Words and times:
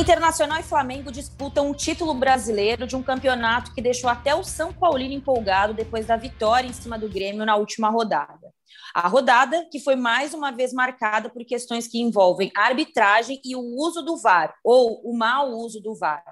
Internacional 0.00 0.58
e 0.58 0.62
Flamengo 0.62 1.12
disputam 1.12 1.68
um 1.68 1.74
título 1.74 2.14
brasileiro 2.14 2.86
de 2.86 2.96
um 2.96 3.02
campeonato 3.02 3.74
que 3.74 3.82
deixou 3.82 4.08
até 4.08 4.34
o 4.34 4.42
São 4.42 4.72
Paulino 4.72 5.12
empolgado 5.12 5.74
depois 5.74 6.06
da 6.06 6.16
vitória 6.16 6.66
em 6.66 6.72
cima 6.72 6.98
do 6.98 7.06
Grêmio 7.06 7.44
na 7.44 7.54
última 7.56 7.90
rodada. 7.90 8.50
A 8.94 9.06
rodada 9.06 9.68
que 9.70 9.78
foi 9.78 9.96
mais 9.96 10.32
uma 10.32 10.52
vez 10.52 10.72
marcada 10.72 11.28
por 11.28 11.44
questões 11.44 11.86
que 11.86 12.00
envolvem 12.00 12.50
arbitragem 12.56 13.42
e 13.44 13.54
o 13.54 13.60
uso 13.60 14.00
do 14.00 14.16
VAR, 14.16 14.54
ou 14.64 15.02
o 15.04 15.14
mau 15.14 15.50
uso 15.50 15.82
do 15.82 15.94
VAR, 15.94 16.24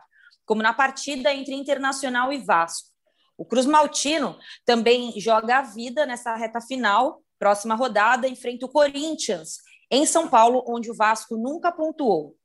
como 0.46 0.62
na 0.62 0.72
partida 0.72 1.30
entre 1.34 1.54
Internacional 1.54 2.32
e 2.32 2.38
Vasco. 2.38 2.88
O 3.36 3.44
Cruz 3.44 3.66
Maltino 3.66 4.38
também 4.64 5.12
joga 5.20 5.58
a 5.58 5.62
vida 5.62 6.06
nessa 6.06 6.34
reta 6.34 6.62
final, 6.62 7.20
próxima 7.38 7.74
rodada, 7.74 8.26
enfrenta 8.26 8.64
o 8.64 8.70
Corinthians, 8.70 9.58
em 9.90 10.06
São 10.06 10.26
Paulo, 10.26 10.64
onde 10.66 10.90
o 10.90 10.94
Vasco 10.94 11.36
nunca 11.36 11.70
pontuou. 11.70 12.37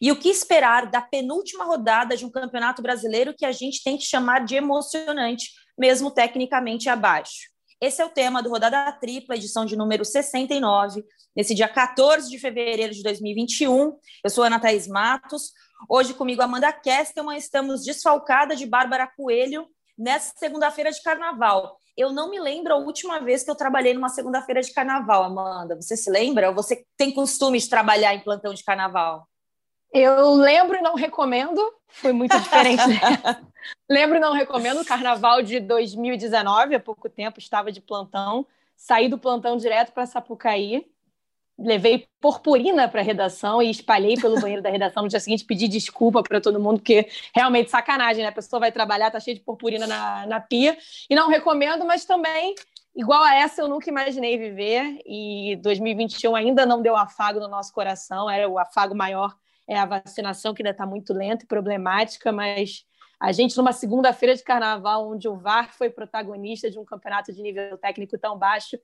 E 0.00 0.10
o 0.10 0.16
que 0.16 0.28
esperar 0.28 0.90
da 0.90 1.02
penúltima 1.02 1.64
rodada 1.64 2.16
de 2.16 2.24
um 2.24 2.30
campeonato 2.30 2.82
brasileiro 2.82 3.34
que 3.36 3.44
a 3.44 3.52
gente 3.52 3.82
tem 3.82 3.96
que 3.96 4.04
chamar 4.04 4.44
de 4.44 4.56
emocionante, 4.56 5.50
mesmo 5.78 6.10
tecnicamente 6.10 6.88
abaixo? 6.88 7.50
Esse 7.80 8.02
é 8.02 8.04
o 8.04 8.10
tema 8.10 8.42
do 8.42 8.50
Rodada 8.50 8.92
Tripla, 8.92 9.36
edição 9.36 9.64
de 9.64 9.74
número 9.74 10.04
69, 10.04 11.02
nesse 11.34 11.54
dia 11.54 11.66
14 11.66 12.28
de 12.28 12.38
fevereiro 12.38 12.92
de 12.92 13.02
2021. 13.02 13.96
Eu 14.22 14.28
sou 14.28 14.44
Ana 14.44 14.60
Thaís 14.60 14.86
Matos. 14.86 15.52
Hoje 15.88 16.12
comigo 16.12 16.42
Amanda 16.42 16.70
Kestelman, 16.72 17.38
estamos 17.38 17.82
desfalcada 17.82 18.54
de 18.54 18.66
Bárbara 18.66 19.10
Coelho 19.16 19.66
nessa 19.96 20.34
segunda-feira 20.36 20.90
de 20.90 21.02
carnaval. 21.02 21.78
Eu 21.96 22.12
não 22.12 22.30
me 22.30 22.38
lembro 22.38 22.74
a 22.74 22.76
última 22.76 23.18
vez 23.20 23.42
que 23.44 23.50
eu 23.50 23.54
trabalhei 23.54 23.94
numa 23.94 24.08
segunda-feira 24.08 24.60
de 24.60 24.72
carnaval, 24.72 25.24
Amanda. 25.24 25.76
Você 25.76 25.96
se 25.96 26.10
lembra? 26.10 26.48
Ou 26.48 26.54
você 26.54 26.84
tem 26.98 27.10
costume 27.10 27.58
de 27.58 27.68
trabalhar 27.68 28.14
em 28.14 28.20
plantão 28.20 28.52
de 28.52 28.64
carnaval? 28.64 29.26
Eu 29.92 30.34
lembro 30.34 30.76
e 30.76 30.82
não 30.82 30.94
recomendo, 30.94 31.60
foi 31.88 32.12
muito 32.12 32.38
diferente. 32.38 32.82
lembro 33.90 34.16
e 34.16 34.20
não 34.20 34.32
recomendo, 34.32 34.84
carnaval 34.84 35.42
de 35.42 35.58
2019, 35.58 36.76
há 36.76 36.80
pouco 36.80 37.08
tempo, 37.08 37.40
estava 37.40 37.72
de 37.72 37.80
plantão, 37.80 38.46
saí 38.76 39.08
do 39.08 39.18
plantão 39.18 39.56
direto 39.56 39.92
para 39.92 40.06
Sapucaí, 40.06 40.86
levei 41.58 42.08
purpurina 42.20 42.88
para 42.88 43.00
a 43.00 43.04
redação 43.04 43.60
e 43.60 43.68
espalhei 43.68 44.16
pelo 44.16 44.40
banheiro 44.40 44.62
da 44.62 44.70
redação 44.70 45.02
no 45.02 45.08
dia 45.08 45.20
seguinte, 45.20 45.44
pedi 45.44 45.68
desculpa 45.68 46.22
para 46.22 46.40
todo 46.40 46.60
mundo, 46.60 46.78
porque 46.78 47.08
realmente 47.34 47.70
sacanagem, 47.70 48.22
né? 48.22 48.28
A 48.30 48.32
pessoa 48.32 48.60
vai 48.60 48.72
trabalhar, 48.72 49.10
tá 49.10 49.20
cheia 49.20 49.36
de 49.36 49.42
purpurina 49.42 49.86
na, 49.86 50.26
na 50.26 50.40
pia, 50.40 50.78
e 51.08 51.14
não 51.14 51.28
recomendo, 51.28 51.84
mas 51.84 52.04
também 52.04 52.54
igual 52.94 53.22
a 53.22 53.34
essa 53.34 53.60
eu 53.60 53.68
nunca 53.68 53.90
imaginei 53.90 54.38
viver 54.38 55.00
e 55.06 55.56
2021 55.62 56.34
ainda 56.34 56.64
não 56.64 56.80
deu 56.80 56.96
afago 56.96 57.40
no 57.40 57.48
nosso 57.48 57.72
coração, 57.72 58.30
era 58.30 58.48
o 58.48 58.58
afago 58.58 58.94
maior 58.94 59.34
é 59.70 59.78
a 59.78 59.86
vacinação 59.86 60.52
que 60.52 60.62
ainda 60.62 60.72
está 60.72 60.84
muito 60.84 61.14
lenta 61.14 61.44
e 61.44 61.48
problemática, 61.48 62.32
mas 62.32 62.84
a 63.20 63.30
gente, 63.30 63.56
numa 63.56 63.72
segunda-feira 63.72 64.34
de 64.34 64.42
carnaval, 64.42 65.08
onde 65.08 65.28
o 65.28 65.36
VAR 65.36 65.72
foi 65.72 65.88
protagonista 65.88 66.68
de 66.68 66.76
um 66.76 66.84
campeonato 66.84 67.32
de 67.32 67.40
nível 67.40 67.78
técnico 67.78 68.18
tão 68.18 68.36
baixo, 68.36 68.76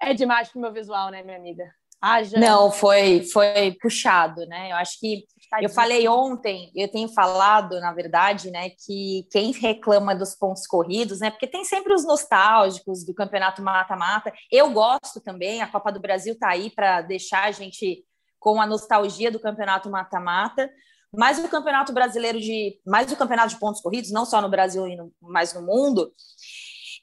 é 0.00 0.14
demais 0.14 0.48
para 0.48 0.58
o 0.58 0.62
meu 0.62 0.72
visual, 0.72 1.10
né, 1.10 1.24
minha 1.24 1.36
amiga? 1.36 1.64
Haja... 2.00 2.38
Não, 2.38 2.70
foi, 2.70 3.24
foi 3.24 3.76
puxado, 3.82 4.46
né? 4.46 4.70
Eu 4.70 4.76
acho 4.76 5.00
que 5.00 5.24
eu 5.60 5.68
falei 5.68 6.06
ontem, 6.06 6.70
eu 6.76 6.86
tenho 6.86 7.08
falado, 7.08 7.80
na 7.80 7.92
verdade, 7.92 8.52
né, 8.52 8.70
que 8.70 9.26
quem 9.32 9.50
reclama 9.50 10.14
dos 10.14 10.36
pontos 10.36 10.64
corridos, 10.64 11.18
né? 11.18 11.32
Porque 11.32 11.48
tem 11.48 11.64
sempre 11.64 11.92
os 11.92 12.06
nostálgicos 12.06 13.04
do 13.04 13.12
campeonato 13.12 13.60
mata-mata. 13.60 14.32
Eu 14.52 14.70
gosto 14.70 15.20
também, 15.20 15.60
a 15.60 15.66
Copa 15.66 15.90
do 15.90 15.98
Brasil 15.98 16.34
está 16.34 16.50
aí 16.50 16.70
para 16.70 17.00
deixar 17.00 17.46
a 17.46 17.50
gente 17.50 18.04
com 18.38 18.60
a 18.60 18.66
nostalgia 18.66 19.30
do 19.30 19.40
campeonato 19.40 19.90
mata-mata, 19.90 20.70
mas 21.12 21.38
o 21.38 21.48
campeonato 21.48 21.92
brasileiro 21.92 22.40
de, 22.40 22.78
mais 22.86 23.10
o 23.10 23.16
campeonato 23.16 23.50
de 23.50 23.58
pontos 23.58 23.80
corridos, 23.80 24.10
não 24.10 24.26
só 24.26 24.40
no 24.40 24.48
Brasil 24.48 24.86
e 24.86 24.96
no, 24.96 25.12
mas 25.20 25.54
no 25.54 25.62
mundo, 25.62 26.12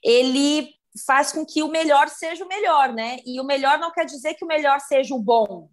ele 0.02 0.74
faz 1.04 1.32
com 1.32 1.44
que 1.44 1.62
o 1.62 1.68
melhor 1.68 2.08
seja 2.08 2.44
o 2.44 2.48
melhor, 2.48 2.92
né? 2.92 3.18
E 3.26 3.40
o 3.40 3.44
melhor 3.44 3.78
não 3.78 3.90
quer 3.90 4.06
dizer 4.06 4.34
que 4.34 4.44
o 4.44 4.48
melhor 4.48 4.80
seja 4.80 5.14
o 5.14 5.22
bom. 5.22 5.68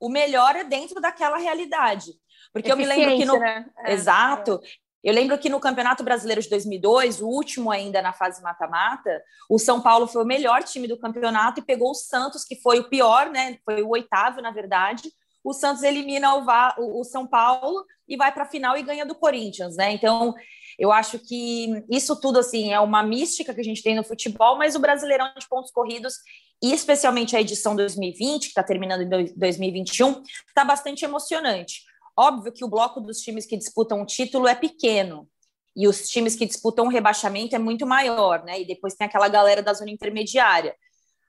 O 0.00 0.08
melhor 0.08 0.56
é 0.56 0.64
dentro 0.64 1.00
daquela 1.00 1.36
realidade. 1.36 2.12
Porque 2.52 2.70
eu 2.70 2.76
me 2.76 2.86
lembro 2.86 3.16
que 3.16 3.24
no. 3.24 3.38
Né? 3.38 3.66
É, 3.78 3.92
Exato. 3.92 4.60
Eu 5.04 5.12
lembro 5.12 5.36
que 5.36 5.50
no 5.50 5.60
Campeonato 5.60 6.02
Brasileiro 6.02 6.40
de 6.40 6.48
2002, 6.48 7.20
o 7.20 7.28
último 7.28 7.70
ainda 7.70 8.00
na 8.00 8.14
fase 8.14 8.42
mata-mata, 8.42 9.22
o 9.50 9.58
São 9.58 9.80
Paulo 9.80 10.06
foi 10.06 10.22
o 10.22 10.26
melhor 10.26 10.62
time 10.62 10.88
do 10.88 10.98
campeonato 10.98 11.60
e 11.60 11.64
pegou 11.64 11.90
o 11.90 11.94
Santos, 11.94 12.42
que 12.42 12.56
foi 12.56 12.78
o 12.78 12.88
pior, 12.88 13.28
né? 13.28 13.58
Foi 13.66 13.82
o 13.82 13.90
oitavo, 13.90 14.40
na 14.40 14.50
verdade. 14.50 15.12
O 15.44 15.52
Santos 15.52 15.82
elimina 15.82 16.34
o, 16.34 17.00
o 17.00 17.04
São 17.04 17.26
Paulo 17.26 17.84
e 18.08 18.16
vai 18.16 18.32
para 18.32 18.44
a 18.44 18.48
final 18.48 18.78
e 18.78 18.82
ganha 18.82 19.04
do 19.04 19.14
Corinthians, 19.14 19.76
né? 19.76 19.92
Então, 19.92 20.34
eu 20.78 20.90
acho 20.90 21.18
que 21.18 21.84
isso 21.90 22.18
tudo 22.18 22.38
assim 22.38 22.72
é 22.72 22.80
uma 22.80 23.02
mística 23.02 23.52
que 23.52 23.60
a 23.60 23.64
gente 23.64 23.82
tem 23.82 23.94
no 23.94 24.02
futebol, 24.02 24.56
mas 24.56 24.74
o 24.74 24.80
Brasileirão 24.80 25.32
de 25.38 25.46
pontos 25.46 25.70
corridos 25.70 26.14
e 26.62 26.72
especialmente 26.72 27.36
a 27.36 27.40
edição 27.42 27.76
2020, 27.76 28.44
que 28.44 28.46
está 28.46 28.62
terminando 28.62 29.02
em 29.02 29.34
2021, 29.36 30.22
está 30.48 30.64
bastante 30.64 31.04
emocionante. 31.04 31.82
Óbvio 32.16 32.52
que 32.52 32.64
o 32.64 32.68
bloco 32.68 33.00
dos 33.00 33.18
times 33.20 33.46
que 33.46 33.56
disputam 33.56 34.02
o 34.02 34.06
título 34.06 34.46
é 34.46 34.54
pequeno, 34.54 35.28
e 35.76 35.88
os 35.88 36.08
times 36.08 36.36
que 36.36 36.46
disputam 36.46 36.86
o 36.86 36.88
rebaixamento 36.88 37.56
é 37.56 37.58
muito 37.58 37.86
maior, 37.86 38.44
né? 38.44 38.60
E 38.60 38.66
depois 38.66 38.94
tem 38.94 39.06
aquela 39.06 39.28
galera 39.28 39.62
da 39.62 39.74
zona 39.74 39.90
intermediária. 39.90 40.76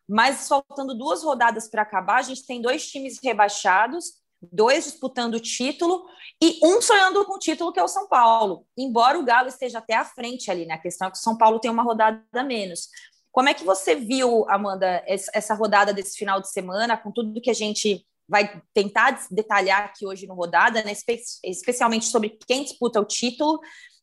Mas 0.08 0.48
faltando 0.48 0.96
duas 0.96 1.24
rodadas 1.24 1.68
para 1.68 1.82
acabar, 1.82 2.18
a 2.18 2.22
gente 2.22 2.46
tem 2.46 2.62
dois 2.62 2.88
times 2.88 3.20
rebaixados, 3.24 4.22
dois 4.40 4.84
disputando 4.84 5.36
o 5.36 5.40
título 5.40 6.06
e 6.40 6.60
um 6.64 6.80
sonhando 6.80 7.26
com 7.26 7.34
o 7.34 7.40
título, 7.40 7.74
que 7.74 7.80
é 7.80 7.84
o 7.84 7.88
São 7.88 8.08
Paulo. 8.08 8.68
Embora 8.78 9.18
o 9.18 9.26
Galo 9.26 9.48
esteja 9.48 9.80
até 9.80 9.96
à 9.96 10.06
frente 10.06 10.52
ali, 10.52 10.68
né? 10.68 10.76
A 10.76 10.82
questão 10.82 11.08
é 11.08 11.12
que 11.12 11.18
o 11.18 11.22
São 11.22 11.36
Paulo 11.36 11.60
tem 11.60 11.72
uma 11.72 11.82
rodada 11.82 12.22
a 12.34 12.44
menos. 12.44 12.90
Como 13.32 13.50
é 13.50 13.54
que 13.54 13.64
você 13.64 13.96
viu, 13.96 14.48
Amanda, 14.48 15.04
essa 15.08 15.56
rodada 15.56 15.92
desse 15.92 16.18
final 16.18 16.40
de 16.40 16.52
semana, 16.52 16.96
com 16.96 17.12
tudo 17.12 17.42
que 17.42 17.50
a 17.50 17.56
gente 17.56 18.06
vai 18.28 18.62
tentar 18.74 19.20
detalhar 19.30 19.86
aqui 19.86 20.06
hoje 20.06 20.28
no 20.28 20.34
Rodada, 20.34 20.84
né, 20.84 20.94
especialmente 21.44 22.06
sobre 22.06 22.38
quem 22.48 22.64
disputa 22.64 23.00
o 23.00 23.06
título 23.06 23.60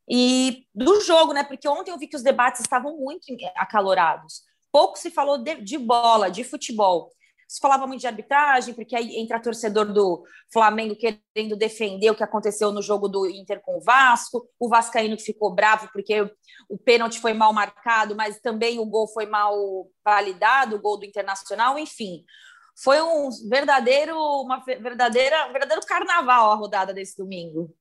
e 0.08 0.66
do 0.74 1.00
jogo, 1.00 1.32
né? 1.32 1.44
Porque 1.44 1.68
ontem 1.68 1.90
eu 1.90 1.98
vi 1.98 2.08
que 2.08 2.16
os 2.16 2.22
debates 2.22 2.60
estavam 2.60 2.96
muito 2.96 3.24
acalorados. 3.56 4.42
Pouco 4.70 4.98
se 4.98 5.10
falou 5.10 5.38
de, 5.38 5.56
de 5.56 5.78
bola, 5.78 6.30
de 6.30 6.44
futebol. 6.44 7.10
Se 7.48 7.60
falava 7.60 7.86
muito 7.86 8.00
de 8.00 8.06
arbitragem, 8.06 8.72
porque 8.72 8.96
aí 8.96 9.16
entra 9.16 9.38
torcedor 9.38 9.92
do 9.92 10.24
Flamengo 10.50 10.96
querendo 10.96 11.54
defender 11.54 12.10
o 12.10 12.14
que 12.14 12.24
aconteceu 12.24 12.72
no 12.72 12.80
jogo 12.80 13.08
do 13.08 13.28
Inter 13.28 13.60
com 13.60 13.76
o 13.76 13.80
Vasco, 13.80 14.48
o 14.58 14.68
Vascaíno 14.70 15.18
que 15.18 15.22
ficou 15.22 15.54
bravo 15.54 15.88
porque 15.92 16.22
o 16.68 16.78
pênalti 16.78 17.20
foi 17.20 17.34
mal 17.34 17.52
marcado, 17.52 18.16
mas 18.16 18.40
também 18.40 18.78
o 18.78 18.86
gol 18.86 19.06
foi 19.06 19.26
mal 19.26 19.54
validado, 20.02 20.76
o 20.76 20.80
gol 20.80 20.96
do 20.98 21.04
Internacional, 21.04 21.78
enfim 21.78 22.24
foi 22.74 23.00
um 23.00 23.28
verdadeiro, 23.48 24.16
uma 24.42 24.58
verdadeira, 24.58 25.48
um 25.48 25.52
verdadeiro 25.52 25.84
carnaval 25.86 26.52
a 26.52 26.54
rodada 26.54 26.92
desse 26.92 27.16
domingo. 27.16 27.74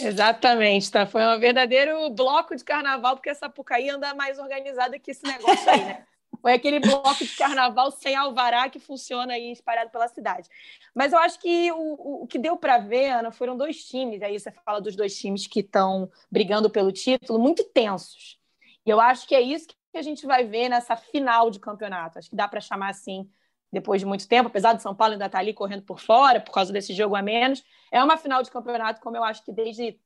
Exatamente, 0.00 0.90
tá? 0.90 1.06
Foi 1.06 1.24
um 1.24 1.40
verdadeiro 1.40 2.08
bloco 2.10 2.54
de 2.54 2.62
carnaval, 2.62 3.16
porque 3.16 3.30
essa 3.30 3.48
Pucaí 3.48 3.90
anda 3.90 4.14
mais 4.14 4.38
organizada 4.38 4.98
que 4.98 5.10
esse 5.10 5.24
negócio 5.24 5.68
aí, 5.68 5.84
né? 5.84 6.06
Foi 6.40 6.52
aquele 6.52 6.78
bloco 6.78 7.24
de 7.24 7.36
carnaval 7.36 7.90
sem 7.90 8.14
alvará 8.14 8.68
que 8.68 8.78
funciona 8.78 9.32
aí 9.32 9.50
espalhado 9.50 9.90
pela 9.90 10.06
cidade. 10.06 10.48
Mas 10.94 11.12
eu 11.12 11.18
acho 11.18 11.40
que 11.40 11.72
o, 11.72 12.22
o 12.22 12.26
que 12.28 12.38
deu 12.38 12.56
para 12.56 12.78
ver, 12.78 13.10
Ana, 13.10 13.32
foram 13.32 13.56
dois 13.56 13.82
times, 13.84 14.22
aí 14.22 14.38
você 14.38 14.52
fala 14.52 14.80
dos 14.80 14.94
dois 14.94 15.18
times 15.18 15.48
que 15.48 15.60
estão 15.60 16.08
brigando 16.30 16.70
pelo 16.70 16.92
título, 16.92 17.40
muito 17.40 17.64
tensos. 17.64 18.38
E 18.86 18.90
eu 18.90 19.00
acho 19.00 19.26
que 19.26 19.34
é 19.34 19.40
isso 19.40 19.66
que 19.66 19.98
a 19.98 20.02
gente 20.02 20.26
vai 20.26 20.44
ver 20.44 20.68
nessa 20.68 20.94
final 20.94 21.50
de 21.50 21.58
campeonato. 21.58 22.20
Acho 22.20 22.30
que 22.30 22.36
dá 22.36 22.46
para 22.46 22.60
chamar 22.60 22.90
assim 22.90 23.28
depois 23.72 24.00
de 24.00 24.06
muito 24.06 24.26
tempo, 24.26 24.48
apesar 24.48 24.72
de 24.72 24.82
São 24.82 24.94
Paulo 24.94 25.12
ainda 25.12 25.26
estar 25.26 25.38
tá 25.38 25.42
ali 25.42 25.52
correndo 25.52 25.82
por 25.82 26.00
fora 26.00 26.40
por 26.40 26.52
causa 26.52 26.72
desse 26.72 26.94
jogo 26.94 27.14
a 27.14 27.22
menos. 27.22 27.62
É 27.92 28.02
uma 28.02 28.16
final 28.16 28.42
de 28.42 28.50
campeonato, 28.50 29.00
como 29.00 29.16
eu 29.16 29.24
acho 29.24 29.44
que 29.44 29.52
desde 29.52 29.98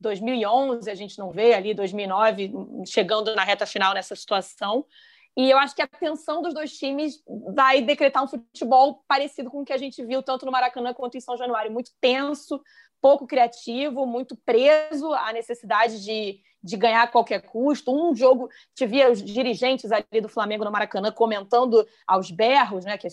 2011 0.00 0.90
a 0.90 0.94
gente 0.94 1.18
não 1.18 1.30
vê 1.30 1.54
ali, 1.54 1.74
2009, 1.74 2.52
chegando 2.86 3.34
na 3.34 3.42
reta 3.42 3.66
final 3.66 3.94
nessa 3.94 4.14
situação. 4.14 4.84
E 5.36 5.50
eu 5.50 5.58
acho 5.58 5.74
que 5.74 5.82
a 5.82 5.86
tensão 5.86 6.42
dos 6.42 6.52
dois 6.52 6.76
times 6.76 7.22
vai 7.54 7.80
decretar 7.80 8.24
um 8.24 8.28
futebol 8.28 9.04
parecido 9.06 9.50
com 9.50 9.62
o 9.62 9.64
que 9.64 9.72
a 9.72 9.78
gente 9.78 10.04
viu 10.04 10.22
tanto 10.22 10.44
no 10.44 10.52
Maracanã 10.52 10.92
quanto 10.92 11.16
em 11.16 11.20
São 11.20 11.36
Januário, 11.36 11.70
muito 11.70 11.92
tenso, 12.00 12.60
pouco 13.00 13.26
criativo, 13.26 14.04
muito 14.04 14.36
preso 14.36 15.12
à 15.12 15.32
necessidade 15.32 16.02
de, 16.04 16.40
de 16.62 16.76
ganhar 16.76 17.02
a 17.02 17.06
qualquer 17.06 17.42
custo. 17.42 17.92
Um 17.92 18.14
jogo, 18.14 18.48
te 18.74 18.86
via 18.86 19.10
os 19.10 19.22
dirigentes 19.22 19.90
ali 19.92 20.20
do 20.20 20.28
Flamengo 20.28 20.64
no 20.64 20.70
Maracanã 20.70 21.10
comentando 21.12 21.86
aos 22.06 22.30
berros, 22.30 22.84
né? 22.84 22.98
Que 22.98 23.08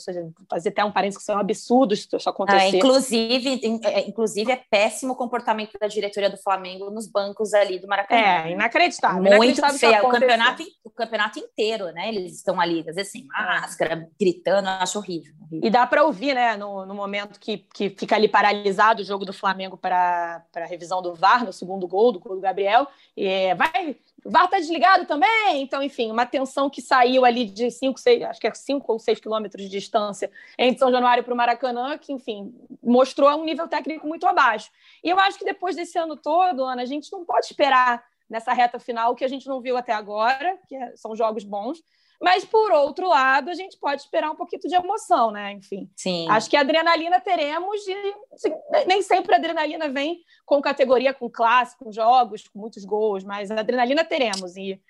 fazer 0.50 0.70
até 0.70 0.84
um 0.84 0.92
parênteses 0.92 1.20
que 1.20 1.26
são 1.26 1.38
absurdos 1.38 2.00
isso 2.00 2.30
acontecer. 2.30 2.60
Ah, 2.60 2.70
inclusive, 2.70 3.62
é, 3.84 4.08
inclusive, 4.08 4.52
é 4.52 4.62
péssimo 4.70 5.14
o 5.14 5.16
comportamento 5.16 5.78
da 5.80 5.88
diretoria 5.88 6.30
do 6.30 6.38
Flamengo 6.38 6.90
nos 6.90 7.08
bancos 7.08 7.54
ali 7.54 7.80
do 7.80 7.88
Maracanã. 7.88 8.22
É, 8.22 8.52
inacreditável. 8.52 9.22
Muito 9.22 9.34
inacreditável 9.34 9.80
feio. 9.80 10.06
O 10.06 10.12
campeonato, 10.12 10.64
o 10.84 10.90
campeonato 10.90 11.40
inteiro, 11.40 11.92
né? 11.92 12.10
Eles 12.10 12.36
estão 12.36 12.60
ali, 12.60 12.84
às 12.88 12.96
vezes 12.96 13.12
sem 13.12 13.26
máscara, 13.26 14.10
gritando, 14.20 14.68
eu 14.68 14.74
acho 14.74 14.98
horrível. 14.98 15.34
horrível. 15.42 15.68
E 15.68 15.70
dá 15.70 15.86
para 15.86 16.04
ouvir, 16.04 16.34
né? 16.34 16.56
No, 16.58 16.86
no 16.86 16.94
momento 16.94 17.40
que, 17.40 17.60
que 17.74 17.90
fica 17.90 18.16
ali 18.16 18.28
paralisado 18.28 19.02
o 19.02 19.06
jogo 19.06 19.26
do 19.26 19.34
Flamengo 19.34 19.78
para 19.78 20.44
a 20.56 20.66
revisão 20.66 21.02
do 21.02 21.14
VAR, 21.14 21.46
no 21.46 21.54
segundo 21.54 21.88
gol, 21.88 22.12
do 22.12 22.20
gol 22.20 22.36
do 22.36 22.42
Gabriel. 22.42 22.88
E 23.16 23.28
vai, 23.56 23.96
o 24.24 24.30
VAR 24.32 24.50
tá 24.50 24.58
desligado 24.58 25.06
também. 25.06 25.62
Então, 25.62 25.84
enfim, 25.84 26.12
uma 26.12 26.26
tensão 26.26 26.70
que 26.70 26.82
saiu 26.82 27.24
ali 27.24 27.46
de 27.46 27.70
5, 27.70 28.00
6, 28.00 28.24
acho 28.24 28.40
que 28.40 28.48
é 28.48 28.54
5 28.54 28.92
ou 28.92 29.00
6 29.00 29.20
quilômetros 29.20 29.64
de 29.64 29.70
distância 29.70 30.32
entre 30.58 30.80
São 30.80 30.92
Januário 30.92 31.24
para 31.24 31.34
o 31.34 31.38
Maracanã, 31.38 31.98
que, 31.98 32.12
enfim, 32.12 32.54
mostrou 32.82 33.30
um 33.40 33.46
nível 33.46 33.68
técnico 33.68 34.08
muito 34.08 34.26
abaixo. 34.26 34.72
E 35.04 35.10
eu 35.10 35.20
acho 35.20 35.38
que 35.38 35.46
depois 35.46 35.76
desse 35.76 35.98
ano 35.98 36.16
todo, 36.16 36.64
Ana, 36.64 36.82
a 36.82 36.86
gente 36.86 37.12
não 37.12 37.24
pode 37.24 37.46
esperar 37.46 38.04
nessa 38.30 38.54
reta 38.54 38.80
final 38.80 39.16
que 39.16 39.24
a 39.24 39.28
gente 39.28 39.48
não 39.48 39.62
viu 39.62 39.78
até 39.78 39.94
agora, 39.94 40.58
que 40.68 40.76
é, 40.76 40.96
são 40.96 41.16
jogos 41.16 41.44
bons, 41.44 41.84
mas, 42.22 42.46
por 42.46 42.72
outro 42.72 43.08
lado, 43.08 43.50
a 43.50 43.54
gente 43.54 43.78
pode 43.78 44.02
esperar 44.02 44.32
um 44.32 44.36
pouquinho 44.36 44.62
de 44.62 44.76
emoção, 44.76 45.32
né? 45.32 45.52
Enfim. 45.54 45.90
Sim. 45.96 46.28
Acho 46.30 46.50
que 46.50 46.58
a 46.58 46.62
adrenalina 46.62 47.20
teremos, 47.20 47.86
e 47.88 48.16
assim, 48.34 48.54
nem 48.88 49.02
sempre 49.02 49.34
a 49.34 49.38
adrenalina 49.38 49.90
vem 49.90 50.20
com 50.46 50.62
categoria, 50.62 51.14
com 51.14 51.30
classe, 51.30 51.78
com 51.78 51.92
jogos, 51.92 52.48
com 52.48 52.60
muitos 52.60 52.86
gols, 52.86 53.24
mas 53.24 53.52
a 53.52 53.60
adrenalina 53.60 54.04
teremos. 54.04 54.56
E 54.56 54.82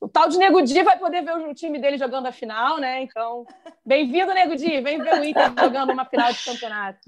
o 0.00 0.08
tal 0.08 0.28
de 0.28 0.36
Nego 0.36 0.60
Di 0.62 0.82
vai 0.82 0.98
poder 0.98 1.22
ver 1.22 1.36
o 1.36 1.54
time 1.54 1.78
dele 1.78 1.96
jogando 1.96 2.26
a 2.26 2.32
final, 2.32 2.78
né? 2.78 3.02
Então, 3.02 3.46
bem-vindo, 3.86 4.34
Nego 4.34 4.56
Di, 4.56 4.80
vem 4.80 5.00
ver 5.00 5.20
o 5.20 5.24
Inter 5.24 5.52
jogando 5.56 5.92
uma 5.92 6.04
final 6.04 6.32
de 6.32 6.44
campeonato. 6.44 6.98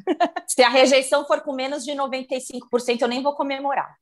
Se 0.47 0.63
a 0.63 0.69
rejeição 0.69 1.27
for 1.27 1.41
com 1.41 1.53
menos 1.53 1.85
de 1.85 1.91
95%, 1.93 3.03
eu 3.03 3.09
nem 3.09 3.23
vou 3.23 3.35
comemorar. 3.35 3.97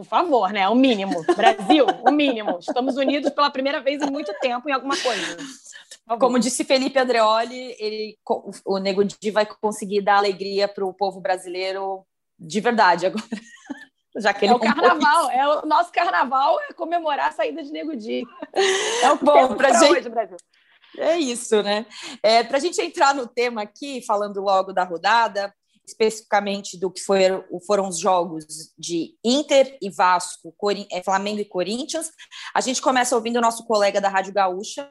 Por 0.00 0.06
favor, 0.06 0.50
né? 0.50 0.66
O 0.66 0.74
mínimo. 0.74 1.22
Brasil, 1.36 1.84
o 2.06 2.10
mínimo. 2.10 2.58
Estamos 2.58 2.96
unidos 2.96 3.30
pela 3.32 3.50
primeira 3.50 3.82
vez 3.82 4.00
em 4.00 4.10
muito 4.10 4.32
tempo 4.40 4.66
em 4.66 4.72
alguma 4.72 4.96
coisa. 4.96 5.36
Como 6.18 6.38
disse 6.38 6.64
Felipe 6.64 6.98
Andreoli, 6.98 7.76
ele, 7.78 8.16
o 8.64 8.78
Nego 8.78 9.04
Di 9.04 9.30
vai 9.30 9.44
conseguir 9.44 10.00
dar 10.00 10.16
alegria 10.16 10.66
para 10.66 10.86
o 10.86 10.94
povo 10.94 11.20
brasileiro 11.20 12.02
de 12.38 12.60
verdade 12.60 13.04
agora. 13.04 13.22
Já 14.16 14.32
que 14.32 14.46
ele 14.46 14.54
é 14.54 14.56
o 14.56 14.58
carnaval, 14.58 15.30
é 15.30 15.46
o 15.46 15.66
nosso 15.66 15.92
carnaval 15.92 16.58
é 16.62 16.72
comemorar 16.72 17.28
a 17.28 17.32
saída 17.32 17.62
de 17.62 17.70
Nego 17.70 17.94
Di. 17.94 18.24
É 19.02 19.10
o 19.10 19.18
que 19.18 19.24
Bom, 19.26 19.54
para 19.54 19.74
gente... 19.74 19.98
hoje, 19.98 20.08
Brasil. 20.08 20.38
É 20.96 21.18
isso, 21.18 21.62
né? 21.62 21.84
É, 22.22 22.42
para 22.42 22.56
a 22.56 22.60
gente 22.60 22.80
entrar 22.80 23.14
no 23.14 23.26
tema 23.26 23.60
aqui, 23.60 24.02
falando 24.06 24.40
logo 24.40 24.72
da 24.72 24.82
rodada, 24.82 25.54
especificamente 25.90 26.78
do 26.78 26.90
que 26.90 27.00
foi, 27.00 27.22
foram 27.66 27.88
os 27.88 27.98
jogos 27.98 28.44
de 28.78 29.16
Inter 29.24 29.76
e 29.80 29.90
Vasco, 29.90 30.54
é, 30.90 31.02
Flamengo 31.02 31.40
e 31.40 31.44
Corinthians. 31.44 32.10
A 32.54 32.60
gente 32.60 32.80
começa 32.80 33.14
ouvindo 33.14 33.36
o 33.36 33.42
nosso 33.42 33.66
colega 33.66 34.00
da 34.00 34.08
Rádio 34.08 34.32
Gaúcha, 34.32 34.90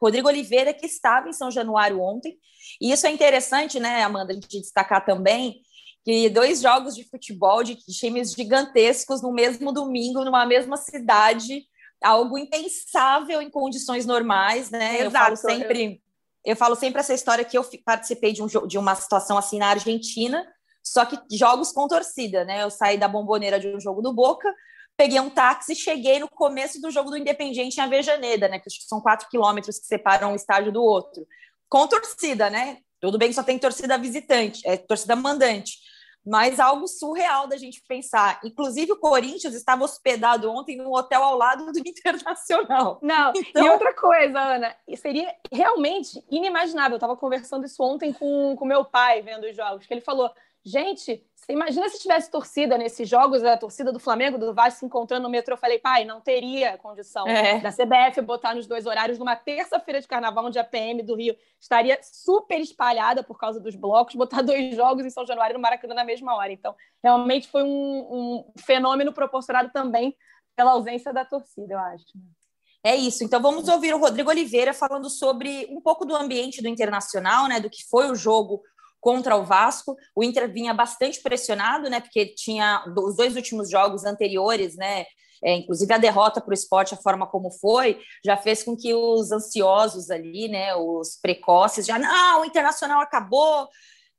Rodrigo 0.00 0.28
Oliveira, 0.28 0.72
que 0.72 0.86
estava 0.86 1.28
em 1.28 1.32
São 1.32 1.50
Januário 1.50 2.00
ontem. 2.00 2.38
E 2.80 2.92
isso 2.92 3.06
é 3.06 3.10
interessante, 3.10 3.80
né, 3.80 4.02
Amanda, 4.02 4.32
a 4.32 4.34
gente 4.34 4.60
destacar 4.60 5.04
também 5.04 5.62
que 6.04 6.30
dois 6.30 6.60
jogos 6.60 6.94
de 6.94 7.02
futebol 7.02 7.64
de 7.64 7.74
times 7.74 8.32
gigantescos 8.32 9.22
no 9.22 9.32
mesmo 9.32 9.72
domingo, 9.72 10.24
numa 10.24 10.46
mesma 10.46 10.76
cidade, 10.76 11.64
algo 12.00 12.38
impensável 12.38 13.42
em 13.42 13.50
condições 13.50 14.06
normais, 14.06 14.70
né? 14.70 15.00
Exato. 15.00 15.04
Eu 15.04 15.10
falo 15.10 15.36
sempre 15.36 16.00
eu 16.46 16.56
falo 16.56 16.76
sempre 16.76 17.00
essa 17.00 17.12
história 17.12 17.44
que 17.44 17.58
eu 17.58 17.68
participei 17.84 18.32
de, 18.32 18.42
um, 18.42 18.46
de 18.46 18.78
uma 18.78 18.94
situação 18.94 19.36
assim 19.36 19.58
na 19.58 19.68
Argentina, 19.68 20.46
só 20.82 21.04
que 21.04 21.18
jogos 21.36 21.72
com 21.72 21.88
torcida, 21.88 22.44
né? 22.44 22.62
Eu 22.62 22.70
saí 22.70 22.96
da 22.96 23.08
bomboneira 23.08 23.58
de 23.58 23.66
um 23.66 23.80
jogo 23.80 24.00
do 24.00 24.12
Boca, 24.12 24.48
peguei 24.96 25.18
um 25.18 25.28
táxi 25.28 25.72
e 25.72 25.76
cheguei 25.76 26.20
no 26.20 26.28
começo 26.28 26.80
do 26.80 26.90
jogo 26.90 27.10
do 27.10 27.16
Independiente 27.16 27.78
em 27.78 27.82
Avejaneda, 27.82 28.46
né? 28.46 28.60
Que 28.60 28.70
são 28.70 29.00
quatro 29.00 29.28
quilômetros 29.28 29.80
que 29.80 29.86
separam 29.86 30.32
um 30.32 30.36
estádio 30.36 30.70
do 30.70 30.82
outro. 30.82 31.26
Com 31.68 31.88
torcida, 31.88 32.48
né? 32.48 32.78
Tudo 33.00 33.18
bem 33.18 33.28
que 33.28 33.34
só 33.34 33.42
tem 33.42 33.58
torcida 33.58 33.98
visitante, 33.98 34.62
é 34.64 34.76
torcida 34.76 35.16
mandante 35.16 35.78
mas 36.26 36.58
algo 36.58 36.88
surreal 36.88 37.46
da 37.46 37.56
gente 37.56 37.80
pensar. 37.82 38.40
Inclusive, 38.44 38.92
o 38.92 38.96
Corinthians 38.96 39.54
estava 39.54 39.84
hospedado 39.84 40.50
ontem 40.50 40.76
num 40.76 40.92
hotel 40.92 41.22
ao 41.22 41.36
lado 41.36 41.70
do 41.70 41.78
Internacional. 41.86 42.98
Não, 43.00 43.32
então... 43.36 43.64
e 43.64 43.70
outra 43.70 43.94
coisa, 43.94 44.40
Ana, 44.40 44.74
seria 44.96 45.32
realmente 45.52 46.24
inimaginável. 46.28 46.94
Eu 46.94 46.96
estava 46.96 47.16
conversando 47.16 47.64
isso 47.64 47.80
ontem 47.80 48.12
com, 48.12 48.56
com 48.56 48.64
meu 48.64 48.84
pai, 48.84 49.22
vendo 49.22 49.44
os 49.44 49.54
jogos, 49.54 49.86
que 49.86 49.94
ele 49.94 50.00
falou: 50.00 50.30
gente, 50.66 51.24
você 51.36 51.52
imagina 51.52 51.88
se 51.88 52.00
tivesse 52.00 52.28
torcida 52.28 52.76
nesses 52.76 53.08
jogos, 53.08 53.44
a 53.44 53.56
torcida 53.56 53.92
do 53.92 54.00
Flamengo, 54.00 54.36
do 54.36 54.52
Vasco 54.52 54.80
se 54.80 54.86
encontrando 54.86 55.22
no 55.22 55.30
metrô. 55.30 55.54
Eu 55.54 55.58
falei, 55.58 55.78
pai, 55.78 56.04
não 56.04 56.20
teria 56.20 56.76
condição 56.76 57.24
é. 57.24 57.60
da 57.60 57.70
CBF 57.70 58.20
botar 58.22 58.52
nos 58.52 58.66
dois 58.66 58.84
horários 58.84 59.16
numa 59.16 59.36
terça-feira 59.36 60.00
de 60.00 60.08
carnaval, 60.08 60.46
onde 60.46 60.58
a 60.58 60.64
PM 60.64 61.04
do 61.04 61.14
Rio 61.14 61.36
estaria 61.60 61.96
super 62.02 62.58
espalhada 62.60 63.22
por 63.22 63.38
causa 63.38 63.60
dos 63.60 63.76
blocos, 63.76 64.16
botar 64.16 64.42
dois 64.42 64.74
jogos 64.74 65.06
em 65.06 65.10
São 65.10 65.24
Januário 65.24 65.54
e 65.54 65.56
no 65.56 65.62
Maracanã 65.62 65.94
na 65.94 66.04
mesma 66.04 66.34
hora. 66.34 66.52
Então, 66.52 66.74
realmente 67.00 67.46
foi 67.46 67.62
um, 67.62 67.68
um 67.68 68.44
fenômeno 68.58 69.12
proporcionado 69.12 69.70
também 69.72 70.16
pela 70.56 70.72
ausência 70.72 71.12
da 71.12 71.24
torcida, 71.24 71.74
eu 71.74 71.78
acho. 71.78 72.06
É 72.82 72.94
isso. 72.94 73.24
Então 73.24 73.42
vamos 73.42 73.68
ouvir 73.68 73.94
o 73.94 73.98
Rodrigo 73.98 74.30
Oliveira 74.30 74.72
falando 74.72 75.10
sobre 75.10 75.66
um 75.70 75.80
pouco 75.80 76.04
do 76.04 76.14
ambiente 76.14 76.62
do 76.62 76.68
internacional, 76.68 77.48
né? 77.48 77.58
Do 77.58 77.68
que 77.68 77.84
foi 77.88 78.08
o 78.08 78.14
jogo 78.14 78.62
contra 79.00 79.36
o 79.36 79.44
Vasco. 79.44 79.96
O 80.14 80.22
Inter 80.22 80.50
vinha 80.52 80.74
bastante 80.74 81.20
pressionado, 81.22 81.88
né? 81.88 82.00
Porque 82.00 82.26
tinha 82.26 82.84
os 82.96 83.16
dois 83.16 83.36
últimos 83.36 83.70
jogos 83.70 84.04
anteriores, 84.04 84.76
né? 84.76 85.06
É, 85.44 85.54
inclusive 85.54 85.92
a 85.92 85.98
derrota 85.98 86.40
para 86.40 86.50
o 86.50 86.54
esporte, 86.54 86.94
a 86.94 86.96
forma 86.96 87.26
como 87.26 87.50
foi, 87.50 88.00
já 88.24 88.36
fez 88.36 88.62
com 88.62 88.76
que 88.76 88.94
os 88.94 89.30
ansiosos 89.30 90.10
ali, 90.10 90.48
né? 90.48 90.74
Os 90.74 91.18
precoces, 91.20 91.86
já 91.86 91.98
não, 91.98 92.42
o 92.42 92.44
internacional 92.44 93.00
acabou. 93.00 93.68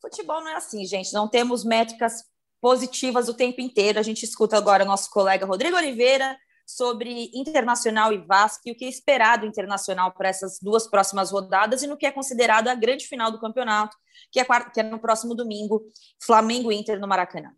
Futebol 0.01 0.41
não 0.41 0.49
é 0.49 0.55
assim, 0.55 0.85
gente. 0.85 1.13
Não 1.13 1.27
temos 1.27 1.63
métricas 1.63 2.23
positivas 2.61 3.27
o 3.27 3.33
tempo 3.33 3.61
inteiro. 3.61 3.99
A 3.99 4.03
gente 4.03 4.23
escuta 4.23 4.57
agora 4.57 4.83
o 4.83 4.87
nosso 4.87 5.09
colega 5.09 5.45
Rodrigo 5.45 5.75
Oliveira 5.75 6.37
sobre 6.67 7.31
Internacional 7.33 8.11
e 8.11 8.17
Vasco 8.17 8.63
e 8.65 8.71
o 8.71 8.75
que 8.75 8.83
é 8.83 8.89
esperado 8.89 9.45
Internacional 9.45 10.11
para 10.11 10.27
essas 10.27 10.59
duas 10.61 10.85
próximas 10.85 11.31
rodadas 11.31 11.81
e 11.81 11.87
no 11.87 11.97
que 11.97 12.05
é 12.05 12.11
considerado 12.11 12.67
a 12.67 12.75
grande 12.75 13.07
final 13.07 13.31
do 13.31 13.39
campeonato, 13.39 13.95
que 14.29 14.39
é, 14.41 14.45
que 14.73 14.81
é 14.81 14.83
no 14.83 14.99
próximo 14.99 15.33
domingo, 15.33 15.81
Flamengo 16.21 16.69
Inter 16.69 16.99
no 16.99 17.07
Maracanã. 17.07 17.51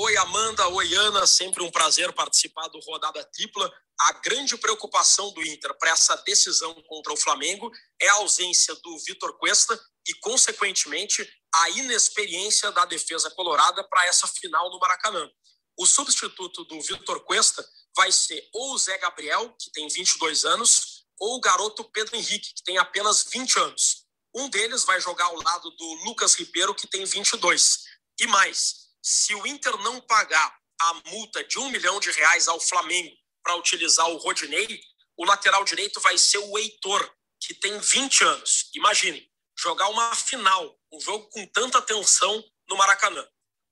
Oi, 0.00 0.16
Amanda. 0.18 0.68
Oi, 0.68 0.94
Ana. 0.94 1.26
Sempre 1.26 1.64
um 1.64 1.70
prazer 1.72 2.12
participar 2.12 2.68
do 2.68 2.78
Rodada 2.78 3.24
Tripla. 3.32 3.68
A 4.00 4.12
grande 4.12 4.56
preocupação 4.56 5.32
do 5.32 5.42
Inter 5.42 5.76
para 5.76 5.90
essa 5.90 6.14
decisão 6.18 6.72
contra 6.86 7.12
o 7.12 7.16
Flamengo 7.16 7.68
é 8.00 8.08
a 8.08 8.14
ausência 8.14 8.76
do 8.76 8.96
Vitor 8.98 9.36
Cuesta 9.38 9.76
e, 10.06 10.14
consequentemente, 10.20 11.28
a 11.52 11.70
inexperiência 11.70 12.70
da 12.70 12.84
defesa 12.84 13.28
colorada 13.30 13.82
para 13.88 14.06
essa 14.06 14.28
final 14.28 14.70
no 14.70 14.78
Maracanã. 14.78 15.28
O 15.76 15.84
substituto 15.84 16.64
do 16.64 16.80
Vitor 16.80 17.24
Cuesta 17.24 17.64
vai 17.96 18.10
ser 18.12 18.48
ou 18.52 18.74
o 18.74 18.78
Zé 18.78 18.96
Gabriel, 18.98 19.54
que 19.58 19.70
tem 19.70 19.88
22 19.88 20.44
anos, 20.44 21.04
ou 21.18 21.36
o 21.36 21.40
garoto 21.40 21.84
Pedro 21.84 22.16
Henrique, 22.16 22.54
que 22.54 22.62
tem 22.62 22.78
apenas 22.78 23.24
20 23.24 23.58
anos. 23.58 24.06
Um 24.34 24.48
deles 24.48 24.84
vai 24.84 25.00
jogar 25.00 25.26
ao 25.26 25.42
lado 25.42 25.70
do 25.70 25.94
Lucas 26.04 26.34
Ribeiro, 26.34 26.74
que 26.74 26.86
tem 26.86 27.04
22. 27.04 27.84
E 28.20 28.26
mais, 28.26 28.88
se 29.02 29.34
o 29.34 29.46
Inter 29.46 29.76
não 29.78 30.00
pagar 30.00 30.56
a 30.80 30.94
multa 31.10 31.42
de 31.44 31.58
um 31.58 31.68
milhão 31.70 31.98
de 31.98 32.10
reais 32.12 32.46
ao 32.46 32.60
Flamengo 32.60 33.16
para 33.42 33.56
utilizar 33.56 34.08
o 34.08 34.18
Rodinei, 34.18 34.80
o 35.16 35.24
lateral 35.24 35.64
direito 35.64 36.00
vai 36.00 36.16
ser 36.16 36.38
o 36.38 36.58
Heitor, 36.58 37.12
que 37.40 37.54
tem 37.54 37.78
20 37.78 38.24
anos. 38.24 38.70
Imaginem, 38.74 39.28
jogar 39.58 39.88
uma 39.88 40.14
final, 40.14 40.78
um 40.92 41.00
jogo 41.00 41.28
com 41.30 41.44
tanta 41.46 41.82
tensão 41.82 42.44
no 42.68 42.76
Maracanã 42.76 43.26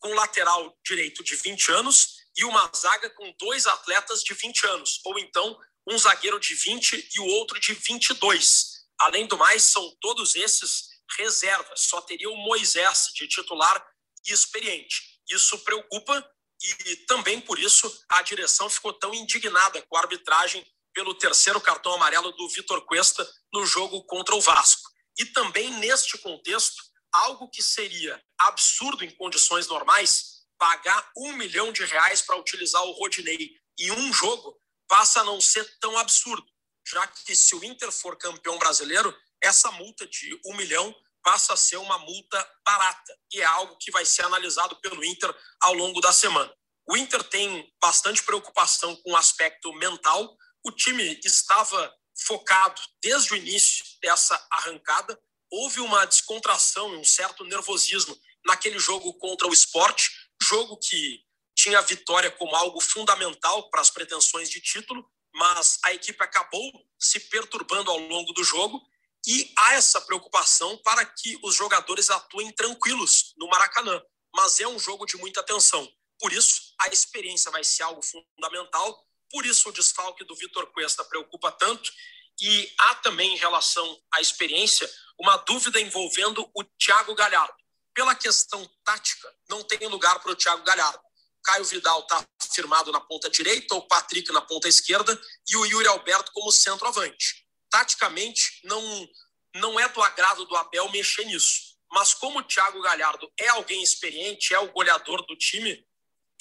com 0.07 0.15
lateral 0.15 0.77
direito 0.85 1.25
de 1.25 1.35
20 1.35 1.73
anos 1.73 2.16
e 2.37 2.45
uma 2.45 2.71
zaga 2.75 3.11
com 3.11 3.35
dois 3.39 3.67
atletas 3.67 4.23
de 4.23 4.35
20 4.35 4.67
anos, 4.67 5.01
ou 5.05 5.19
então 5.19 5.59
um 5.89 5.99
zagueiro 5.99 6.39
de 6.41 6.55
20 6.55 7.11
e 7.15 7.21
o 7.21 7.27
outro 7.27 7.59
de 7.61 7.73
22. 7.73 8.85
Além 8.99 9.27
do 9.27 9.37
mais, 9.37 9.65
são 9.65 9.97
todos 10.01 10.35
esses 10.35 10.89
reservas, 11.17 11.83
só 11.83 12.01
teria 12.01 12.29
o 12.29 12.37
Moisés 12.37 13.09
de 13.15 13.29
titular 13.29 13.85
e 14.27 14.33
experiente. 14.33 15.21
Isso 15.29 15.59
preocupa 15.61 16.29
e 16.63 16.97
também 17.07 17.41
por 17.41 17.59
isso 17.59 18.05
a 18.09 18.23
direção 18.23 18.69
ficou 18.69 18.93
tão 18.93 19.15
indignada 19.15 19.83
com 19.83 19.97
a 19.97 20.01
arbitragem 20.01 20.67
pelo 20.93 21.15
terceiro 21.15 21.61
cartão 21.61 21.93
amarelo 21.93 22.33
do 22.33 22.49
Vitor 22.49 22.81
Cuesta 22.87 23.29
no 23.53 23.67
jogo 23.67 24.03
contra 24.05 24.35
o 24.35 24.41
Vasco. 24.41 24.91
E 25.19 25.27
também 25.27 25.71
neste 25.75 26.17
contexto, 26.19 26.83
algo 27.13 27.49
que 27.51 27.63
seria 27.63 28.23
absurdo 28.39 29.05
em 29.05 29.11
condições 29.11 29.67
normais, 29.67 30.36
pagar 30.59 31.11
um 31.17 31.33
milhão 31.33 31.73
de 31.73 31.85
reais 31.85 32.23
para 32.23 32.37
utilizar 32.37 32.83
o 32.85 32.93
Rodinei 32.93 33.51
em 33.79 33.91
um 33.91 34.13
jogo 34.13 34.59
passa 34.89 35.21
a 35.21 35.25
não 35.25 35.41
ser 35.41 35.65
tão 35.79 35.97
absurdo, 35.99 36.47
já 36.87 37.07
que 37.07 37.35
se 37.35 37.55
o 37.55 37.65
Inter 37.65 37.91
for 37.91 38.17
campeão 38.17 38.59
brasileiro, 38.59 39.15
essa 39.43 39.71
multa 39.73 40.07
de 40.07 40.41
um 40.47 40.57
milhão 40.57 40.95
passa 41.23 41.55
a 41.55 41.57
ser 41.57 41.77
uma 41.77 41.99
multa 41.99 42.51
barata 42.65 43.19
e 43.33 43.41
é 43.41 43.45
algo 43.45 43.77
que 43.79 43.91
vai 43.91 44.07
ser 44.07 44.23
analisado 44.23 44.81
pelo 44.81 45.05
Inter 45.05 45.35
ao 45.61 45.75
longo 45.75 46.01
da 46.01 46.13
semana. 46.13 46.53
O 46.89 46.97
Inter 46.97 47.23
tem 47.25 47.69
bastante 47.81 48.23
preocupação 48.23 48.95
com 48.97 49.11
o 49.11 49.17
aspecto 49.17 49.73
mental. 49.73 50.37
O 50.65 50.71
time 50.71 51.21
estava 51.25 51.93
focado 52.17 52.81
desde 53.03 53.33
o 53.33 53.37
início 53.37 53.85
dessa 54.01 54.41
arrancada. 54.53 55.21
Houve 55.51 55.81
uma 55.81 56.05
descontração 56.05 56.89
um 56.97 57.05
certo 57.05 57.45
nervosismo 57.45 58.17
naquele 58.47 58.79
jogo 58.79 59.13
contra 59.15 59.49
o 59.49 59.53
esporte, 59.53 60.11
jogo 60.43 60.77
que 60.79 61.25
tinha 61.57 61.79
a 61.79 61.83
vitória 61.83 62.31
como 62.31 62.55
algo 62.55 62.81
fundamental 62.81 63.69
para 63.71 63.81
as 63.81 63.91
pretensões 63.91 64.51
de 64.51 64.61
título, 64.61 65.09
mas 65.35 65.79
a 65.85 65.93
equipe 65.93 66.23
acabou 66.23 66.73
se 66.99 67.21
perturbando 67.21 67.91
ao 67.91 67.99
longo 67.99 68.33
do 68.33 68.45
jogo 68.45 68.81
e 69.27 69.53
há 69.59 69.75
essa 69.75 70.01
preocupação 70.01 70.79
para 70.79 71.05
que 71.05 71.39
os 71.43 71.55
jogadores 71.55 72.11
atuem 72.11 72.53
tranquilos 72.53 73.35
no 73.37 73.49
Maracanã. 73.49 74.01
Mas 74.35 74.61
é 74.61 74.69
um 74.69 74.79
jogo 74.79 75.05
de 75.05 75.17
muita 75.17 75.43
tensão. 75.43 75.91
Por 76.19 76.33
isso, 76.33 76.75
a 76.81 76.89
experiência 76.89 77.51
vai 77.51 77.65
ser 77.65 77.83
algo 77.83 78.03
fundamental. 78.03 79.05
Por 79.31 79.45
isso, 79.45 79.69
o 79.69 79.73
desfalque 79.73 80.25
do 80.25 80.37
Vitor 80.37 80.67
Cuesta 80.73 81.05
preocupa 81.05 81.51
tanto. 81.51 81.91
E 82.41 82.73
há 82.79 82.95
também, 82.97 83.35
em 83.35 83.39
relação 83.39 84.01
à 84.15 84.21
experiência, 84.21 84.89
uma 85.19 85.37
dúvida 85.39 85.81
envolvendo 85.81 86.49
o 86.55 86.65
Thiago 86.65 87.15
Galhardo. 87.15 87.57
Pela 87.97 88.15
questão 88.15 88.65
tática, 88.85 89.35
não 89.49 89.65
tem 89.65 89.89
lugar 89.89 90.21
para 90.21 90.31
o 90.31 90.37
Thiago 90.37 90.63
Galhardo. 90.63 91.01
Caio 91.43 91.65
Vidal 91.65 92.01
está 92.03 92.25
firmado 92.53 92.93
na 92.93 93.01
ponta 93.01 93.29
direita, 93.29 93.75
o 93.75 93.89
Patrick 93.89 94.31
na 94.33 94.41
ponta 94.41 94.69
esquerda 94.69 95.21
e 95.49 95.57
o 95.57 95.67
Yuri 95.67 95.89
Alberto 95.89 96.31
como 96.33 96.53
centroavante 96.53 97.47
taticamente 97.77 98.61
não, 98.65 99.09
não 99.57 99.79
é 99.79 99.87
do 99.89 100.03
agrado 100.03 100.47
do 100.47 100.57
Abel 100.57 100.91
mexer 100.91 101.25
nisso. 101.25 101.77
Mas 101.91 102.15
como 102.15 102.39
o 102.39 102.43
Thiago 102.43 102.81
Galhardo 102.81 103.31
é 103.39 103.49
alguém 103.49 103.83
experiente, 103.83 104.55
é 104.55 104.59
o 104.59 104.73
goleador 104.73 105.25
do 105.27 105.37
time, 105.37 105.87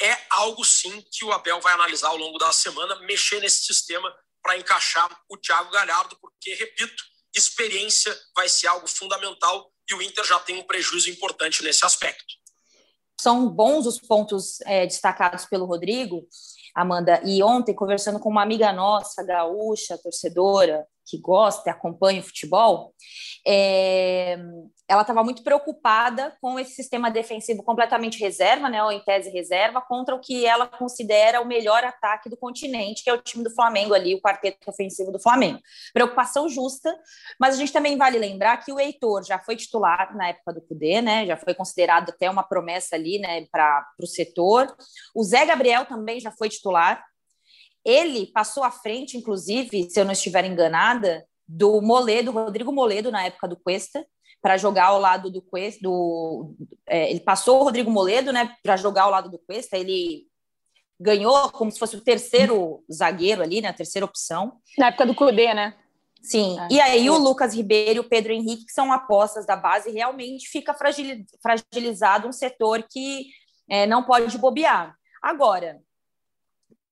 é 0.02 0.18
algo 0.30 0.64
sim 0.64 1.04
que 1.12 1.26
o 1.26 1.32
Abel 1.34 1.60
vai 1.60 1.74
analisar 1.74 2.08
ao 2.08 2.18
longo 2.18 2.38
da 2.38 2.52
semana, 2.54 2.96
mexer 3.02 3.40
nesse 3.42 3.66
sistema 3.66 4.14
para 4.42 4.58
encaixar 4.58 5.10
o 5.30 5.38
Thiago 5.38 5.72
Galhardo, 5.72 6.18
porque, 6.22 6.54
repito, 6.54 7.04
experiência 7.36 8.18
vai 8.36 8.48
ser 8.48 8.68
algo 8.68 8.88
fundamental 8.88 9.74
e 9.90 9.94
o 9.94 10.02
Inter 10.02 10.26
já 10.26 10.40
tem 10.40 10.58
um 10.58 10.64
prejuízo 10.64 11.10
importante 11.10 11.64
nesse 11.64 11.86
aspecto. 11.86 12.34
São 13.20 13.50
bons 13.50 13.86
os 13.86 14.00
pontos 14.00 14.60
é, 14.62 14.86
destacados 14.86 15.46
pelo 15.46 15.66
Rodrigo, 15.66 16.28
Amanda. 16.76 17.22
E 17.24 17.42
ontem, 17.42 17.74
conversando 17.74 18.20
com 18.20 18.30
uma 18.30 18.44
amiga 18.44 18.74
nossa, 18.74 19.24
gaúcha, 19.24 19.98
torcedora, 19.98 20.86
que 21.06 21.18
gosta 21.18 21.70
e 21.70 21.72
acompanha 21.72 22.20
o 22.20 22.24
futebol, 22.24 22.94
é, 23.48 24.40
ela 24.88 25.02
estava 25.02 25.24
muito 25.24 25.44
preocupada 25.44 26.36
com 26.42 26.60
esse 26.60 26.72
sistema 26.72 27.10
defensivo 27.10 27.64
completamente 27.64 28.20
reserva, 28.20 28.70
né, 28.70 28.84
ou 28.84 28.92
em 28.92 29.00
tese 29.00 29.30
reserva, 29.30 29.82
contra 29.82 30.16
o 30.16 30.20
que 30.20 30.46
ela 30.46 30.68
considera 30.68 31.42
o 31.42 31.46
melhor 31.46 31.84
ataque 31.84 32.30
do 32.30 32.38
continente, 32.38 33.04
que 33.04 33.10
é 33.10 33.14
o 33.14 33.22
time 33.22 33.44
do 33.44 33.54
Flamengo 33.54 33.94
ali, 33.94 34.16
o 34.16 34.22
quarteto 34.22 34.70
ofensivo 34.70 35.12
do 35.12 35.20
Flamengo. 35.20 35.60
Preocupação 35.94 36.50
justa, 36.50 36.96
mas 37.40 37.56
a 37.56 37.58
gente 37.58 37.74
também 37.74 37.98
vale 37.98 38.18
lembrar 38.18 38.58
que 38.58 38.72
o 38.72 38.80
Heitor 38.80 39.24
já 39.24 39.40
foi 39.40 39.56
titular 39.56 40.16
na 40.16 40.30
época 40.30 40.54
do 40.54 40.62
Cudê, 40.62 41.02
né, 41.02 41.26
já 41.26 41.38
foi 41.38 41.54
considerado 41.54 42.10
até 42.10 42.30
uma 42.30 42.44
promessa 42.44 42.96
ali, 42.96 43.20
né, 43.20 43.46
para 43.52 43.86
o 44.02 44.08
setor. 44.08 44.76
O 45.16 45.24
Zé 45.24 45.46
Gabriel 45.46 45.86
também 45.86 46.20
já 46.20 46.32
foi 46.32 46.50
titular, 46.50 47.04
ele 47.84 48.32
passou 48.34 48.64
à 48.64 48.72
frente, 48.72 49.16
inclusive, 49.16 49.90
se 49.90 50.00
eu 50.00 50.06
não 50.06 50.12
estiver 50.12 50.44
enganada, 50.46 51.24
do 51.48 51.82
Moledo, 51.82 52.32
Rodrigo 52.32 52.72
Moledo, 52.72 53.12
na 53.12 53.26
época 53.26 53.48
do 53.48 53.58
Cuesta, 53.58 54.06
para 54.42 54.58
jogar 54.58 54.86
ao 54.86 55.00
lado 55.00 55.30
do 55.30 55.42
Cuesta. 55.42 55.80
Do, 55.82 56.56
é, 56.88 57.10
ele 57.10 57.20
passou 57.20 57.62
o 57.62 57.64
Rodrigo 57.64 57.92
Moledo 57.92 58.32
né, 58.32 58.56
para 58.64 58.78
jogar 58.78 59.04
ao 59.04 59.12
lado 59.12 59.30
do 59.30 59.40
Cuesta. 59.40 59.78
Ele 59.78 60.28
ganhou 61.00 61.50
como 61.52 61.72
se 61.72 61.80
fosse 61.80 61.96
o 61.96 62.02
terceiro 62.02 62.84
zagueiro 62.92 63.42
ali, 63.42 63.62
né, 63.62 63.70
a 63.70 63.74
terceira 63.74 64.06
opção. 64.06 64.60
Na 64.78 64.88
época 64.88 65.06
do 65.06 65.16
Cudê, 65.16 65.54
né? 65.54 65.76
Sim, 66.22 66.60
é. 66.60 66.68
e 66.72 66.82
aí 66.82 67.10
o 67.10 67.18
Lucas 67.20 67.54
Ribeiro 67.54 67.98
e 67.98 68.00
o 68.00 68.10
Pedro 68.10 68.34
Henrique, 68.34 68.66
que 68.66 68.72
são 68.72 68.92
apostas 68.92 69.46
da 69.46 69.56
base, 69.56 69.92
realmente 69.92 70.50
fica 70.50 70.76
fragilizado 71.42 72.28
um 72.28 72.32
setor 72.32 72.84
que 72.90 73.28
é, 73.70 73.86
não 73.86 74.04
pode 74.04 74.36
bobear. 74.40 74.96
Agora, 75.22 75.80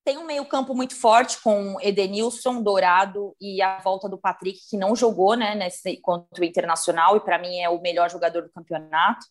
tem 0.06 0.18
um 0.18 0.26
meio-campo 0.26 0.76
muito 0.76 0.96
forte 0.96 1.42
com 1.42 1.78
Edenilson, 1.82 2.62
Dourado 2.62 3.36
e 3.40 3.62
a 3.62 3.80
volta 3.80 4.10
do 4.10 4.18
Patrick, 4.18 4.60
que 4.70 4.78
não 4.78 4.96
jogou 4.96 5.36
né, 5.36 5.56
nesse, 5.56 5.98
contra 6.02 6.42
o 6.42 6.46
Internacional, 6.46 7.16
e 7.16 7.22
para 7.22 7.40
mim 7.40 7.60
é 7.60 7.70
o 7.70 7.82
melhor 7.82 8.10
jogador 8.10 8.44
do 8.44 8.52
campeonato. 8.52 9.26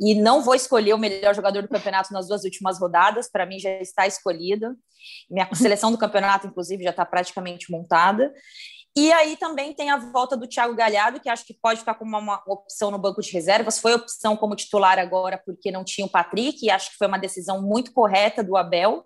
E 0.00 0.14
não 0.14 0.42
vou 0.42 0.54
escolher 0.54 0.94
o 0.94 0.98
melhor 0.98 1.34
jogador 1.34 1.62
do 1.62 1.68
campeonato 1.68 2.12
nas 2.12 2.28
duas 2.28 2.44
últimas 2.44 2.80
rodadas, 2.80 3.30
para 3.30 3.46
mim 3.46 3.58
já 3.58 3.70
está 3.80 4.06
escolhido. 4.06 4.76
Minha 5.30 5.48
seleção 5.54 5.92
do 5.92 5.98
campeonato, 5.98 6.46
inclusive, 6.46 6.82
já 6.82 6.90
está 6.90 7.04
praticamente 7.04 7.70
montada. 7.70 8.32
E 8.96 9.12
aí 9.12 9.36
também 9.36 9.72
tem 9.74 9.90
a 9.90 9.96
volta 9.96 10.36
do 10.36 10.48
Thiago 10.48 10.74
Galhardo, 10.74 11.20
que 11.20 11.28
acho 11.28 11.44
que 11.44 11.54
pode 11.54 11.80
ficar 11.80 11.94
como 11.94 12.16
uma 12.16 12.42
opção 12.48 12.90
no 12.90 12.98
banco 12.98 13.20
de 13.20 13.30
reservas. 13.30 13.78
Foi 13.78 13.94
opção 13.94 14.36
como 14.36 14.56
titular 14.56 14.98
agora, 14.98 15.40
porque 15.44 15.70
não 15.70 15.84
tinha 15.84 16.04
o 16.04 16.10
Patrick, 16.10 16.64
e 16.64 16.70
acho 16.70 16.90
que 16.90 16.96
foi 16.96 17.06
uma 17.06 17.18
decisão 17.18 17.62
muito 17.62 17.92
correta 17.92 18.42
do 18.42 18.56
Abel 18.56 19.04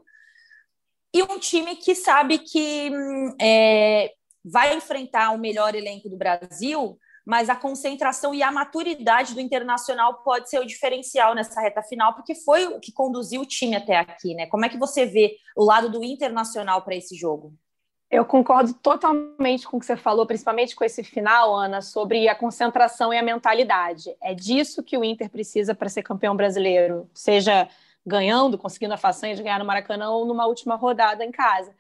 e 1.15 1.23
um 1.23 1.39
time 1.39 1.77
que 1.77 1.95
sabe 1.95 2.39
que 2.39 2.91
hum, 2.91 3.37
é, 3.41 4.13
vai 4.45 4.75
enfrentar 4.75 5.31
o 5.33 5.39
melhor 5.39 5.75
elenco 5.75 6.09
do 6.09 6.17
Brasil, 6.17 6.99
mas 7.25 7.49
a 7.49 7.55
concentração 7.55 8.35
e 8.35 8.43
a 8.43 8.51
maturidade 8.51 9.35
do 9.35 9.41
Internacional 9.41 10.23
pode 10.25 10.51
ser 10.51 10.59
o 10.59 10.67
diferencial 10.67 11.35
nessa 11.35 11.61
reta 11.61 11.83
final, 11.83 12.15
porque 12.15 12.35
foi 12.35 12.67
o 12.67 12.81
que 12.81 12.93
conduziu 12.93 13.43
o 13.43 13.47
time 13.47 13.77
até 13.77 13.97
aqui, 13.97 14.35
né? 14.35 14.47
Como 14.47 14.65
é 14.65 14.69
que 14.69 14.79
você 14.79 15.07
vê 15.07 15.37
o 15.57 15.65
lado 15.65 15.89
do 15.89 16.03
Internacional 16.03 16.83
para 16.83 16.97
esse 16.97 17.15
jogo? 17.17 17.55
Eu 18.11 18.27
concordo 18.27 18.75
totalmente 18.75 19.67
com 19.67 19.79
o 19.79 19.81
que 19.81 19.87
você 19.87 19.97
falou, 19.97 20.27
principalmente 20.27 20.77
com 20.77 20.85
esse 20.85 21.03
final, 21.03 21.57
Ana, 21.57 21.81
sobre 21.81 22.29
a 22.29 22.35
concentração 22.35 23.13
e 23.13 23.17
a 23.17 23.23
mentalidade. 23.23 24.15
É 24.23 24.35
disso 24.35 24.83
que 24.83 24.99
o 24.99 25.05
Inter 25.05 25.31
precisa 25.31 25.75
para 25.75 25.89
ser 25.89 26.03
campeão 26.03 26.37
brasileiro, 26.37 27.09
seja 27.15 27.67
ganhando, 28.05 28.59
conseguindo 28.59 28.95
a 28.95 28.99
façanha 28.99 29.35
de 29.35 29.43
ganhar 29.43 29.59
no 29.59 29.65
Maracanã 29.65 30.11
ou 30.11 30.27
numa 30.27 30.47
última 30.47 30.75
rodada 30.75 31.25
em 31.25 31.31
casa. 31.31 31.75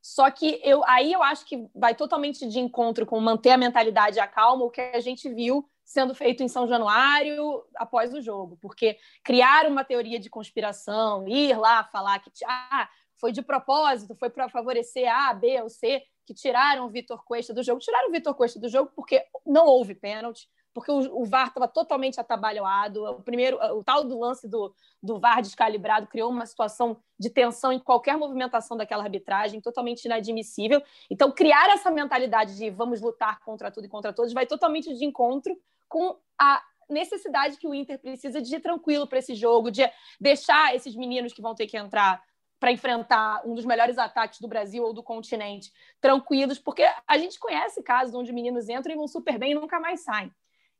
Só 0.00 0.30
que 0.30 0.60
eu, 0.62 0.84
aí 0.86 1.12
eu 1.12 1.22
acho 1.22 1.44
que 1.44 1.66
vai 1.74 1.94
totalmente 1.94 2.48
de 2.48 2.60
encontro 2.60 3.04
com 3.04 3.20
manter 3.20 3.50
a 3.50 3.58
mentalidade 3.58 4.18
e 4.18 4.20
a 4.20 4.26
calma, 4.26 4.64
o 4.64 4.70
que 4.70 4.80
a 4.80 5.00
gente 5.00 5.28
viu 5.28 5.68
sendo 5.84 6.14
feito 6.14 6.42
em 6.42 6.48
São 6.48 6.66
Januário 6.66 7.64
após 7.76 8.12
o 8.12 8.20
jogo, 8.20 8.58
porque 8.60 8.98
criar 9.24 9.66
uma 9.66 9.84
teoria 9.84 10.18
de 10.18 10.28
conspiração, 10.28 11.26
ir 11.28 11.56
lá 11.56 11.84
falar 11.84 12.18
que 12.18 12.30
ah, 12.44 12.88
foi 13.20 13.32
de 13.32 13.42
propósito, 13.42 14.16
foi 14.16 14.30
para 14.30 14.48
favorecer 14.48 15.08
A, 15.08 15.32
B 15.32 15.62
ou 15.62 15.68
C, 15.68 16.02
que 16.26 16.34
tiraram 16.34 16.86
o 16.86 16.90
Vitor 16.90 17.24
Cuesta 17.24 17.54
do 17.54 17.62
jogo. 17.62 17.80
Tiraram 17.80 18.08
o 18.08 18.12
Vitor 18.12 18.34
Cuesta 18.34 18.58
do 18.58 18.68
jogo 18.68 18.90
porque 18.94 19.24
não 19.46 19.66
houve 19.66 19.94
pênalti, 19.94 20.48
porque 20.76 20.92
o, 20.92 21.22
o 21.22 21.24
VAR 21.24 21.48
estava 21.48 21.66
totalmente 21.66 22.20
atabalhoado. 22.20 23.02
O 23.02 23.22
primeiro, 23.22 23.56
o 23.74 23.82
tal 23.82 24.04
do 24.04 24.18
lance 24.18 24.46
do, 24.46 24.74
do 25.02 25.18
VAR 25.18 25.40
descalibrado 25.40 26.06
criou 26.06 26.30
uma 26.30 26.44
situação 26.44 26.98
de 27.18 27.30
tensão 27.30 27.72
em 27.72 27.78
qualquer 27.78 28.18
movimentação 28.18 28.76
daquela 28.76 29.02
arbitragem, 29.02 29.58
totalmente 29.58 30.04
inadmissível. 30.04 30.82
Então, 31.10 31.32
criar 31.32 31.70
essa 31.70 31.90
mentalidade 31.90 32.58
de 32.58 32.68
vamos 32.68 33.00
lutar 33.00 33.40
contra 33.40 33.70
tudo 33.70 33.86
e 33.86 33.88
contra 33.88 34.12
todos 34.12 34.34
vai 34.34 34.44
totalmente 34.44 34.94
de 34.94 35.02
encontro 35.02 35.58
com 35.88 36.14
a 36.38 36.62
necessidade 36.90 37.56
que 37.56 37.66
o 37.66 37.74
Inter 37.74 37.98
precisa 37.98 38.42
de 38.42 38.56
ir 38.56 38.60
tranquilo 38.60 39.06
para 39.06 39.18
esse 39.18 39.34
jogo, 39.34 39.70
de 39.70 39.90
deixar 40.20 40.74
esses 40.74 40.94
meninos 40.94 41.32
que 41.32 41.40
vão 41.40 41.54
ter 41.54 41.66
que 41.66 41.78
entrar 41.78 42.22
para 42.60 42.70
enfrentar 42.70 43.40
um 43.46 43.54
dos 43.54 43.64
melhores 43.64 43.96
ataques 43.96 44.40
do 44.40 44.48
Brasil 44.48 44.84
ou 44.84 44.92
do 44.92 45.02
continente 45.02 45.72
tranquilos, 46.02 46.58
porque 46.58 46.86
a 47.08 47.16
gente 47.16 47.38
conhece 47.38 47.82
casos 47.82 48.14
onde 48.14 48.30
meninos 48.30 48.68
entram 48.68 48.92
e 48.92 48.96
vão 48.96 49.08
super 49.08 49.38
bem 49.38 49.52
e 49.52 49.54
nunca 49.54 49.80
mais 49.80 50.00
saem. 50.00 50.30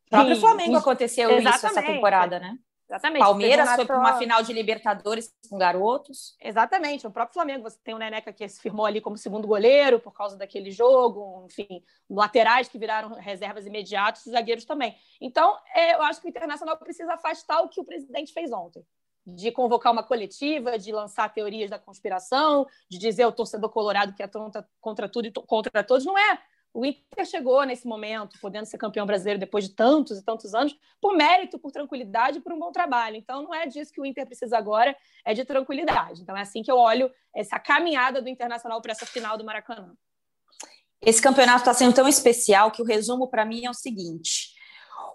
O 0.06 0.10
próprio 0.10 0.36
Flamengo 0.36 0.76
aconteceu 0.76 1.30
Exatamente. 1.30 1.56
isso 1.56 1.66
essa 1.66 1.82
temporada, 1.82 2.38
né? 2.38 2.56
Exatamente. 2.88 3.20
Palmeiras 3.20 3.70
foi 3.74 3.84
para 3.84 3.98
uma 3.98 4.16
final 4.16 4.42
de 4.44 4.52
Libertadores 4.52 5.34
com 5.50 5.58
garotos. 5.58 6.36
Exatamente. 6.40 7.04
O 7.04 7.10
próprio 7.10 7.34
Flamengo, 7.34 7.68
você 7.68 7.78
tem 7.82 7.94
o 7.94 7.98
Neneca 7.98 8.32
que 8.32 8.48
se 8.48 8.60
firmou 8.60 8.86
ali 8.86 9.00
como 9.00 9.16
segundo 9.16 9.46
goleiro 9.48 9.98
por 9.98 10.12
causa 10.12 10.36
daquele 10.36 10.70
jogo, 10.70 11.44
enfim, 11.46 11.82
laterais 12.08 12.68
que 12.68 12.78
viraram 12.78 13.14
reservas 13.14 13.66
imediatas 13.66 14.24
e 14.26 14.30
zagueiros 14.30 14.64
também. 14.64 14.94
Então, 15.20 15.56
é, 15.74 15.94
eu 15.94 16.02
acho 16.02 16.20
que 16.20 16.28
o 16.28 16.30
Internacional 16.30 16.76
precisa 16.76 17.14
afastar 17.14 17.60
o 17.62 17.68
que 17.68 17.80
o 17.80 17.84
presidente 17.84 18.32
fez 18.32 18.52
ontem. 18.52 18.86
De 19.26 19.50
convocar 19.50 19.92
uma 19.92 20.04
coletiva, 20.04 20.78
de 20.78 20.92
lançar 20.92 21.28
teorias 21.34 21.68
da 21.68 21.80
conspiração, 21.80 22.64
de 22.88 22.96
dizer 22.96 23.26
o 23.26 23.32
torcedor 23.32 23.70
colorado 23.70 24.14
que 24.14 24.22
é 24.22 24.28
contra, 24.28 24.64
contra 24.80 25.08
tudo 25.08 25.26
e 25.26 25.32
contra 25.32 25.82
todos. 25.82 26.06
Não 26.06 26.16
é 26.16 26.38
O 26.76 26.84
Inter 26.84 27.24
chegou 27.24 27.64
nesse 27.64 27.86
momento, 27.86 28.38
podendo 28.38 28.66
ser 28.66 28.76
campeão 28.76 29.06
brasileiro 29.06 29.40
depois 29.40 29.64
de 29.64 29.74
tantos 29.74 30.18
e 30.18 30.22
tantos 30.22 30.54
anos, 30.54 30.76
por 31.00 31.16
mérito, 31.16 31.58
por 31.58 31.72
tranquilidade, 31.72 32.38
por 32.40 32.52
um 32.52 32.58
bom 32.58 32.70
trabalho. 32.70 33.16
Então, 33.16 33.42
não 33.42 33.54
é 33.54 33.66
disso 33.66 33.90
que 33.90 33.98
o 33.98 34.04
Inter 34.04 34.26
precisa 34.26 34.58
agora, 34.58 34.94
é 35.24 35.32
de 35.32 35.42
tranquilidade. 35.42 36.20
Então, 36.20 36.36
é 36.36 36.42
assim 36.42 36.62
que 36.62 36.70
eu 36.70 36.76
olho 36.76 37.10
essa 37.34 37.58
caminhada 37.58 38.20
do 38.20 38.28
Internacional 38.28 38.82
para 38.82 38.92
essa 38.92 39.06
final 39.06 39.38
do 39.38 39.44
Maracanã. 39.44 39.94
Esse 41.00 41.22
campeonato 41.22 41.60
está 41.60 41.72
sendo 41.72 41.94
tão 41.94 42.06
especial 42.06 42.70
que 42.70 42.82
o 42.82 42.84
resumo 42.84 43.26
para 43.30 43.46
mim 43.46 43.64
é 43.64 43.70
o 43.70 43.74
seguinte: 43.74 44.52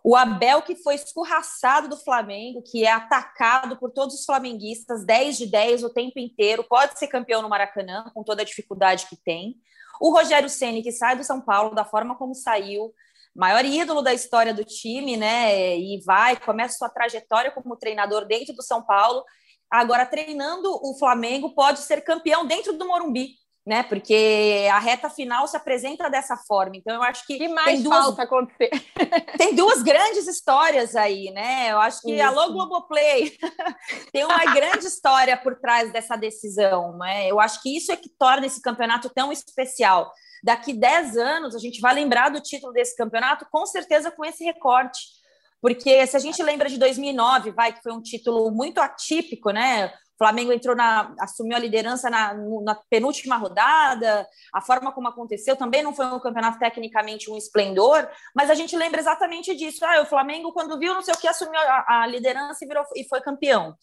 o 0.03 0.15
Abel, 0.15 0.63
que 0.63 0.75
foi 0.75 0.95
escorraçado 0.95 1.87
do 1.87 1.97
Flamengo, 1.97 2.63
que 2.63 2.85
é 2.85 2.91
atacado 2.91 3.77
por 3.77 3.91
todos 3.91 4.15
os 4.15 4.25
flamenguistas, 4.25 5.05
10 5.05 5.37
de 5.37 5.45
10 5.45 5.83
o 5.83 5.93
tempo 5.93 6.17
inteiro, 6.17 6.63
pode 6.63 6.97
ser 6.97 7.07
campeão 7.07 7.43
no 7.43 7.49
Maracanã, 7.49 8.09
com 8.15 8.23
toda 8.23 8.41
a 8.41 8.45
dificuldade 8.45 9.05
que 9.05 9.15
tem. 9.15 9.61
O 10.01 10.11
Rogério 10.11 10.49
Ceni 10.49 10.81
que 10.81 10.91
sai 10.91 11.15
do 11.15 11.23
São 11.23 11.39
Paulo 11.39 11.75
da 11.75 11.85
forma 11.85 12.15
como 12.17 12.33
saiu, 12.33 12.91
maior 13.35 13.63
ídolo 13.63 14.01
da 14.01 14.11
história 14.11 14.51
do 14.51 14.65
time, 14.65 15.15
né? 15.15 15.77
E 15.77 16.01
vai, 16.03 16.35
começa 16.35 16.79
sua 16.79 16.89
trajetória 16.89 17.51
como 17.51 17.77
treinador 17.77 18.25
dentro 18.25 18.51
do 18.55 18.63
São 18.63 18.81
Paulo. 18.83 19.23
Agora 19.69 20.03
treinando 20.03 20.67
o 20.71 20.97
Flamengo, 20.97 21.53
pode 21.53 21.81
ser 21.81 22.01
campeão 22.01 22.47
dentro 22.47 22.73
do 22.73 22.87
Morumbi 22.87 23.35
né? 23.65 23.83
Porque 23.83 24.67
a 24.71 24.79
reta 24.79 25.09
final 25.09 25.47
se 25.47 25.55
apresenta 25.55 26.09
dessa 26.09 26.35
forma. 26.35 26.75
Então, 26.75 26.95
eu 26.95 27.03
acho 27.03 27.25
que. 27.25 27.37
que 27.37 27.47
mais 27.47 27.75
tem 27.75 27.83
duas, 27.83 28.05
falta 28.05 28.23
acontecer? 28.23 28.69
tem 29.37 29.53
duas 29.53 29.83
grandes 29.83 30.27
histórias 30.27 30.95
aí, 30.95 31.31
né? 31.31 31.71
Eu 31.71 31.79
acho 31.79 32.01
que, 32.01 32.13
Isso. 32.13 32.23
alô, 32.23 32.53
Globoplay, 32.53 33.37
tem 34.11 34.25
uma 34.25 34.53
grande 34.53 34.87
história 34.87 35.37
por 35.37 35.59
trás 35.59 35.91
dessa 35.91 36.15
decisão, 36.15 36.97
né? 36.97 37.27
Eu 37.27 37.39
acho 37.39 37.61
que 37.61 37.75
isso 37.75 37.91
é 37.91 37.95
que 37.95 38.09
torna 38.09 38.45
esse 38.45 38.61
campeonato 38.61 39.09
tão 39.09 39.31
especial. 39.31 40.11
Daqui 40.43 40.73
10 40.73 41.17
anos, 41.17 41.55
a 41.55 41.59
gente 41.59 41.79
vai 41.79 41.93
lembrar 41.93 42.29
do 42.29 42.41
título 42.41 42.73
desse 42.73 42.95
campeonato, 42.95 43.45
com 43.51 43.63
certeza 43.67 44.09
com 44.09 44.25
esse 44.25 44.43
recorte. 44.43 45.20
Porque 45.61 46.05
se 46.07 46.17
a 46.17 46.19
gente 46.19 46.41
lembra 46.41 46.67
de 46.67 46.77
2009, 46.77 47.51
vai, 47.51 47.71
que 47.71 47.83
foi 47.83 47.91
um 47.91 48.01
título 48.01 48.49
muito 48.51 48.79
atípico, 48.79 49.51
né? 49.51 49.91
Flamengo 50.21 50.53
entrou 50.53 50.75
na, 50.75 51.15
assumiu 51.19 51.57
a 51.57 51.59
liderança 51.59 52.07
na, 52.07 52.35
na, 52.63 52.75
penúltima 52.91 53.37
rodada, 53.37 54.27
a 54.53 54.61
forma 54.61 54.91
como 54.91 55.07
aconteceu 55.07 55.55
também 55.55 55.81
não 55.81 55.95
foi 55.95 56.05
um 56.05 56.19
campeonato 56.19 56.59
tecnicamente 56.59 57.31
um 57.31 57.35
esplendor, 57.35 58.07
mas 58.35 58.51
a 58.51 58.53
gente 58.53 58.77
lembra 58.77 59.01
exatamente 59.01 59.55
disso. 59.55 59.83
Ah, 59.83 59.99
o 59.99 60.05
Flamengo, 60.05 60.53
quando 60.53 60.77
viu 60.77 60.93
não 60.93 61.01
sei 61.01 61.15
o 61.15 61.17
que, 61.17 61.27
assumiu 61.27 61.59
a, 61.59 62.03
a 62.03 62.07
liderança 62.07 62.63
e, 62.63 62.67
virou, 62.67 62.83
e 62.95 63.03
foi 63.07 63.19
campeão. 63.19 63.73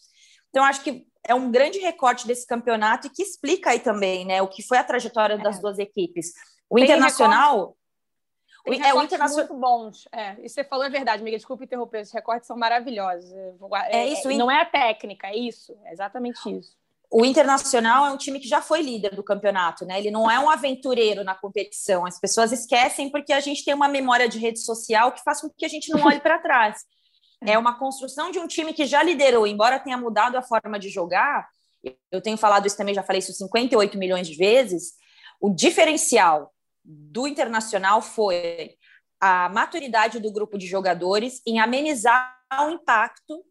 Então, 0.50 0.64
acho 0.64 0.82
que 0.82 1.04
é 1.26 1.34
um 1.34 1.50
grande 1.50 1.80
recorte 1.80 2.24
desse 2.24 2.46
campeonato 2.46 3.08
e 3.08 3.10
que 3.10 3.22
explica 3.22 3.70
aí 3.70 3.80
também 3.80 4.24
né, 4.24 4.40
o 4.40 4.46
que 4.46 4.62
foi 4.62 4.78
a 4.78 4.84
trajetória 4.84 5.36
das 5.38 5.58
é. 5.58 5.60
duas 5.60 5.78
equipes. 5.80 6.32
O 6.70 6.76
Tem 6.76 6.84
Internacional. 6.84 7.76
Tem 8.68 8.82
é, 8.82 8.94
o 8.94 9.02
internacional... 9.02 9.48
muito 9.48 9.60
bons. 9.60 10.08
É, 10.12 10.32
isso 10.44 10.54
você 10.54 10.64
falou 10.64 10.84
é 10.84 10.90
verdade, 10.90 11.22
amiga. 11.22 11.36
Desculpa 11.36 11.64
interromper. 11.64 12.02
Os 12.02 12.12
recortes 12.12 12.46
são 12.46 12.56
maravilhosos. 12.56 13.30
É, 13.32 14.00
é 14.00 14.08
isso. 14.08 14.28
Não 14.30 14.50
é 14.50 14.62
a 14.62 14.64
técnica, 14.64 15.28
é 15.28 15.36
isso. 15.36 15.76
É 15.84 15.92
exatamente 15.92 16.38
isso. 16.50 16.76
O 17.10 17.24
Internacional 17.24 18.06
é 18.06 18.10
um 18.10 18.18
time 18.18 18.38
que 18.38 18.46
já 18.46 18.60
foi 18.60 18.82
líder 18.82 19.14
do 19.14 19.22
campeonato, 19.22 19.86
né? 19.86 19.98
Ele 19.98 20.10
não 20.10 20.30
é 20.30 20.38
um 20.38 20.50
aventureiro 20.50 21.24
na 21.24 21.34
competição. 21.34 22.04
As 22.04 22.20
pessoas 22.20 22.52
esquecem 22.52 23.10
porque 23.10 23.32
a 23.32 23.40
gente 23.40 23.64
tem 23.64 23.72
uma 23.72 23.88
memória 23.88 24.28
de 24.28 24.38
rede 24.38 24.60
social 24.60 25.12
que 25.12 25.22
faz 25.22 25.40
com 25.40 25.48
que 25.48 25.64
a 25.64 25.68
gente 25.68 25.90
não 25.90 26.04
olhe 26.04 26.20
para 26.20 26.38
trás. 26.38 26.84
É 27.40 27.56
uma 27.56 27.78
construção 27.78 28.30
de 28.30 28.38
um 28.38 28.46
time 28.46 28.74
que 28.74 28.84
já 28.84 29.02
liderou, 29.02 29.46
embora 29.46 29.78
tenha 29.78 29.96
mudado 29.96 30.36
a 30.36 30.42
forma 30.42 30.78
de 30.78 30.90
jogar. 30.90 31.48
Eu 32.10 32.20
tenho 32.20 32.36
falado 32.36 32.66
isso 32.66 32.76
também, 32.76 32.94
já 32.94 33.02
falei 33.02 33.20
isso 33.20 33.32
58 33.32 33.96
milhões 33.96 34.28
de 34.28 34.36
vezes. 34.36 34.92
O 35.40 35.48
diferencial 35.48 36.52
do 36.90 37.28
Internacional 37.28 38.00
foi 38.00 38.74
a 39.20 39.50
maturidade 39.50 40.18
do 40.18 40.32
grupo 40.32 40.56
de 40.56 40.66
jogadores 40.66 41.42
em 41.46 41.60
amenizar 41.60 42.34
o 42.62 42.70
impacto 42.70 43.44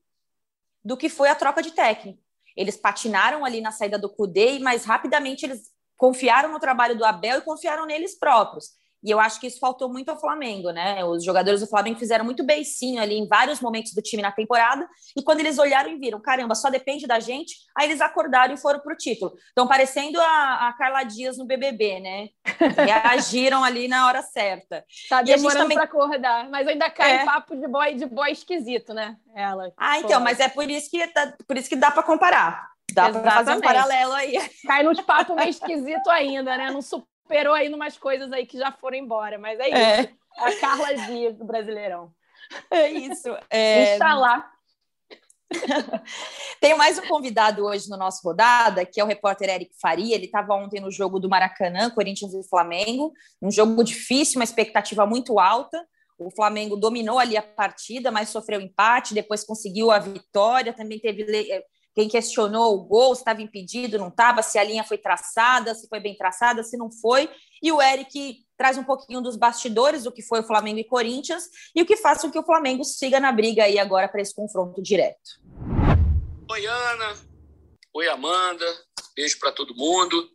do 0.84 0.98
que 0.98 1.08
foi 1.08 1.30
a 1.30 1.36
troca 1.36 1.62
de 1.62 1.72
técnico. 1.72 2.20
Eles 2.56 2.76
patinaram 2.76 3.46
ali 3.46 3.62
na 3.62 3.72
saída 3.72 4.00
do 4.00 4.10
Cudê, 4.10 4.58
mas 4.58 4.86
rapidamente 4.86 5.46
eles 5.46 5.70
confiaram 5.96 6.52
no 6.52 6.60
trabalho 6.60 6.98
do 6.98 7.06
Abel 7.06 7.38
e 7.38 7.44
confiaram 7.44 7.86
neles 7.86 8.18
próprios. 8.18 8.72
E 9.08 9.10
eu 9.10 9.22
acho 9.22 9.40
que 9.40 9.48
isso 9.48 9.58
faltou 9.58 9.88
muito 9.88 10.10
ao 10.10 10.20
Flamengo, 10.20 10.70
né? 10.72 11.02
Os 11.06 11.24
jogadores 11.24 11.62
do 11.62 11.68
Flamengo 11.68 11.98
fizeram 11.98 12.26
muito 12.26 12.44
beicinho 12.44 13.02
ali 13.02 13.16
em 13.16 13.26
vários 13.26 13.62
momentos 13.62 13.94
do 13.94 14.02
time 14.02 14.22
na 14.22 14.34
temporada. 14.34 14.86
E 15.16 15.24
quando 15.24 15.40
eles 15.40 15.58
olharam 15.58 15.90
e 15.90 15.98
viram, 15.98 16.20
caramba, 16.20 16.54
só 16.54 16.70
depende 16.70 17.08
da 17.08 17.18
gente, 17.18 17.56
aí 17.74 17.88
eles 17.88 18.02
acordaram 18.02 18.54
e 18.54 18.58
foram 18.58 18.82
para 18.82 18.94
o 18.94 18.98
título. 18.98 19.34
Estão 19.48 19.66
parecendo 19.66 20.20
a, 20.20 20.68
a, 20.68 20.74
Carla 20.74 21.04
Dias 21.04 21.38
no 21.38 21.46
BBB, 21.46 22.02
né? 22.02 22.28
Reagiram 22.86 23.64
ali 23.64 23.88
na 23.88 24.08
hora 24.08 24.22
certa. 24.22 24.84
Tá 25.10 25.22
demorando 25.22 25.62
também... 25.62 25.78
para 25.78 25.86
acordar, 25.86 26.50
mas 26.50 26.68
ainda 26.68 26.90
cai 26.90 27.22
é. 27.22 27.24
papo 27.24 27.56
de 27.56 27.66
boy, 27.66 27.94
de 27.94 28.06
boy 28.08 28.30
esquisito, 28.30 28.94
né? 28.94 29.16
Ela. 29.34 29.72
Ah, 29.78 30.00
então, 30.00 30.20
mas 30.20 30.42
é 30.42 30.50
por 30.50 30.70
isso 30.70 30.92
que, 30.92 31.08
tá, 31.08 31.34
por 31.48 31.56
isso 31.56 31.70
que 31.70 31.78
dá 31.78 31.92
para 31.92 32.04
comparar. 32.04 32.68
Dá 32.92 33.10
para 33.10 33.32
fazer 33.32 33.52
um 33.56 33.62
paralelo 33.62 34.12
aí. 34.12 34.38
Cai 34.66 34.84
nos 34.84 35.00
papos 35.02 35.34
meio 35.34 35.50
esquisito 35.50 36.10
ainda, 36.10 36.58
né? 36.58 36.72
Não 36.72 36.82
superou 37.28 37.54
aí 37.54 37.72
umas 37.74 37.98
coisas 37.98 38.32
aí 38.32 38.46
que 38.46 38.58
já 38.58 38.72
foram 38.72 38.98
embora, 38.98 39.38
mas 39.38 39.60
é 39.60 39.68
isso. 39.68 39.78
É. 39.78 40.14
A 40.38 40.56
Carla 40.60 40.94
Dias 40.94 41.36
do 41.36 41.44
Brasileirão. 41.44 42.12
É 42.72 42.90
isso. 42.90 43.28
É... 43.50 43.94
Está 43.94 44.16
lá. 44.16 44.50
Tem 46.62 46.78
mais 46.78 46.98
um 46.98 47.08
convidado 47.08 47.66
hoje 47.66 47.90
no 47.90 47.98
nosso 47.98 48.22
rodada, 48.24 48.86
que 48.86 49.00
é 49.00 49.04
o 49.04 49.08
repórter 49.08 49.50
Eric 49.50 49.72
Faria. 49.82 50.16
Ele 50.16 50.26
estava 50.26 50.54
ontem 50.54 50.80
no 50.80 50.90
jogo 50.90 51.20
do 51.20 51.30
Maracanã, 51.30 51.90
Corinthians 51.90 52.34
e 52.34 52.48
Flamengo, 52.48 53.12
um 53.42 53.52
jogo 53.52 53.84
difícil, 53.84 54.40
uma 54.40 54.44
expectativa 54.46 55.06
muito 55.06 55.38
alta. 55.40 55.86
O 56.18 56.32
Flamengo 56.32 56.78
dominou 56.78 57.20
ali 57.20 57.38
a 57.38 57.42
partida, 57.42 58.10
mas 58.10 58.30
sofreu 58.30 58.62
empate, 58.62 59.14
depois 59.14 59.44
conseguiu 59.44 59.92
a 59.92 60.00
vitória. 60.00 60.74
Também 60.74 61.00
teve 61.00 61.24
quem 61.98 62.08
questionou 62.08 62.76
o 62.76 62.84
gol, 62.84 63.16
se 63.16 63.22
estava 63.22 63.42
impedido, 63.42 63.98
não 63.98 64.10
estava, 64.10 64.44
se 64.44 64.60
a 64.60 64.64
linha 64.64 64.84
foi 64.84 65.00
traçada, 65.00 65.74
se 65.74 65.90
foi 65.90 66.00
bem 66.00 66.16
traçada, 66.16 66.62
se 66.62 66.78
não 66.78 66.92
foi. 66.92 67.28
E 67.60 67.72
o 67.72 67.82
Eric 67.82 68.38
traz 68.56 68.78
um 68.78 68.84
pouquinho 68.84 69.20
dos 69.20 69.36
bastidores 69.36 70.04
do 70.04 70.12
que 70.12 70.22
foi 70.22 70.42
o 70.42 70.44
Flamengo 70.44 70.78
e 70.78 70.84
Corinthians 70.84 71.46
e 71.76 71.82
o 71.82 71.88
que 71.88 71.98
faz 71.98 72.22
com 72.22 72.30
que 72.30 72.38
o 72.38 72.46
Flamengo 72.46 72.84
siga 72.84 73.20
na 73.20 73.32
briga 73.32 73.64
aí 73.64 73.80
agora 73.80 74.08
para 74.08 74.22
esse 74.22 74.36
confronto 74.36 74.80
direto. 74.80 75.42
Oi, 76.52 76.68
Ana. 76.68 77.18
Oi, 77.96 78.08
Amanda. 78.10 78.66
Beijo 79.16 79.40
para 79.40 79.52
todo 79.52 79.74
mundo. 79.74 80.30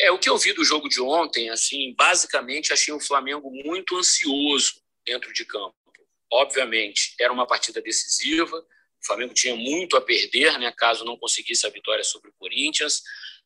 É, 0.00 0.10
o 0.10 0.18
que 0.18 0.30
eu 0.30 0.38
vi 0.38 0.54
do 0.54 0.64
jogo 0.64 0.88
de 0.88 1.02
ontem, 1.02 1.50
assim, 1.50 1.94
basicamente 1.94 2.72
achei 2.72 2.94
o 2.94 3.00
Flamengo 3.00 3.50
muito 3.50 3.98
ansioso 3.98 4.80
dentro 5.04 5.30
de 5.34 5.44
campo. 5.44 5.74
Obviamente, 6.32 7.14
era 7.20 7.30
uma 7.30 7.46
partida 7.46 7.82
decisiva, 7.82 8.64
o 9.02 9.06
Flamengo 9.06 9.34
tinha 9.34 9.54
muito 9.54 9.96
a 9.96 10.00
perder, 10.00 10.58
né, 10.58 10.72
caso 10.72 11.04
não 11.04 11.16
conseguisse 11.16 11.66
a 11.66 11.70
vitória 11.70 12.04
sobre 12.04 12.30
o 12.30 12.34
Corinthians. 12.38 13.02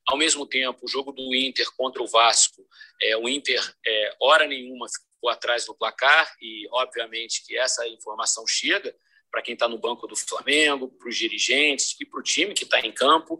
Ao 0.06 0.16
mesmo 0.16 0.46
tempo, 0.46 0.78
o 0.82 0.88
jogo 0.88 1.12
do 1.12 1.34
Inter 1.34 1.70
contra 1.76 2.02
o 2.02 2.06
Vasco, 2.06 2.66
é, 3.02 3.16
o 3.16 3.28
Inter, 3.28 3.62
é, 3.86 4.16
hora 4.20 4.46
nenhuma, 4.46 4.86
ficou 4.88 5.30
atrás 5.30 5.66
do 5.66 5.74
placar, 5.74 6.34
e 6.40 6.66
obviamente 6.72 7.44
que 7.46 7.56
essa 7.56 7.86
informação 7.86 8.46
chega 8.46 8.94
para 9.30 9.42
quem 9.42 9.54
está 9.54 9.68
no 9.68 9.78
banco 9.78 10.06
do 10.06 10.16
Flamengo, 10.16 10.88
para 10.88 11.08
os 11.08 11.16
dirigentes 11.16 11.94
e 12.00 12.04
para 12.04 12.18
o 12.18 12.22
time 12.22 12.52
que 12.52 12.64
está 12.64 12.80
em 12.80 12.90
campo. 12.90 13.38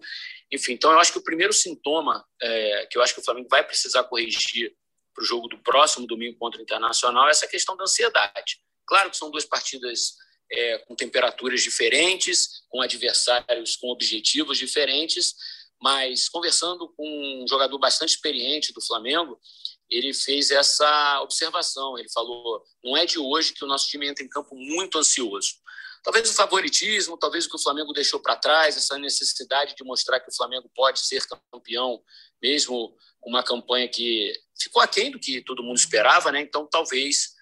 Enfim, 0.53 0.73
então 0.73 0.93
eu 0.93 1.01
acho 1.01 1.13
que 1.13 1.19
o 1.19 1.25
primeiro 1.25 1.53
sintoma 1.53 2.25
é, 2.41 2.87
que 2.89 2.97
eu 2.97 3.03
acho 3.03 3.15
que 3.15 3.21
o 3.21 3.25
Flamengo 3.25 3.49
vai 3.51 3.65
precisar 3.67 4.05
corrigir 4.05 4.73
para 5.15 5.23
o 5.23 5.27
jogo 5.27 5.49
do 5.49 5.59
próximo 5.59 6.07
domingo 6.07 6.39
contra 6.39 6.61
o 6.61 6.63
Internacional 6.63 7.27
é 7.27 7.31
essa 7.31 7.49
questão 7.49 7.77
da 7.77 7.85
ansiedade. 7.85 8.59
Claro 8.87 9.11
que 9.11 9.17
são 9.17 9.31
duas 9.31 9.45
partidas 9.45 10.15
é, 10.51 10.79
com 10.79 10.95
temperaturas 10.95 11.63
diferentes, 11.63 12.63
com 12.69 12.81
adversários 12.81 13.77
com 13.77 13.89
objetivos 13.89 14.59
diferentes, 14.59 15.35
mas 15.81 16.29
conversando 16.29 16.89
com 16.97 17.43
um 17.43 17.49
jogador 17.49 17.79
bastante 17.79 18.11
experiente 18.11 18.73
do 18.73 18.85
Flamengo, 18.85 19.41
ele 19.89 20.13
fez 20.13 20.51
essa 20.51 21.21
observação. 21.23 21.99
Ele 21.99 22.09
falou: 22.11 22.63
não 22.85 22.97
é 22.97 23.07
de 23.07 23.19
hoje 23.19 23.53
que 23.53 23.65
o 23.65 23.69
nosso 23.69 23.89
time 23.89 24.09
entra 24.09 24.25
em 24.25 24.29
campo 24.29 24.55
muito 24.55 24.99
ansioso. 24.99 25.55
Talvez 26.03 26.31
o 26.31 26.35
favoritismo, 26.35 27.19
talvez 27.19 27.45
o 27.45 27.51
que 27.51 27.57
o 27.57 27.63
Flamengo 27.63 27.93
deixou 27.93 28.21
para 28.21 28.37
trás, 28.37 28.77
essa 28.77 28.99
necessidade 28.99 29.75
de 29.75 29.85
mostrar 29.85 30.19
que 30.21 30.31
o 30.31 30.35
Flamengo 30.35 30.71
pode 30.75 31.01
ser 31.01 31.23
campeão, 31.53 32.03
mesmo 32.43 32.97
com 33.21 33.29
uma 33.29 33.43
campanha 33.43 33.87
que 33.87 34.33
ficou 34.59 34.81
aquém 34.81 35.11
do 35.11 35.19
que 35.19 35.43
todo 35.43 35.63
mundo 35.63 35.77
esperava, 35.77 36.33
né? 36.33 36.41
Então, 36.41 36.67
talvez 36.67 37.35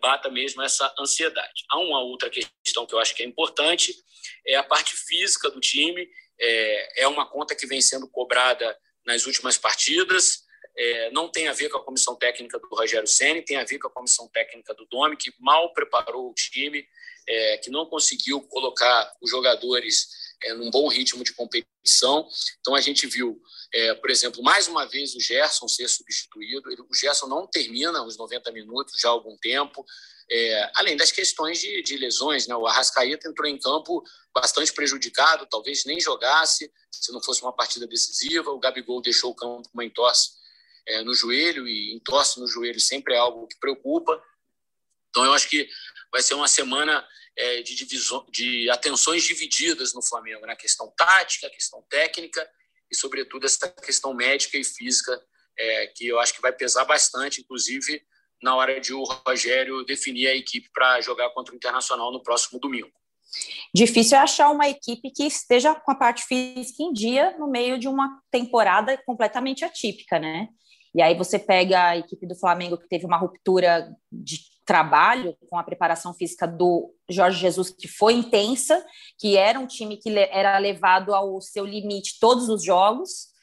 bata 0.00 0.30
mesmo 0.30 0.62
essa 0.62 0.92
ansiedade. 0.98 1.64
Há 1.70 1.78
uma 1.78 2.00
outra 2.00 2.30
questão 2.30 2.86
que 2.86 2.94
eu 2.94 2.98
acho 2.98 3.14
que 3.14 3.22
é 3.22 3.26
importante, 3.26 3.94
é 4.46 4.54
a 4.54 4.62
parte 4.62 4.96
física 4.96 5.50
do 5.50 5.60
time, 5.60 6.08
é, 6.40 7.02
é 7.02 7.08
uma 7.08 7.26
conta 7.26 7.54
que 7.54 7.66
vem 7.66 7.80
sendo 7.80 8.08
cobrada 8.08 8.76
nas 9.04 9.26
últimas 9.26 9.58
partidas, 9.58 10.44
é, 10.76 11.10
não 11.10 11.30
tem 11.30 11.48
a 11.48 11.52
ver 11.52 11.68
com 11.68 11.78
a 11.78 11.84
comissão 11.84 12.16
técnica 12.16 12.58
do 12.58 12.68
Rogério 12.68 13.06
Ceni, 13.06 13.42
tem 13.42 13.56
a 13.56 13.64
ver 13.64 13.78
com 13.78 13.88
a 13.88 13.92
comissão 13.92 14.28
técnica 14.28 14.74
do 14.74 14.86
Domi, 14.86 15.16
que 15.16 15.32
mal 15.38 15.72
preparou 15.72 16.30
o 16.30 16.34
time, 16.34 16.84
é, 17.28 17.58
que 17.58 17.70
não 17.70 17.86
conseguiu 17.86 18.40
colocar 18.42 19.12
os 19.20 19.30
jogadores 19.30 20.08
é, 20.42 20.54
num 20.54 20.70
bom 20.70 20.88
ritmo 20.88 21.22
de 21.24 21.32
competição. 21.32 22.28
Então 22.60 22.74
a 22.74 22.80
gente 22.80 23.06
viu, 23.06 23.40
é, 23.72 23.94
por 23.94 24.10
exemplo, 24.10 24.42
mais 24.42 24.68
uma 24.68 24.86
vez 24.86 25.14
o 25.14 25.20
Gerson 25.20 25.68
ser 25.68 25.88
substituído. 25.88 26.70
Ele, 26.70 26.82
o 26.82 26.94
Gerson 26.94 27.26
não 27.26 27.46
termina 27.46 28.02
os 28.04 28.16
90 28.16 28.50
minutos 28.52 29.00
já 29.00 29.08
há 29.08 29.12
algum 29.12 29.36
tempo. 29.38 29.84
É, 30.30 30.70
além 30.74 30.96
das 30.96 31.12
questões 31.12 31.60
de, 31.60 31.82
de, 31.82 31.96
lesões, 31.98 32.46
né? 32.46 32.56
o 32.56 32.66
Arrascaeta 32.66 33.28
entrou 33.28 33.48
em 33.48 33.58
campo 33.58 34.02
bastante 34.34 34.72
prejudicado, 34.72 35.46
talvez 35.50 35.84
nem 35.84 36.00
jogasse 36.00 36.72
se 36.90 37.12
não 37.12 37.22
fosse 37.22 37.42
uma 37.42 37.52
partida 37.52 37.86
decisiva. 37.86 38.50
O 38.50 38.58
Gabigol 38.58 39.02
deixou 39.02 39.32
o 39.32 39.34
campo 39.34 39.68
com 39.68 39.74
uma 39.74 39.84
entorse 39.84 40.30
é, 40.86 41.02
no 41.02 41.14
joelho, 41.14 41.66
e 41.66 41.94
entorse 41.94 42.40
no 42.40 42.46
joelho 42.46 42.80
sempre 42.80 43.14
é 43.14 43.18
algo 43.18 43.46
que 43.46 43.58
preocupa. 43.58 44.22
Então, 45.10 45.24
eu 45.24 45.32
acho 45.32 45.48
que 45.48 45.68
vai 46.10 46.22
ser 46.22 46.34
uma 46.34 46.48
semana 46.48 47.06
é, 47.36 47.62
de, 47.62 47.74
divisão, 47.74 48.24
de 48.30 48.68
atenções 48.70 49.24
divididas 49.24 49.92
no 49.92 50.02
Flamengo, 50.02 50.42
na 50.42 50.48
né? 50.48 50.56
questão 50.56 50.92
tática, 50.96 51.50
questão 51.50 51.82
técnica 51.88 52.48
e, 52.90 52.96
sobretudo, 52.96 53.46
essa 53.46 53.68
questão 53.68 54.14
médica 54.14 54.56
e 54.56 54.64
física, 54.64 55.20
é, 55.58 55.86
que 55.88 56.06
eu 56.06 56.18
acho 56.18 56.34
que 56.34 56.42
vai 56.42 56.52
pesar 56.52 56.84
bastante, 56.84 57.40
inclusive 57.40 58.02
na 58.42 58.54
hora 58.54 58.78
de 58.80 58.92
o 58.92 59.04
Rogério 59.04 59.84
definir 59.84 60.28
a 60.28 60.34
equipe 60.34 60.68
para 60.72 61.00
jogar 61.00 61.30
contra 61.30 61.54
o 61.54 61.56
Internacional 61.56 62.12
no 62.12 62.22
próximo 62.22 62.60
domingo. 62.60 62.90
Difícil 63.74 64.18
é 64.18 64.20
achar 64.20 64.50
uma 64.50 64.68
equipe 64.68 65.10
que 65.10 65.24
esteja 65.24 65.74
com 65.74 65.90
a 65.90 65.94
parte 65.94 66.24
física 66.24 66.82
em 66.82 66.92
dia 66.92 67.36
no 67.38 67.48
meio 67.48 67.78
de 67.78 67.88
uma 67.88 68.20
temporada 68.30 68.96
completamente 69.04 69.64
atípica, 69.64 70.18
né? 70.18 70.48
E 70.94 71.02
aí 71.02 71.16
você 71.16 71.38
pega 71.38 71.88
a 71.88 71.96
equipe 71.96 72.26
do 72.26 72.36
Flamengo 72.36 72.78
que 72.78 72.88
teve 72.88 73.04
uma 73.04 73.16
ruptura 73.16 73.90
de 74.12 74.38
trabalho 74.64 75.36
com 75.48 75.58
a 75.58 75.62
preparação 75.62 76.14
física 76.14 76.46
do 76.46 76.92
Jorge 77.08 77.38
Jesus, 77.38 77.70
que 77.70 77.86
foi 77.86 78.14
intensa, 78.14 78.84
que 79.18 79.36
era 79.36 79.58
um 79.58 79.66
time 79.66 79.96
que 79.96 80.10
era 80.18 80.56
levado 80.58 81.14
ao 81.14 81.40
seu 81.40 81.64
limite 81.64 82.18
todos 82.18 82.48
os 82.48 82.64
jogos, 82.64 83.33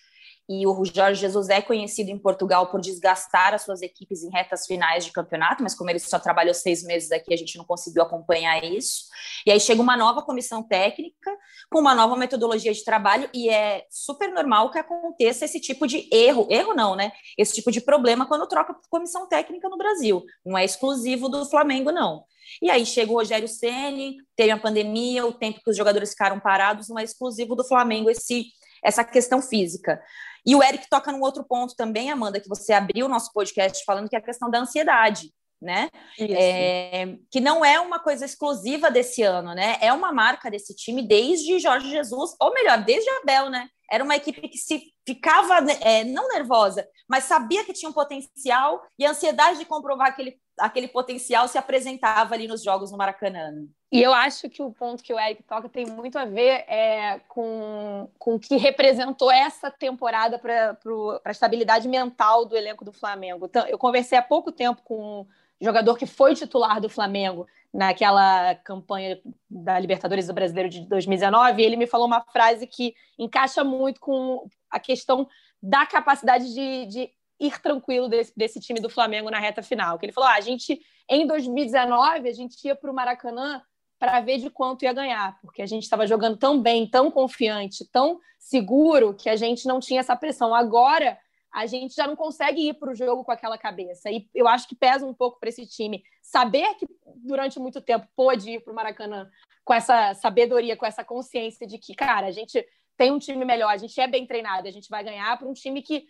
e 0.52 0.68
o 0.68 0.84
Jorge 0.84 1.22
Jesus 1.22 1.48
é 1.48 1.62
conhecido 1.62 2.10
em 2.10 2.18
Portugal 2.18 2.70
por 2.70 2.82
desgastar 2.82 3.54
as 3.54 3.62
suas 3.62 3.82
equipes 3.82 4.22
em 4.22 4.30
retas 4.30 4.68
finais 4.68 5.06
de 5.06 5.12
campeonato, 5.14 5.64
mas 5.64 5.74
como 5.74 5.90
ele 5.90 6.00
só 6.00 6.20
trabalhou 6.20 6.54
seis 6.54 6.84
meses 6.84 7.10
aqui, 7.10 7.34
a 7.34 7.38
gente 7.38 7.58
não 7.58 7.64
conseguiu 7.64 8.04
acompanhar 8.04 8.62
isso. 8.62 9.06
E 9.46 9.52
aí 9.52 9.62
chega 9.62 9.82
uma 9.82 9.96
nova 9.96 10.22
comissão 10.22 10.62
técnica, 10.62 11.32
com 11.72 11.80
uma 11.80 11.96
nova 11.96 12.18
metodologia 12.18 12.74
de 12.74 12.84
trabalho, 12.84 13.30
e 13.34 13.50
é 13.50 13.86
super 13.90 14.30
normal 14.34 14.70
que 14.72 14.78
aconteça 14.78 15.46
esse 15.46 15.62
tipo 15.62 15.88
de 15.88 16.10
erro, 16.12 16.46
erro 16.50 16.74
não, 16.74 16.98
né? 16.98 17.14
Esse 17.38 17.54
tipo 17.54 17.72
de 17.72 17.80
problema 17.80 18.26
quando 18.26 18.46
troca 18.46 18.76
comissão 18.90 19.30
técnica 19.30 19.70
no 19.70 19.78
Brasil. 19.78 20.22
Não 20.46 20.58
é 20.58 20.66
exclusivo 20.66 21.30
do 21.30 21.46
Flamengo, 21.46 21.94
não. 21.94 22.26
E 22.62 22.70
aí 22.70 22.86
chega 22.86 23.10
o 23.10 23.16
Rogério 23.16 23.48
Ceni, 23.48 24.18
teve 24.36 24.52
a 24.52 24.60
pandemia, 24.60 25.26
o 25.26 25.32
tempo 25.32 25.62
que 25.64 25.70
os 25.70 25.78
jogadores 25.78 26.10
ficaram 26.10 26.42
parados, 26.42 26.90
não 26.90 27.00
é 27.00 27.06
exclusivo 27.06 27.56
do 27.56 27.64
Flamengo 27.64 28.10
esse 28.10 28.48
essa 28.84 29.04
questão 29.04 29.42
física. 29.42 30.02
E 30.46 30.56
o 30.56 30.64
Eric 30.64 30.90
toca 30.90 31.12
num 31.12 31.22
outro 31.22 31.44
ponto 31.44 31.76
também, 31.76 32.10
Amanda, 32.10 32.40
que 32.40 32.50
você 32.50 32.74
abriu 32.74 33.06
o 33.06 33.10
nosso 33.10 33.32
podcast 33.34 33.84
falando 33.86 34.10
que 34.10 34.16
é 34.16 34.20
a 34.20 34.24
questão 34.24 34.50
da 34.50 34.60
ansiedade, 34.60 35.32
né? 35.62 35.90
É, 36.20 37.16
que 37.30 37.40
não 37.40 37.64
é 37.64 37.80
uma 37.80 38.00
coisa 38.00 38.26
exclusiva 38.26 38.90
desse 38.90 39.22
ano, 39.22 39.54
né? 39.54 39.78
É 39.80 39.94
uma 39.94 40.12
marca 40.12 40.50
desse 40.50 40.76
time 40.76 41.08
desde 41.08 41.60
Jorge 41.60 41.90
Jesus, 41.90 42.36
ou 42.40 42.54
melhor, 42.54 42.84
desde 42.84 43.10
Abel, 43.10 43.50
né? 43.50 43.68
Era 43.92 44.04
uma 44.04 44.16
equipe 44.16 44.48
que 44.48 44.58
se 44.58 44.82
ficava 45.06 45.70
é, 45.82 46.06
não 46.06 46.30
nervosa, 46.30 46.88
mas 47.10 47.26
sabia 47.26 47.66
que 47.66 47.74
tinha 47.74 47.90
um 47.90 47.94
potencial 47.94 48.82
e 48.98 49.06
a 49.06 49.12
ansiedade 49.12 49.60
de 49.60 49.66
comprovar 49.66 50.08
aquele, 50.08 50.40
aquele 50.58 50.88
potencial 50.88 51.46
se 51.50 51.58
apresentava 51.58 52.34
ali 52.34 52.48
nos 52.48 52.64
jogos 52.64 52.90
no 52.90 52.98
Maracanã. 52.98 53.52
E 53.92 54.02
eu 54.02 54.14
acho 54.14 54.50
que 54.50 54.64
o 54.64 54.72
ponto 54.72 55.04
que 55.04 55.14
o 55.14 55.20
Eric 55.20 55.44
toca 55.44 55.68
tem 55.68 55.86
muito 55.86 56.18
a 56.18 56.24
ver 56.24 56.64
é, 56.70 57.20
com, 57.28 58.10
com 58.18 58.36
o 58.36 58.40
que 58.40 58.56
representou 58.56 59.30
essa 59.30 59.70
temporada 59.70 60.40
para 60.40 60.78
a 61.26 61.32
estabilidade 61.32 61.90
mental 61.90 62.46
do 62.46 62.56
elenco 62.56 62.86
do 62.86 62.94
Flamengo. 62.94 63.48
Então, 63.48 63.68
eu 63.68 63.78
conversei 63.78 64.18
há 64.18 64.22
pouco 64.22 64.50
tempo 64.50 64.82
com 64.86 65.22
um 65.22 65.28
jogador 65.60 65.98
que 65.98 66.06
foi 66.06 66.34
titular 66.34 66.80
do 66.80 66.90
Flamengo 66.90 67.46
naquela 67.74 68.54
campanha 68.56 69.20
da 69.50 69.80
Libertadores 69.80 70.28
do 70.28 70.34
Brasileiro 70.34 70.70
de 70.70 70.82
2019, 70.88 71.62
e 71.62 71.66
ele 71.66 71.78
me 71.78 71.88
falou 71.88 72.06
uma 72.06 72.22
frase 72.22 72.68
que 72.68 72.94
encaixa 73.18 73.64
muito 73.64 74.00
com 74.00 74.48
a 74.70 74.80
questão 74.80 75.28
da 75.62 75.86
capacidade 75.86 76.54
de, 76.54 76.86
de 76.88 77.10
ir 77.40 77.60
tranquilo 77.62 78.08
desse, 78.08 78.34
desse, 78.36 78.60
time 78.60 78.80
do 78.80 78.90
Flamengo 78.90 79.30
na 79.30 79.40
reta 79.40 79.64
final. 79.64 79.98
Que 79.98 80.06
ele 80.06 80.14
falou: 80.14 80.30
ah, 80.30 80.36
a 80.36 80.42
gente, 80.42 80.82
em 81.10 81.26
2019, 81.26 82.28
a 82.28 82.34
gente 82.34 82.56
ia 82.66 82.76
para 82.76 82.92
o 82.92 82.94
Maracanã 82.94 83.62
para 83.98 84.20
ver 84.20 84.40
de 84.40 84.50
quanto 84.50 84.84
ia 84.84 84.94
ganhar, 84.94 85.40
porque 85.42 85.62
a 85.62 85.66
gente 85.66 85.84
estava 85.84 86.08
jogando 86.08 86.36
tão 86.36 86.60
bem, 86.60 86.90
tão 86.90 87.12
confiante, 87.12 87.88
tão 87.92 88.20
seguro, 88.40 89.14
que 89.14 89.30
a 89.30 89.36
gente 89.36 89.68
não 89.68 89.80
tinha 89.80 90.00
essa 90.00 90.16
pressão. 90.16 90.56
Agora, 90.56 91.18
a 91.54 91.66
gente 91.66 91.94
já 91.94 92.08
não 92.08 92.16
consegue 92.16 92.70
ir 92.70 92.74
para 92.76 92.92
o 92.92 92.96
jogo 92.96 93.24
com 93.24 93.32
aquela 93.32 93.58
cabeça. 93.58 94.10
E 94.10 94.28
eu 94.34 94.48
acho 94.48 94.68
que 94.68 94.76
pesa 94.76 95.06
um 95.06 95.14
pouco 95.14 95.40
para 95.40 95.50
esse 95.50 95.68
time 95.68 96.04
saber 96.22 96.76
que 96.76 96.88
durante 97.18 97.60
muito 97.60 97.82
tempo 97.82 98.08
pôde 98.16 98.52
ir 98.52 98.62
para 98.62 98.72
o 98.72 98.76
Maracanã 98.76 99.30
com 99.64 99.74
essa 99.74 100.14
sabedoria, 100.14 100.78
com 100.78 100.86
essa 100.86 101.04
consciência 101.04 101.68
de 101.68 101.78
que, 101.78 101.94
cara, 101.94 102.28
a 102.28 102.32
gente 102.32 102.66
tem 102.98 103.12
um 103.12 103.20
time 103.20 103.44
melhor, 103.44 103.70
a 103.70 103.78
gente 103.78 104.00
é 104.00 104.08
bem 104.08 104.26
treinado, 104.26 104.68
a 104.68 104.72
gente 104.72 104.90
vai 104.90 105.04
ganhar 105.04 105.38
para 105.38 105.48
um 105.48 105.54
time 105.54 105.82
que 105.82 106.06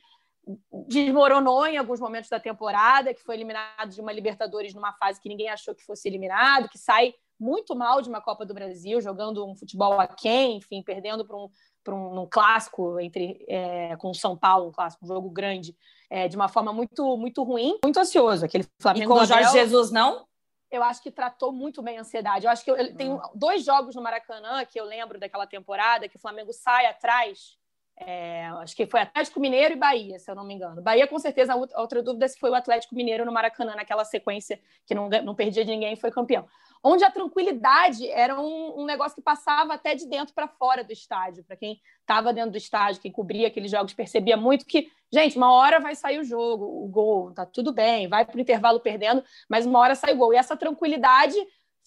desmoronou 0.87 1.65
em 1.65 1.77
alguns 1.77 1.99
momentos 1.99 2.29
da 2.29 2.39
temporada, 2.39 3.13
que 3.13 3.21
foi 3.21 3.35
eliminado 3.35 3.89
de 3.89 4.01
uma 4.01 4.11
Libertadores 4.11 4.73
numa 4.73 4.93
fase 4.93 5.21
que 5.21 5.29
ninguém 5.29 5.49
achou 5.49 5.75
que 5.75 5.85
fosse 5.85 6.07
eliminado, 6.07 6.69
que 6.69 6.77
sai 6.77 7.13
muito 7.41 7.75
mal 7.75 8.01
de 8.01 8.07
uma 8.07 8.21
Copa 8.21 8.45
do 8.45 8.53
Brasil, 8.53 9.01
jogando 9.01 9.43
um 9.45 9.55
futebol 9.55 9.99
aquém, 9.99 10.57
enfim, 10.57 10.83
perdendo 10.83 11.25
para 11.25 11.35
um, 11.35 11.49
para 11.83 11.95
um, 11.95 12.21
um, 12.21 12.27
clássico 12.29 12.99
entre 12.99 13.43
é, 13.49 13.95
com 13.97 14.11
o 14.11 14.15
São 14.15 14.37
Paulo, 14.37 14.69
um 14.69 14.71
clássico, 14.71 15.03
um 15.03 15.07
jogo 15.07 15.27
grande, 15.29 15.75
é, 16.07 16.27
de 16.27 16.35
uma 16.35 16.47
forma 16.47 16.71
muito 16.71 17.17
muito 17.17 17.41
ruim, 17.41 17.79
muito 17.83 17.99
ansioso. 17.99 18.45
Aquele 18.45 18.65
Flamengo 18.79 19.05
e 19.05 19.07
com 19.17 19.23
o 19.23 19.25
Jorge 19.25 19.51
Jesus 19.51 19.91
não? 19.91 20.27
Eu 20.69 20.83
acho 20.83 21.01
que 21.01 21.11
tratou 21.11 21.51
muito 21.51 21.81
bem 21.81 21.97
a 21.97 22.01
ansiedade. 22.01 22.45
Eu 22.45 22.51
acho 22.51 22.63
que 22.63 22.71
eu, 22.71 22.77
eu 22.77 22.95
tenho 22.95 23.15
hum. 23.15 23.21
dois 23.33 23.65
jogos 23.65 23.95
no 23.95 24.01
Maracanã 24.01 24.63
que 24.63 24.79
eu 24.79 24.85
lembro 24.85 25.19
daquela 25.19 25.47
temporada 25.47 26.07
que 26.07 26.15
o 26.15 26.19
Flamengo 26.19 26.53
sai 26.53 26.85
atrás 26.85 27.59
é, 28.03 28.47
acho 28.61 28.75
que 28.75 28.87
foi 28.87 28.99
Atlético 28.99 29.39
Mineiro 29.39 29.73
e 29.73 29.77
Bahia, 29.77 30.17
se 30.17 30.29
eu 30.29 30.35
não 30.35 30.43
me 30.43 30.55
engano. 30.55 30.81
Bahia, 30.81 31.05
com 31.05 31.19
certeza, 31.19 31.53
a 31.53 31.81
outra 31.81 32.01
dúvida 32.01 32.25
é 32.25 32.27
se 32.27 32.39
foi 32.39 32.49
o 32.49 32.55
Atlético 32.55 32.95
Mineiro 32.95 33.25
no 33.25 33.31
Maracanã, 33.31 33.75
naquela 33.75 34.03
sequência 34.03 34.59
que 34.85 34.95
não, 34.95 35.07
não 35.23 35.35
perdia 35.35 35.63
de 35.63 35.71
ninguém 35.71 35.93
e 35.93 35.95
foi 35.95 36.11
campeão. 36.11 36.47
Onde 36.83 37.03
a 37.03 37.11
tranquilidade 37.11 38.09
era 38.09 38.39
um, 38.39 38.81
um 38.81 38.85
negócio 38.85 39.15
que 39.15 39.21
passava 39.21 39.73
até 39.73 39.93
de 39.93 40.07
dentro 40.07 40.33
para 40.33 40.47
fora 40.47 40.83
do 40.83 40.91
estádio. 40.91 41.43
Para 41.43 41.55
quem 41.55 41.79
estava 41.99 42.33
dentro 42.33 42.51
do 42.51 42.57
estádio, 42.57 43.01
quem 43.01 43.11
cobria 43.11 43.47
aqueles 43.47 43.69
jogos, 43.69 43.93
percebia 43.93 44.35
muito 44.35 44.65
que, 44.65 44.89
gente, 45.13 45.37
uma 45.37 45.53
hora 45.53 45.79
vai 45.79 45.95
sair 45.95 46.19
o 46.19 46.23
jogo, 46.23 46.65
o 46.65 46.87
gol, 46.87 47.31
tá 47.33 47.45
tudo 47.45 47.71
bem, 47.71 48.07
vai 48.07 48.25
para 48.25 48.35
o 48.35 48.39
intervalo 48.39 48.79
perdendo, 48.79 49.23
mas 49.47 49.65
uma 49.65 49.79
hora 49.79 49.95
sai 49.95 50.13
o 50.13 50.17
gol. 50.17 50.33
E 50.33 50.37
essa 50.37 50.57
tranquilidade 50.57 51.35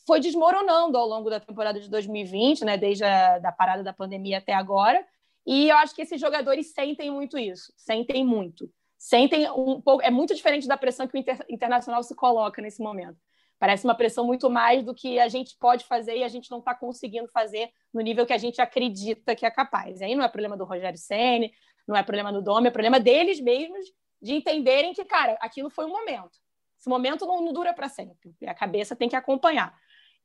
foi 0.06 0.20
desmoronando 0.20 0.96
ao 0.96 1.08
longo 1.08 1.28
da 1.28 1.40
temporada 1.40 1.80
de 1.80 1.90
2020, 1.90 2.64
né, 2.64 2.76
desde 2.76 3.04
a 3.04 3.38
da 3.38 3.50
parada 3.50 3.82
da 3.82 3.92
pandemia 3.92 4.38
até 4.38 4.52
agora 4.52 5.04
e 5.46 5.68
eu 5.68 5.76
acho 5.76 5.94
que 5.94 6.02
esses 6.02 6.20
jogadores 6.20 6.72
sentem 6.72 7.10
muito 7.10 7.38
isso, 7.38 7.72
sentem 7.76 8.24
muito. 8.24 8.70
Sentem 8.96 9.50
um 9.50 9.80
pouco. 9.80 10.02
É 10.02 10.10
muito 10.10 10.34
diferente 10.34 10.66
da 10.66 10.78
pressão 10.78 11.06
que 11.06 11.16
o 11.16 11.18
Inter, 11.18 11.44
Internacional 11.50 12.02
se 12.02 12.14
coloca 12.14 12.62
nesse 12.62 12.82
momento. 12.82 13.18
Parece 13.58 13.84
uma 13.84 13.94
pressão 13.94 14.24
muito 14.24 14.50
mais 14.50 14.82
do 14.84 14.94
que 14.94 15.18
a 15.18 15.28
gente 15.28 15.56
pode 15.58 15.84
fazer 15.84 16.16
e 16.16 16.24
a 16.24 16.28
gente 16.28 16.50
não 16.50 16.58
está 16.58 16.74
conseguindo 16.74 17.28
fazer 17.28 17.70
no 17.92 18.00
nível 18.00 18.26
que 18.26 18.32
a 18.32 18.38
gente 18.38 18.60
acredita 18.60 19.34
que 19.34 19.46
é 19.46 19.50
capaz. 19.50 20.00
E 20.00 20.04
aí 20.04 20.14
não 20.14 20.24
é 20.24 20.28
problema 20.28 20.56
do 20.56 20.64
Rogério 20.64 20.98
Ceni, 20.98 21.52
não 21.86 21.96
é 21.96 22.02
problema 22.02 22.32
do 22.32 22.42
Dome, 22.42 22.68
é 22.68 22.70
problema 22.70 22.98
deles 22.98 23.40
mesmos 23.40 23.86
de 24.20 24.34
entenderem 24.34 24.92
que, 24.92 25.04
cara, 25.04 25.36
aquilo 25.40 25.70
foi 25.70 25.84
um 25.84 25.90
momento. 25.90 26.38
Esse 26.78 26.88
momento 26.88 27.26
não, 27.26 27.42
não 27.42 27.52
dura 27.52 27.72
para 27.72 27.88
sempre. 27.88 28.34
A 28.46 28.54
cabeça 28.54 28.96
tem 28.96 29.08
que 29.08 29.16
acompanhar. 29.16 29.74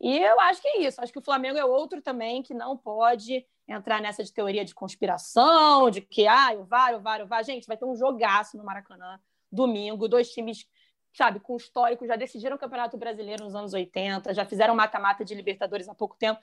E 0.02 0.18
eu 0.18 0.40
acho 0.40 0.62
que 0.62 0.68
é 0.68 0.82
isso. 0.82 1.02
Acho 1.02 1.12
que 1.12 1.20
o 1.20 1.24
Flamengo 1.24 1.58
é 1.58 1.66
outro 1.66 2.02
também 2.02 2.42
que 2.42 2.54
não 2.54 2.78
pode 2.78 3.46
entrar 3.68 4.02
nessa 4.02 4.24
de 4.24 4.34
teoria 4.34 4.64
de 4.64 4.74
conspiração, 4.74 5.90
de 5.90 6.02
que 6.02 6.26
ah, 6.28 6.54
o 6.58 6.64
VAR, 6.64 6.96
o 6.96 7.02
VAR, 7.02 7.22
o 7.22 7.28
VAR. 7.28 7.44
Gente, 7.44 7.68
vai 7.68 7.78
ter 7.78 7.86
um 7.86 7.96
jogaço 7.96 8.58
no 8.58 8.64
Maracanã, 8.64 9.20
domingo, 9.52 10.08
dois 10.08 10.32
times, 10.32 10.66
sabe, 11.14 11.40
com 11.40 11.58
histórico, 11.58 12.06
já 12.06 12.16
decidiram 12.16 12.56
o 12.56 12.60
Campeonato 12.60 12.98
Brasileiro 12.98 13.44
nos 13.44 13.56
anos 13.56 13.74
80, 13.74 14.34
já 14.34 14.46
fizeram 14.46 14.76
mata-mata 14.76 15.26
de 15.26 15.36
Libertadores 15.36 15.90
há 15.90 15.96
pouco 15.96 16.16
tempo. 16.18 16.40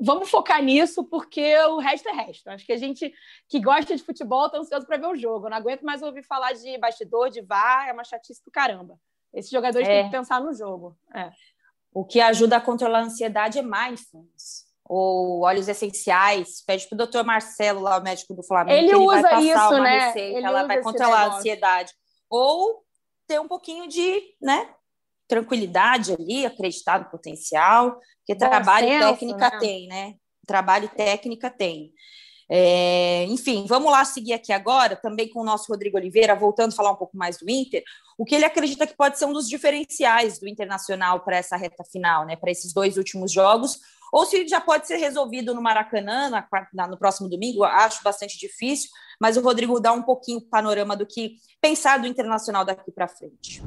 Vamos 0.00 0.30
focar 0.30 0.62
nisso, 0.62 1.04
porque 1.04 1.56
o 1.66 1.78
resto 1.78 2.08
é 2.08 2.12
resto. 2.12 2.48
Acho 2.48 2.64
que 2.64 2.72
a 2.72 2.76
gente 2.76 3.12
que 3.48 3.60
gosta 3.60 3.94
de 3.94 4.02
futebol 4.02 4.46
está 4.46 4.58
ansioso 4.58 4.86
para 4.86 4.96
ver 4.96 5.06
o 5.06 5.16
jogo. 5.16 5.46
Eu 5.46 5.50
não 5.50 5.56
aguento 5.56 5.82
mais 5.82 6.02
ouvir 6.02 6.22
falar 6.22 6.52
de 6.52 6.78
bastidor, 6.78 7.30
de 7.30 7.42
VAR, 7.42 7.88
é 7.88 7.92
uma 7.92 8.04
chatice 8.04 8.42
do 8.44 8.50
caramba. 8.50 8.98
Esses 9.32 9.50
jogadores 9.50 9.86
é. 9.86 10.02
têm 10.02 10.04
que 10.06 10.16
pensar 10.16 10.40
no 10.40 10.54
jogo. 10.54 10.96
É. 11.14 11.30
O 11.92 12.04
que 12.04 12.20
ajuda 12.20 12.56
a 12.56 12.60
controlar 12.60 13.00
a 13.00 13.04
ansiedade 13.04 13.58
é 13.58 13.62
mindfulness 13.62 14.66
ou 14.88 15.42
óleos 15.42 15.68
essenciais, 15.68 16.62
pede 16.64 16.86
para 16.86 16.94
o 16.94 16.98
doutor 16.98 17.24
Marcelo, 17.24 17.80
lá, 17.80 17.98
o 17.98 18.02
médico 18.02 18.34
do 18.34 18.42
Flamengo, 18.42 18.78
ele, 18.78 18.88
ele 18.88 18.96
usa 18.96 19.40
isso, 19.40 19.78
né? 19.80 20.06
receita, 20.06 20.38
ele 20.38 20.46
ela 20.46 20.62
vai 20.64 20.80
controlar 20.80 21.22
a 21.22 21.36
ansiedade. 21.36 21.92
Ou 22.30 22.85
ter 23.26 23.40
um 23.40 23.48
pouquinho 23.48 23.88
de, 23.88 24.22
né, 24.40 24.68
tranquilidade 25.28 26.12
ali, 26.12 26.46
acreditar 26.46 27.00
no 27.00 27.10
potencial, 27.10 27.98
porque 28.18 28.34
Bom 28.34 28.38
trabalho 28.38 28.88
e 28.88 28.98
técnica 28.98 29.50
né? 29.50 29.58
tem, 29.58 29.88
né? 29.88 30.14
trabalho 30.46 30.86
e 30.86 30.96
técnica 30.96 31.50
tem. 31.50 31.92
É, 32.48 33.24
enfim, 33.24 33.66
vamos 33.68 33.90
lá 33.90 34.04
seguir 34.04 34.32
aqui 34.32 34.52
agora, 34.52 34.94
também 34.94 35.28
com 35.28 35.40
o 35.40 35.44
nosso 35.44 35.70
Rodrigo 35.70 35.96
Oliveira, 35.96 36.36
voltando 36.36 36.72
a 36.72 36.76
falar 36.76 36.92
um 36.92 36.96
pouco 36.96 37.16
mais 37.16 37.38
do 37.38 37.50
Inter, 37.50 37.82
o 38.16 38.24
que 38.24 38.36
ele 38.36 38.44
acredita 38.44 38.86
que 38.86 38.96
pode 38.96 39.18
ser 39.18 39.24
um 39.24 39.32
dos 39.32 39.48
diferenciais 39.48 40.38
do 40.38 40.46
Internacional 40.46 41.20
para 41.20 41.36
essa 41.36 41.56
reta 41.56 41.82
final, 41.84 42.24
né, 42.24 42.36
para 42.36 42.50
esses 42.50 42.72
dois 42.72 42.96
últimos 42.96 43.32
jogos, 43.32 43.80
ou 44.12 44.24
se 44.26 44.46
já 44.48 44.60
pode 44.60 44.86
ser 44.86 44.96
resolvido 44.96 45.54
no 45.54 45.62
Maracanã 45.62 46.28
na, 46.30 46.46
na, 46.72 46.88
no 46.88 46.98
próximo 46.98 47.28
domingo, 47.28 47.64
acho 47.64 48.02
bastante 48.02 48.38
difícil, 48.38 48.90
mas 49.20 49.36
o 49.36 49.40
Rodrigo 49.40 49.80
dá 49.80 49.92
um 49.92 50.02
pouquinho 50.02 50.38
o 50.38 50.48
panorama 50.48 50.96
do 50.96 51.06
que 51.06 51.36
pensar 51.60 51.98
do 51.98 52.06
Internacional 52.06 52.64
daqui 52.64 52.90
para 52.90 53.08
frente. 53.08 53.62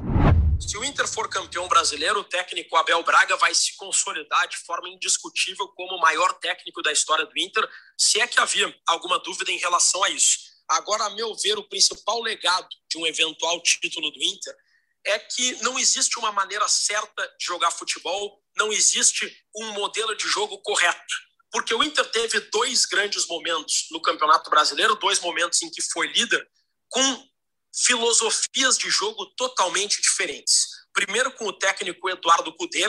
Se 0.60 0.76
o 0.76 0.84
Inter 0.84 1.08
for 1.08 1.28
campeão 1.28 1.66
brasileiro, 1.68 2.20
o 2.20 2.24
técnico 2.24 2.76
Abel 2.76 3.02
Braga 3.02 3.34
vai 3.36 3.54
se 3.54 3.74
consolidar 3.76 4.46
de 4.46 4.58
forma 4.58 4.90
indiscutível 4.90 5.66
como 5.68 5.96
o 5.96 6.00
maior 6.00 6.34
técnico 6.34 6.82
da 6.82 6.92
história 6.92 7.24
do 7.24 7.38
Inter, 7.38 7.66
se 7.96 8.20
é 8.20 8.26
que 8.26 8.38
havia 8.38 8.72
alguma 8.86 9.18
dúvida 9.18 9.50
em 9.50 9.58
relação 9.58 10.04
a 10.04 10.10
isso. 10.10 10.38
Agora, 10.68 11.04
a 11.04 11.10
meu 11.10 11.34
ver, 11.34 11.58
o 11.58 11.68
principal 11.68 12.20
legado 12.20 12.68
de 12.88 12.98
um 12.98 13.06
eventual 13.06 13.60
título 13.62 14.10
do 14.10 14.22
Inter 14.22 14.54
é 15.04 15.18
que 15.18 15.62
não 15.62 15.78
existe 15.78 16.18
uma 16.18 16.32
maneira 16.32 16.66
certa 16.68 17.26
de 17.38 17.46
jogar 17.46 17.70
futebol, 17.70 18.42
não 18.56 18.72
existe 18.72 19.30
um 19.56 19.72
modelo 19.72 20.14
de 20.16 20.28
jogo 20.28 20.58
correto. 20.62 21.14
Porque 21.50 21.74
o 21.74 21.82
Inter 21.82 22.08
teve 22.10 22.40
dois 22.52 22.84
grandes 22.84 23.26
momentos 23.26 23.86
no 23.90 24.00
Campeonato 24.00 24.48
Brasileiro, 24.50 24.94
dois 24.96 25.18
momentos 25.20 25.60
em 25.62 25.70
que 25.70 25.82
foi 25.82 26.06
líder, 26.08 26.46
com 26.88 27.28
filosofias 27.74 28.76
de 28.78 28.90
jogo 28.90 29.26
totalmente 29.36 30.00
diferentes. 30.00 30.66
Primeiro 30.92 31.32
com 31.32 31.46
o 31.46 31.52
técnico 31.52 32.08
Eduardo 32.08 32.54
Cudê, 32.56 32.88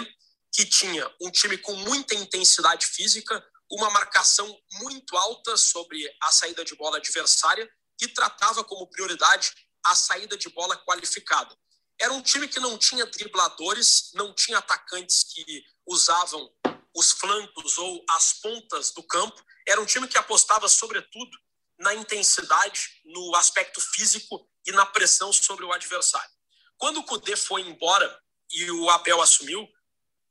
que 0.54 0.66
tinha 0.66 1.10
um 1.22 1.32
time 1.32 1.58
com 1.58 1.74
muita 1.74 2.14
intensidade 2.14 2.86
física, 2.86 3.44
uma 3.72 3.90
marcação 3.90 4.60
muito 4.82 5.16
alta 5.16 5.56
sobre 5.56 6.06
a 6.24 6.32
saída 6.32 6.66
de 6.66 6.76
bola 6.76 6.98
adversária 6.98 7.70
e 8.02 8.08
tratava 8.08 8.64
como 8.64 8.90
prioridade 8.90 9.52
a 9.86 9.96
saída 9.96 10.38
de 10.38 10.50
bola 10.50 10.76
qualificada. 10.78 11.56
Era 12.02 12.14
um 12.14 12.22
time 12.22 12.48
que 12.48 12.60
não 12.60 12.80
tinha 12.80 13.06
dribladores, 13.06 14.10
não 14.16 14.34
tinha 14.34 14.58
atacantes 14.58 15.24
que 15.24 15.64
usavam 15.86 16.52
os 16.96 17.12
flancos 17.12 17.78
ou 17.78 18.04
as 18.10 18.34
pontas 18.34 18.90
do 18.92 19.04
campo. 19.04 19.40
Era 19.68 19.80
um 19.80 19.86
time 19.86 20.08
que 20.08 20.18
apostava, 20.18 20.68
sobretudo, 20.68 21.32
na 21.78 21.94
intensidade, 21.94 22.90
no 23.06 23.36
aspecto 23.36 23.80
físico 23.80 24.50
e 24.66 24.72
na 24.72 24.84
pressão 24.84 25.32
sobre 25.32 25.64
o 25.64 25.72
adversário. 25.72 26.32
Quando 26.76 26.98
o 26.98 27.04
Cudê 27.04 27.36
foi 27.36 27.62
embora 27.62 28.20
e 28.50 28.72
o 28.72 28.90
Abel 28.90 29.22
assumiu, 29.22 29.70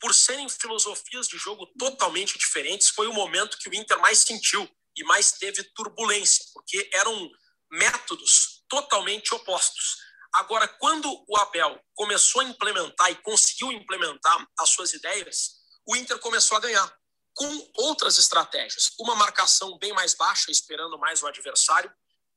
por 0.01 0.13
serem 0.13 0.49
filosofias 0.49 1.29
de 1.29 1.39
jogo 1.39 1.67
totalmente 1.79 2.37
diferentes, 2.37 2.89
foi 2.89 3.07
o 3.07 3.15
momento 3.15 3.59
que 3.59 3.69
o 3.69 3.75
Inter 3.75 4.01
mais 4.01 4.19
sentiu 4.19 4.69
e 4.97 5.05
mais 5.05 5.33
teve 5.33 5.63
turbulência, 5.63 6.45
porque 6.53 6.91
eram 6.93 7.31
métodos 7.71 8.65
totalmente 8.69 9.33
opostos. 9.33 10.10
Agora, 10.33 10.69
quando 10.69 11.25
o 11.29 11.37
Abel 11.37 11.81
começou 11.95 12.41
a 12.41 12.45
implementar 12.45 13.11
e 13.11 13.17
conseguiu 13.17 13.73
implementar 13.73 14.47
as 14.59 14.71
suas 14.71 14.93
ideias, 14.93 15.61
o 15.87 15.97
Inter 15.97 16.19
começou 16.19 16.57
a 16.57 16.61
ganhar 16.61 17.01
com 17.35 17.71
outras 17.75 18.19
estratégias. 18.19 18.91
Uma 18.99 19.17
marcação 19.17 19.77
bem 19.79 19.93
mais 19.93 20.15
baixa, 20.15 20.51
esperando 20.51 20.99
mais 20.99 21.23
o 21.23 21.27
adversário, 21.27 21.93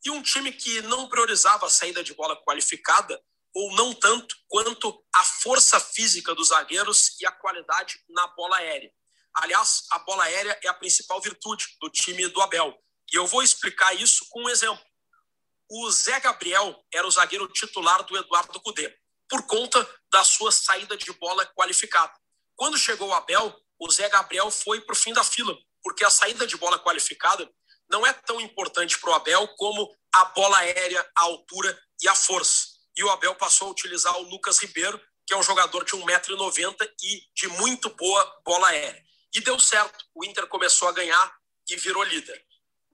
e 0.06 0.10
um 0.10 0.22
time 0.22 0.52
que 0.52 0.82
não 0.84 1.08
priorizava 1.08 1.68
a 1.68 1.70
saída 1.70 2.04
de 2.04 2.14
bola 2.14 2.36
qualificada, 2.44 3.22
ou 3.54 3.76
não 3.76 3.94
tanto 3.94 4.36
quanto 4.48 5.06
a 5.14 5.24
força 5.24 5.80
física 5.80 6.34
dos 6.34 6.48
zagueiros 6.48 7.16
e 7.22 7.26
a 7.26 7.32
qualidade 7.32 8.00
na 8.10 8.28
bola 8.28 8.58
aérea. 8.58 8.92
Aliás, 9.36 9.84
a 9.92 10.00
bola 10.00 10.24
aérea 10.24 10.60
é 10.64 10.68
a 10.68 10.74
principal 10.74 11.22
virtude 11.22 11.68
do 11.80 11.90
time 11.90 12.28
do 12.30 12.42
Abel. 12.42 12.76
E 13.12 13.16
eu 13.16 13.28
vou 13.28 13.44
explicar 13.44 13.94
isso 13.94 14.26
com 14.30 14.44
um 14.44 14.50
exemplo. 14.50 14.84
O 15.70 15.90
Zé 15.92 16.20
Gabriel 16.20 16.84
era 16.94 17.08
o 17.08 17.12
zagueiro 17.12 17.48
titular 17.48 18.04
do 18.04 18.18
Eduardo 18.18 18.60
Cudê, 18.62 18.96
por 19.30 19.46
conta 19.48 19.88
da 20.12 20.24
sua 20.24 20.52
saída 20.52 20.96
de 20.96 21.12
bola 21.14 21.46
qualificada. 21.56 22.14
Quando 22.56 22.78
chegou 22.78 23.10
o 23.10 23.14
Abel, 23.14 23.56
o 23.80 23.90
Zé 23.92 24.08
Gabriel 24.10 24.52
foi 24.52 24.82
para 24.82 24.94
o 24.94 24.96
fim 24.96 25.14
da 25.14 25.24
fila, 25.24 25.58
porque 25.82 26.06
a 26.06 26.10
saída 26.10 26.46
de 26.46 26.56
bola 26.58 26.80
qualificada 26.80 27.50
não 27.90 28.06
é 28.06 28.14
tão 28.14 28.40
importante 28.40 28.98
para 29.00 29.12
o 29.12 29.14
Abel 29.14 29.48
como 29.58 29.96
a 30.14 30.26
bola 30.26 30.58
aérea, 30.60 31.06
a 31.16 31.22
altura 31.24 31.78
e 32.02 32.08
a 32.08 32.16
força. 32.16 32.68
E 32.96 33.04
o 33.04 33.10
Abel 33.10 33.36
passou 33.36 33.68
a 33.68 33.72
utilizar 33.72 34.16
o 34.18 34.30
Lucas 34.30 34.60
Ribeiro, 34.60 35.02
que 35.26 35.34
é 35.34 35.38
um 35.38 35.44
jogador 35.44 35.84
de 35.84 35.94
1,90m 35.94 36.90
e 37.02 37.24
de 37.34 37.48
muito 37.48 37.90
boa 37.90 38.42
bola 38.46 38.68
aérea. 38.70 39.04
E 39.34 39.42
deu 39.42 39.60
certo. 39.60 40.06
O 40.14 40.24
Inter 40.24 40.46
começou 40.48 40.88
a 40.88 40.92
ganhar 40.92 41.36
e 41.68 41.76
virou 41.76 42.04
líder. 42.04 42.46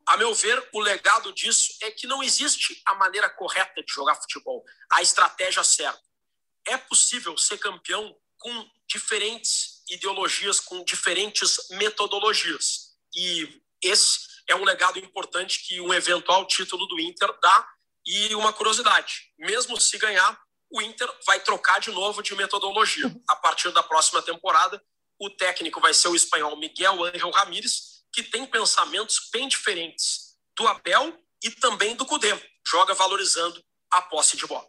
A 0.10 0.18
meu 0.18 0.34
ver, 0.34 0.68
o 0.74 0.80
legado 0.80 1.32
disso 1.34 1.72
é 1.84 1.92
que 1.92 2.08
não 2.08 2.24
existe 2.24 2.82
a 2.84 2.96
maneira 2.96 3.30
correta 3.30 3.84
de 3.84 3.94
jogar 3.94 4.16
futebol, 4.16 4.66
a 4.92 5.04
estratégia 5.04 5.64
certa. 5.64 6.02
É 6.68 6.78
possível 6.78 7.38
ser 7.38 7.60
campeão 7.60 8.18
com 8.40 8.72
diferentes 8.88 9.84
ideologias, 9.88 10.60
com 10.60 10.84
diferentes 10.84 11.70
metodologias. 11.70 12.96
E 13.16 13.62
esse 13.84 14.22
é 14.48 14.56
um 14.56 14.64
legado 14.64 14.98
importante 14.98 15.64
que 15.68 15.80
um 15.80 15.94
eventual 15.94 16.48
título 16.48 16.88
do 16.88 17.00
Inter 17.00 17.32
dá. 17.40 17.70
E 18.04 18.34
uma 18.34 18.52
curiosidade: 18.52 19.32
mesmo 19.38 19.80
se 19.80 19.96
ganhar, 20.00 20.42
o 20.72 20.82
Inter 20.82 21.08
vai 21.24 21.40
trocar 21.40 21.80
de 21.80 21.92
novo 21.92 22.24
de 22.24 22.34
metodologia. 22.34 23.16
A 23.28 23.36
partir 23.36 23.72
da 23.74 23.84
próxima 23.84 24.24
temporada, 24.24 24.84
o 25.20 25.30
técnico 25.30 25.80
vai 25.80 25.94
ser 25.94 26.08
o 26.08 26.16
espanhol 26.16 26.58
Miguel 26.58 27.04
Ángel 27.04 27.30
Ramírez, 27.30 27.89
que 28.24 28.32
tem 28.32 28.46
pensamentos 28.46 29.30
bem 29.32 29.48
diferentes 29.48 30.36
do 30.58 30.68
Abel 30.68 31.18
e 31.44 31.52
também 31.52 31.96
do 31.96 32.06
Cudê. 32.06 32.38
Joga 32.68 32.94
valorizando 32.94 33.64
a 33.92 34.02
posse 34.02 34.36
de 34.36 34.46
bola. 34.46 34.68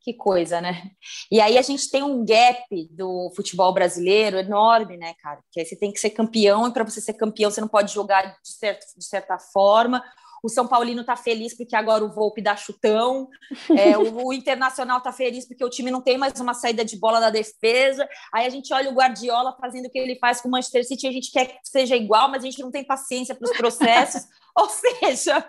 Que 0.00 0.14
coisa, 0.14 0.60
né? 0.60 0.90
E 1.30 1.38
aí 1.40 1.58
a 1.58 1.62
gente 1.62 1.90
tem 1.90 2.02
um 2.02 2.24
gap 2.24 2.64
do 2.90 3.30
futebol 3.36 3.74
brasileiro 3.74 4.38
enorme, 4.38 4.96
né, 4.96 5.12
cara? 5.20 5.40
Que 5.52 5.60
aí 5.60 5.66
você 5.66 5.76
tem 5.76 5.92
que 5.92 6.00
ser 6.00 6.10
campeão 6.10 6.66
e 6.66 6.72
para 6.72 6.84
você 6.84 7.00
ser 7.00 7.12
campeão 7.12 7.50
você 7.50 7.60
não 7.60 7.68
pode 7.68 7.92
jogar 7.92 8.22
de, 8.22 8.52
certo, 8.52 8.86
de 8.96 9.04
certa 9.04 9.38
forma. 9.38 10.02
O 10.42 10.48
São 10.48 10.66
Paulino 10.66 11.04
tá 11.04 11.16
feliz 11.16 11.56
porque 11.56 11.74
agora 11.74 12.04
o 12.04 12.12
Volpe 12.12 12.40
dá 12.40 12.56
chutão. 12.56 13.28
É, 13.76 13.96
o, 13.98 14.26
o, 14.26 14.32
Internacional 14.32 15.00
tá 15.00 15.12
feliz 15.12 15.46
porque 15.46 15.64
o 15.64 15.70
time 15.70 15.90
não 15.90 16.00
tem 16.00 16.16
mais 16.16 16.38
uma 16.40 16.54
saída 16.54 16.84
de 16.84 16.96
bola 16.96 17.20
da 17.20 17.30
defesa. 17.30 18.08
Aí 18.32 18.46
a 18.46 18.50
gente 18.50 18.72
olha 18.72 18.90
o 18.90 18.94
Guardiola 18.94 19.56
fazendo 19.60 19.86
o 19.86 19.90
que 19.90 19.98
ele 19.98 20.16
faz 20.18 20.40
com 20.40 20.48
o 20.48 20.50
Manchester 20.50 20.86
City, 20.86 21.06
a 21.06 21.12
gente 21.12 21.30
quer 21.30 21.46
que 21.46 21.58
seja 21.64 21.96
igual, 21.96 22.30
mas 22.30 22.42
a 22.42 22.46
gente 22.46 22.60
não 22.60 22.70
tem 22.70 22.84
paciência 22.84 23.34
para 23.34 23.50
os 23.50 23.56
processos. 23.56 24.22
Ou 24.60 24.68
seja, 24.68 25.48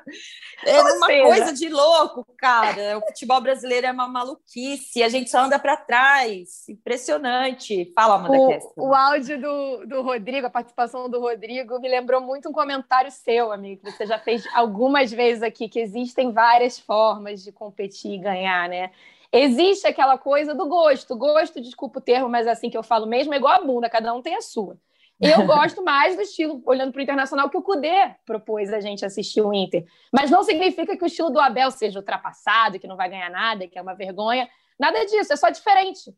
é 0.63 0.77
Ou 0.77 0.97
uma 0.97 1.07
seja... 1.07 1.23
coisa 1.23 1.53
de 1.53 1.69
louco, 1.69 2.25
cara. 2.37 2.97
O 2.99 3.01
futebol 3.07 3.41
brasileiro 3.41 3.87
é 3.87 3.91
uma 3.91 4.07
maluquice, 4.07 5.01
a 5.01 5.09
gente 5.09 5.29
só 5.29 5.39
anda 5.39 5.57
para 5.57 5.75
trás. 5.77 6.69
Impressionante. 6.69 7.91
Fala, 7.95 8.15
Amanda 8.15 8.59
o, 8.75 8.89
o 8.89 8.93
áudio 8.93 9.41
do, 9.41 9.85
do 9.87 10.01
Rodrigo, 10.01 10.45
a 10.45 10.49
participação 10.49 11.09
do 11.09 11.19
Rodrigo, 11.19 11.79
me 11.79 11.89
lembrou 11.89 12.21
muito 12.21 12.49
um 12.49 12.53
comentário 12.53 13.11
seu, 13.11 13.51
amigo, 13.51 13.81
que 13.83 13.91
você 13.91 14.05
já 14.05 14.19
fez 14.19 14.43
algumas 14.53 15.11
vezes 15.11 15.41
aqui, 15.41 15.67
que 15.67 15.79
existem 15.79 16.31
várias 16.31 16.77
formas 16.77 17.43
de 17.43 17.51
competir 17.51 18.13
e 18.13 18.19
ganhar, 18.19 18.69
né? 18.69 18.91
Existe 19.31 19.87
aquela 19.87 20.17
coisa 20.17 20.53
do 20.53 20.67
gosto. 20.67 21.15
Gosto, 21.15 21.61
desculpa 21.61 21.99
o 21.99 22.01
termo, 22.01 22.29
mas 22.29 22.47
é 22.47 22.51
assim 22.51 22.69
que 22.69 22.77
eu 22.77 22.83
falo 22.83 23.05
mesmo, 23.05 23.33
é 23.33 23.37
igual 23.37 23.53
a 23.53 23.65
bunda, 23.65 23.89
cada 23.89 24.13
um 24.13 24.21
tem 24.21 24.35
a 24.35 24.41
sua. 24.41 24.77
Eu 25.19 25.45
gosto 25.45 25.83
mais 25.83 26.15
do 26.15 26.21
estilo, 26.21 26.61
olhando 26.65 26.91
para 26.91 26.99
o 26.99 27.03
internacional, 27.03 27.49
que 27.49 27.57
o 27.57 27.61
Cudê 27.61 28.15
propôs 28.25 28.71
a 28.71 28.79
gente 28.79 29.05
assistir 29.05 29.41
o 29.41 29.53
Inter. 29.53 29.85
Mas 30.13 30.31
não 30.31 30.43
significa 30.43 30.95
que 30.95 31.03
o 31.03 31.07
estilo 31.07 31.29
do 31.29 31.39
Abel 31.39 31.69
seja 31.71 31.99
ultrapassado, 31.99 32.79
que 32.79 32.87
não 32.87 32.95
vai 32.95 33.09
ganhar 33.09 33.29
nada, 33.29 33.67
que 33.67 33.77
é 33.77 33.81
uma 33.81 33.93
vergonha. 33.93 34.49
Nada 34.79 35.05
disso, 35.05 35.33
é 35.33 35.35
só 35.35 35.49
diferente. 35.49 36.09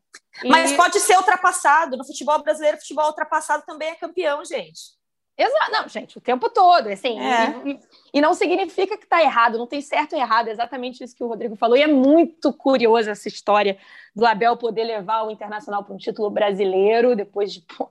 E... 0.44 0.48
Mas 0.48 0.72
pode 0.74 1.00
ser 1.00 1.16
ultrapassado. 1.16 1.96
No 1.96 2.06
futebol 2.06 2.40
brasileiro, 2.42 2.78
futebol 2.78 3.06
ultrapassado 3.06 3.64
também 3.66 3.88
é 3.88 3.94
campeão, 3.96 4.44
gente. 4.44 5.01
Exato, 5.36 5.72
não, 5.72 5.88
gente, 5.88 6.18
o 6.18 6.20
tempo 6.20 6.50
todo, 6.50 6.88
assim, 6.88 7.18
é. 7.18 7.62
e, 7.64 7.80
e, 8.14 8.20
não 8.20 8.34
significa 8.34 8.98
que 8.98 9.04
está 9.04 9.22
errado, 9.22 9.56
não 9.56 9.66
tem 9.66 9.80
certo 9.80 10.14
e 10.14 10.18
errado, 10.18 10.48
é 10.48 10.50
exatamente 10.50 11.02
isso 11.02 11.16
que 11.16 11.24
o 11.24 11.26
Rodrigo 11.26 11.56
falou, 11.56 11.74
e 11.76 11.82
é 11.82 11.86
muito 11.86 12.52
curioso 12.52 13.08
essa 13.08 13.28
história 13.28 13.78
do 14.14 14.26
Abel 14.26 14.58
poder 14.58 14.84
levar 14.84 15.22
o 15.22 15.30
Internacional 15.30 15.84
para 15.84 15.94
um 15.94 15.96
título 15.98 16.30
brasileiro, 16.30 17.16
depois 17.16 17.52
de 17.52 17.62
pô, 17.62 17.90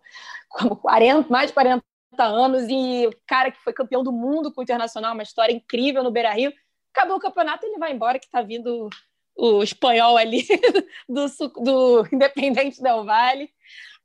como 0.50 0.76
40, 0.76 1.30
mais 1.30 1.48
de 1.48 1.54
40 1.54 1.84
anos, 2.20 2.68
e 2.70 3.08
o 3.08 3.14
cara 3.26 3.52
que 3.52 3.62
foi 3.64 3.74
campeão 3.74 4.04
do 4.04 4.12
mundo 4.12 4.54
com 4.54 4.62
o 4.62 4.64
Internacional, 4.64 5.14
uma 5.14 5.24
história 5.24 5.52
incrível 5.52 6.04
no 6.04 6.12
Beira-Rio, 6.12 6.54
acabou 6.94 7.18
o 7.18 7.22
campeonato, 7.22 7.66
ele 7.66 7.80
vai 7.80 7.92
embora, 7.92 8.20
que 8.20 8.26
está 8.26 8.44
vindo 8.44 8.88
o 9.36 9.64
espanhol 9.64 10.16
ali 10.18 10.46
do, 11.10 11.26
do 11.58 12.08
Independente 12.14 12.82
Del 12.82 13.04
Vale, 13.04 13.50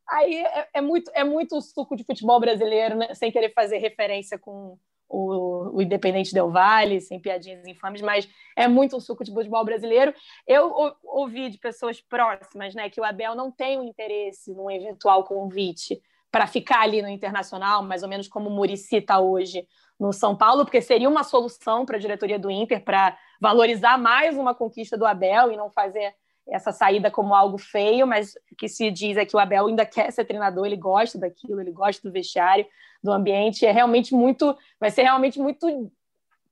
Aí 0.09 0.37
é, 0.37 0.69
é, 0.75 0.81
muito, 0.81 1.11
é 1.14 1.25
muito 1.25 1.61
suco 1.61 1.97
de 1.97 2.05
futebol 2.05 2.38
brasileiro, 2.38 2.97
né? 2.97 3.14
sem 3.14 3.33
querer 3.33 3.53
fazer 3.53 3.79
referência 3.79 4.38
com 4.38 4.79
o, 5.09 5.77
o 5.77 5.83
Independente 5.83 6.33
Del 6.33 6.51
Vale, 6.51 7.01
sem 7.01 7.21
piadinhas 7.21 7.66
infames, 7.66 8.03
mas 8.03 8.29
é 8.57 8.69
muito 8.69 8.97
o 8.97 9.01
suco 9.01 9.25
de 9.25 9.33
futebol 9.33 9.64
brasileiro. 9.64 10.14
Eu 10.47 10.97
ouvi 11.03 11.51
de 11.51 11.59
pessoas 11.59 12.01
próximas 12.01 12.75
né, 12.75 12.90
que 12.90 13.01
o 13.01 13.05
Abel 13.05 13.35
não 13.35 13.51
tem 13.51 13.79
um 13.79 13.85
interesse 13.85 14.53
num 14.53 14.71
eventual 14.71 15.25
convite 15.25 16.01
para 16.31 16.47
ficar 16.47 16.83
ali 16.83 17.01
no 17.01 17.09
internacional, 17.09 17.83
mais 17.83 18.03
ou 18.03 18.09
menos 18.09 18.29
como 18.29 18.49
o 18.49 18.53
Murici 18.53 18.97
está 18.97 19.21
hoje 19.21 19.66
no 19.99 20.12
São 20.12 20.37
Paulo, 20.37 20.64
porque 20.64 20.83
seria 20.83 21.09
uma 21.09 21.25
solução 21.25 21.87
para 21.87 21.97
a 21.97 22.01
diretoria 22.01 22.38
do 22.38 22.51
Inter 22.51 22.85
para 22.85 23.16
valorizar 23.40 23.97
mais 23.97 24.37
uma 24.37 24.55
conquista 24.55 24.99
do 24.99 25.07
Abel 25.07 25.51
e 25.51 25.57
não 25.57 25.71
fazer 25.71 26.14
essa 26.49 26.73
saída 26.73 27.11
como 27.11 27.35
algo 27.35 27.59
feio, 27.59 28.07
mas 28.07 28.35
o 28.51 28.57
que 28.57 28.69
se 28.69 28.91
diz 28.91 29.17
é 29.17 29.25
que 29.25 29.35
o 29.37 29.39
Abel 29.39 29.67
ainda 29.67 29.85
quer 29.85 30.13
ser 30.13 30.25
treinador, 30.25 30.67
ele 30.67 30.77
gosta 30.77 31.19
daquilo, 31.19 31.61
ele 31.61 31.73
gosta 31.73 32.07
do 32.07 32.13
vestiário, 32.13 32.67
do 33.03 33.13
ambiente, 33.13 33.67
é 33.67 33.73
realmente 33.73 34.15
muito, 34.15 34.57
vai 34.81 34.91
ser 34.91 35.03
realmente 35.03 35.39
muito 35.39 35.91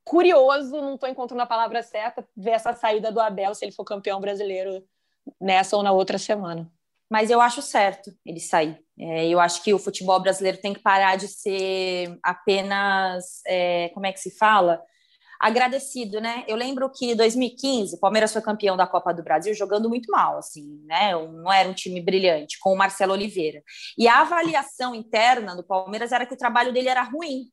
curioso, 0.05 0.81
não 0.81 0.95
estou 0.95 1.09
encontrando 1.09 1.43
a 1.43 1.47
palavra 1.47 1.83
certa, 1.83 2.27
ver 2.37 2.51
essa 2.51 2.73
saída 2.73 3.11
do 3.11 3.21
Abel 3.21 3.55
se 3.55 3.65
ele 3.65 3.73
for 3.73 3.85
campeão 3.85 4.21
brasileiro 4.21 4.85
nessa 5.41 5.77
ou 5.77 5.83
na 5.83 5.93
outra 5.93 6.19
semana 6.19 6.71
mas 7.15 7.31
eu 7.31 7.41
acho 7.41 7.63
certo 7.63 8.13
ele 8.27 8.41
sair. 8.41 8.77
É, 8.99 9.29
eu 9.29 9.39
acho 9.39 9.63
que 9.63 9.73
o 9.73 9.79
futebol 9.79 10.19
brasileiro 10.21 10.59
tem 10.59 10.73
que 10.73 10.81
parar 10.81 11.17
de 11.17 11.29
ser 11.29 12.19
apenas, 12.21 13.41
é, 13.47 13.89
como 13.91 14.05
é 14.05 14.13
que 14.13 14.19
se 14.19 14.37
fala? 14.37 14.83
Agradecido, 15.41 16.21
né? 16.21 16.45
Eu 16.49 16.57
lembro 16.57 16.91
que 16.91 17.13
em 17.13 17.17
2015 17.17 17.97
o 17.97 18.01
Palmeiras 18.01 18.33
foi 18.33 18.43
campeão 18.43 18.77
da 18.77 18.87
Copa 18.87 19.13
do 19.13 19.23
Brasil 19.23 19.55
jogando 19.55 19.89
muito 19.89 20.11
mal, 20.11 20.39
assim, 20.39 20.81
né? 20.85 21.13
Não 21.13 21.53
era 21.53 21.69
um 21.69 21.75
time 21.75 22.01
brilhante, 22.01 22.59
com 22.61 22.73
o 22.73 22.77
Marcelo 22.77 23.13
Oliveira. 23.13 23.63
E 23.99 24.09
a 24.09 24.21
avaliação 24.21 24.95
interna 24.95 25.55
do 25.55 25.65
Palmeiras 25.65 26.13
era 26.13 26.27
que 26.27 26.35
o 26.35 26.39
trabalho 26.39 26.73
dele 26.73 26.89
era 26.89 27.03
ruim, 27.03 27.51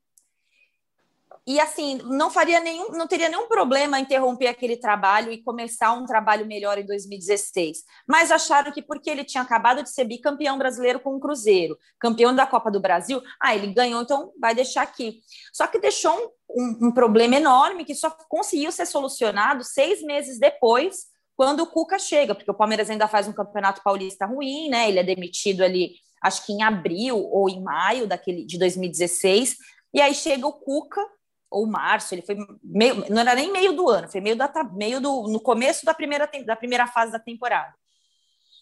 e 1.44 1.58
assim, 1.58 1.98
não 2.04 2.30
faria 2.30 2.60
nenhum, 2.60 2.90
não 2.90 3.08
teria 3.08 3.28
nenhum 3.28 3.48
problema 3.48 3.98
interromper 3.98 4.46
aquele 4.46 4.76
trabalho 4.76 5.32
e 5.32 5.42
começar 5.42 5.92
um 5.92 6.06
trabalho 6.06 6.46
melhor 6.46 6.78
em 6.78 6.86
2016. 6.86 7.78
Mas 8.06 8.30
acharam 8.30 8.70
que 8.70 8.80
porque 8.80 9.10
ele 9.10 9.24
tinha 9.24 9.42
acabado 9.42 9.82
de 9.82 9.90
ser 9.90 10.04
bicampeão 10.04 10.56
brasileiro 10.56 11.00
com 11.00 11.16
o 11.16 11.20
Cruzeiro, 11.20 11.76
campeão 11.98 12.32
da 12.32 12.46
Copa 12.46 12.70
do 12.70 12.80
Brasil, 12.80 13.20
ah, 13.40 13.56
ele 13.56 13.74
ganhou, 13.74 14.02
então 14.02 14.32
vai 14.40 14.54
deixar 14.54 14.82
aqui. 14.82 15.20
Só 15.52 15.66
que 15.66 15.80
deixou 15.80 16.16
um, 16.48 16.62
um, 16.62 16.88
um 16.88 16.92
problema 16.92 17.34
enorme 17.34 17.84
que 17.84 17.94
só 17.94 18.08
conseguiu 18.28 18.70
ser 18.70 18.86
solucionado 18.86 19.64
seis 19.64 20.00
meses 20.00 20.38
depois, 20.38 21.10
quando 21.34 21.60
o 21.60 21.66
Cuca 21.66 21.98
chega, 21.98 22.36
porque 22.36 22.50
o 22.52 22.54
Palmeiras 22.54 22.88
ainda 22.88 23.08
faz 23.08 23.26
um 23.26 23.32
campeonato 23.32 23.82
paulista 23.82 24.26
ruim, 24.26 24.68
né? 24.68 24.88
Ele 24.88 25.00
é 25.00 25.02
demitido 25.02 25.64
ali, 25.64 25.94
acho 26.22 26.46
que 26.46 26.52
em 26.52 26.62
abril 26.62 27.18
ou 27.18 27.48
em 27.48 27.60
maio 27.60 28.06
daquele 28.06 28.44
de 28.44 28.56
2016. 28.58 29.56
E 29.92 30.00
aí 30.00 30.14
chega 30.14 30.46
o 30.46 30.52
Cuca 30.52 31.04
ou 31.52 31.66
março, 31.66 32.14
ele 32.14 32.22
foi 32.22 32.36
meio, 32.62 33.08
não 33.10 33.20
era 33.20 33.34
nem 33.34 33.52
meio 33.52 33.72
do 33.74 33.88
ano, 33.88 34.08
foi 34.08 34.20
meio, 34.20 34.36
da, 34.36 34.50
meio 34.72 35.00
do, 35.00 35.28
no 35.28 35.40
começo 35.40 35.84
da 35.84 35.94
primeira, 35.94 36.28
da 36.44 36.56
primeira 36.56 36.86
fase 36.86 37.12
da 37.12 37.18
temporada. 37.18 37.74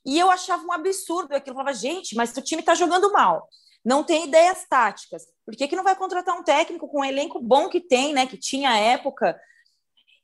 E 0.04 0.18
eu 0.18 0.30
achava 0.30 0.62
um 0.64 0.72
absurdo 0.72 1.34
aquilo, 1.34 1.54
eu 1.54 1.58
falava, 1.58 1.76
gente, 1.76 2.14
mas 2.14 2.36
o 2.36 2.42
time 2.42 2.60
está 2.60 2.74
jogando 2.74 3.12
mal, 3.12 3.48
não 3.84 4.02
tem 4.02 4.26
ideias 4.26 4.66
táticas, 4.68 5.24
por 5.44 5.54
que, 5.54 5.68
que 5.68 5.76
não 5.76 5.84
vai 5.84 5.96
contratar 5.96 6.36
um 6.36 6.42
técnico 6.42 6.88
com 6.88 7.00
um 7.00 7.04
elenco 7.04 7.40
bom 7.40 7.68
que 7.68 7.80
tem, 7.80 8.12
né, 8.12 8.26
que 8.26 8.36
tinha 8.36 8.76
época? 8.76 9.40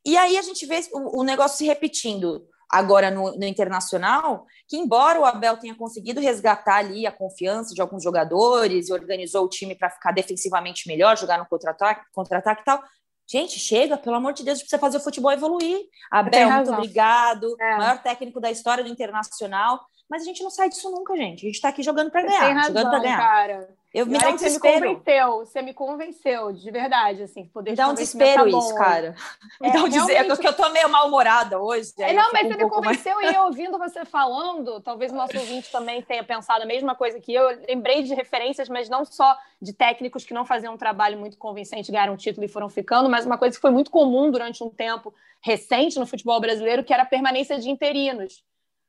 E 0.05 0.17
aí 0.17 0.37
a 0.37 0.43
gente 0.43 0.67
vê 0.67 0.81
o, 0.93 1.21
o 1.21 1.25
negócio 1.25 1.59
se 1.59 1.65
repetindo 1.65 2.47
agora 2.71 3.11
no, 3.11 3.37
no, 3.37 3.45
internacional, 3.45 4.47
que 4.69 4.77
embora 4.77 5.21
o 5.21 5.25
Abel 5.25 5.57
tenha 5.57 5.75
conseguido 5.75 6.21
resgatar 6.21 6.77
ali 6.77 7.07
a 7.07 7.13
confiança 7.13 7.75
de 7.75 7.81
alguns 7.81 8.03
jogadores 8.03 8.89
e 8.89 8.93
organizou 8.93 9.45
o 9.45 9.49
time 9.49 9.75
para 9.75 9.91
ficar 9.91 10.13
defensivamente 10.13 10.89
melhor, 10.89 11.17
jogar 11.17 11.39
no 11.39 11.47
contra-ataque 11.47 12.05
contra 12.13 12.39
e 12.39 12.65
tal. 12.65 12.83
Gente, 13.29 13.59
chega, 13.59 13.97
pelo 13.97 14.17
amor 14.17 14.33
de 14.33 14.45
Deus, 14.45 14.59
precisa 14.59 14.79
fazer 14.79 14.99
o 14.99 15.01
futebol 15.01 15.33
evoluir. 15.33 15.81
Abel, 16.11 16.51
muito 16.51 16.73
obrigado, 16.73 17.57
é. 17.61 17.77
maior 17.77 18.03
técnico 18.03 18.41
da 18.41 18.51
história 18.51 18.85
do 18.85 18.91
internacional 18.91 19.81
mas 20.09 20.23
a 20.23 20.25
gente 20.25 20.43
não 20.43 20.51
sai 20.51 20.69
disso 20.69 20.91
nunca, 20.91 21.17
gente. 21.17 21.45
A 21.45 21.49
gente 21.49 21.61
tá 21.61 21.69
aqui 21.69 21.83
jogando 21.83 22.11
para 22.11 22.23
ganhar, 22.23 22.53
razão, 22.53 22.69
jogando 22.69 22.91
para 22.91 22.99
ganhar. 23.01 23.19
Cara. 23.19 23.69
Eu 23.97 24.05
me 24.05 24.19
dá 24.19 24.29
um 24.29 24.35
desespero. 24.35 24.75
Você 24.75 24.81
me 24.81 24.95
convenceu, 24.95 25.37
você 25.39 25.63
me 25.63 25.75
convenceu, 25.75 26.53
de 26.53 26.71
verdade, 26.71 27.23
assim, 27.23 27.47
poder 27.47 27.73
Dá 27.77 27.89
um 27.89 27.95
desespero 27.95 28.43
tá 28.43 28.59
isso, 28.59 28.75
cara. 28.75 29.15
Me 29.59 29.73
dá 29.73 29.85
um 29.85 29.89
desespero, 29.89 30.29
porque 30.29 30.47
eu 30.47 30.53
tô 30.53 30.69
meio 30.69 30.87
mal-humorada 30.91 31.59
hoje. 31.59 31.95
É, 31.99 32.13
não, 32.13 32.31
mas 32.31 32.47
você 32.47 32.55
um 32.55 32.59
me 32.59 32.69
convenceu 32.69 33.15
mais... 33.15 33.33
e 33.33 33.35
eu 33.35 33.45
ouvindo 33.45 33.79
você 33.79 34.05
falando, 34.05 34.83
talvez 34.83 35.11
o 35.11 35.15
nosso 35.15 35.39
ouvinte 35.39 35.73
também 35.73 36.03
tenha 36.03 36.23
pensado 36.23 36.63
a 36.63 36.67
mesma 36.67 36.95
coisa 36.95 37.19
que 37.19 37.33
eu. 37.33 37.47
Eu 37.51 37.63
lembrei 37.67 38.03
de 38.03 38.13
referências, 38.13 38.69
mas 38.69 38.87
não 38.87 39.03
só 39.07 39.35
de 39.63 39.73
técnicos 39.73 40.27
que 40.27 40.35
não 40.35 40.45
faziam 40.45 40.75
um 40.75 40.77
trabalho 40.77 41.19
muito 41.19 41.39
convincente, 41.39 41.91
ganharam 41.91 42.13
um 42.13 42.19
título 42.19 42.45
e 42.45 42.49
foram 42.49 42.69
ficando, 42.69 43.09
mas 43.09 43.25
uma 43.25 43.39
coisa 43.39 43.57
que 43.57 43.63
foi 43.63 43.71
muito 43.71 43.91
comum 43.91 44.31
durante 44.31 44.63
um 44.63 44.69
tempo 44.69 45.15
recente 45.41 45.99
no 45.99 46.07
futebol 46.07 46.39
brasileiro, 46.39 46.85
que 46.85 46.93
era 46.93 47.05
a 47.05 47.07
permanência 47.07 47.59
de 47.59 47.71
interinos. 47.71 48.45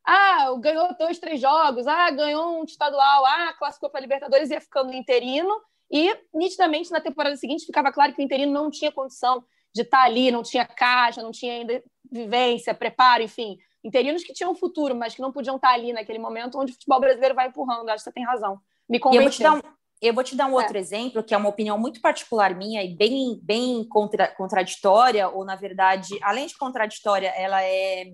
Ah, 0.09 0.55
ganhou 0.61 0.95
dois, 0.97 1.19
três 1.19 1.41
jogos. 1.41 1.85
Ah, 1.85 2.09
ganhou 2.09 2.61
um 2.61 2.63
estadual. 2.63 3.25
Ah, 3.25 3.53
classificou 3.59 3.89
para 3.89 3.99
a 3.99 4.01
Libertadores 4.01 4.49
e 4.49 4.53
ia 4.53 4.61
ficando 4.61 4.93
interino. 4.93 5.53
E, 5.91 6.15
nitidamente, 6.33 6.91
na 6.91 7.01
temporada 7.01 7.35
seguinte, 7.35 7.65
ficava 7.65 7.91
claro 7.91 8.13
que 8.13 8.21
o 8.21 8.23
interino 8.23 8.53
não 8.53 8.71
tinha 8.71 8.89
condição 8.89 9.43
de 9.75 9.81
estar 9.81 9.99
tá 9.99 10.03
ali, 10.05 10.31
não 10.31 10.43
tinha 10.43 10.65
caixa, 10.65 11.21
não 11.21 11.31
tinha 11.31 11.53
ainda 11.53 11.83
vivência, 12.09 12.73
preparo, 12.73 13.21
enfim. 13.21 13.57
Interinos 13.83 14.23
que 14.23 14.31
tinham 14.31 14.55
futuro, 14.55 14.95
mas 14.95 15.13
que 15.13 15.21
não 15.21 15.31
podiam 15.31 15.57
estar 15.57 15.69
tá 15.69 15.73
ali 15.73 15.91
naquele 15.91 16.19
momento 16.19 16.57
onde 16.57 16.71
o 16.71 16.75
futebol 16.75 17.01
brasileiro 17.01 17.35
vai 17.35 17.49
empurrando. 17.49 17.89
Acho 17.89 17.97
que 17.97 18.09
você 18.09 18.13
tem 18.13 18.25
razão. 18.25 18.61
Me 18.87 18.99
convenceu. 18.99 19.21
Eu 19.21 19.29
vou 19.29 19.31
te 19.31 19.43
dar 19.43 19.53
um, 19.53 19.77
eu 20.01 20.13
vou 20.13 20.23
te 20.23 20.35
dar 20.35 20.47
um 20.47 20.53
outro 20.53 20.77
é. 20.77 20.79
exemplo, 20.79 21.21
que 21.21 21.33
é 21.33 21.37
uma 21.37 21.49
opinião 21.49 21.77
muito 21.77 21.99
particular 21.99 22.55
minha 22.55 22.81
e 22.81 22.95
bem, 22.95 23.41
bem 23.43 23.85
contra, 23.89 24.27
contraditória, 24.27 25.27
ou, 25.27 25.43
na 25.43 25.55
verdade, 25.55 26.17
além 26.21 26.47
de 26.47 26.57
contraditória, 26.57 27.27
ela 27.35 27.61
é 27.61 28.05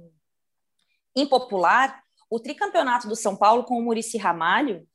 impopular, 1.15 2.01
o 2.29 2.39
tricampeonato 2.39 3.07
do 3.07 3.15
São 3.15 3.35
Paulo 3.35 3.63
com 3.63 3.77
o 3.77 3.81
Murici 3.81 4.17
Ramalho, 4.17 4.87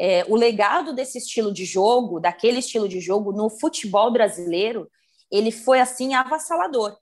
é, 0.00 0.24
o 0.28 0.36
legado 0.36 0.94
desse 0.94 1.18
estilo 1.18 1.52
de 1.52 1.64
jogo, 1.64 2.20
daquele 2.20 2.60
estilo 2.60 2.88
de 2.88 3.00
jogo 3.00 3.32
no 3.32 3.50
futebol 3.50 4.12
brasileiro, 4.12 4.88
ele 5.30 5.50
foi 5.50 5.80
assim 5.80 6.14
avassalador, 6.14 6.96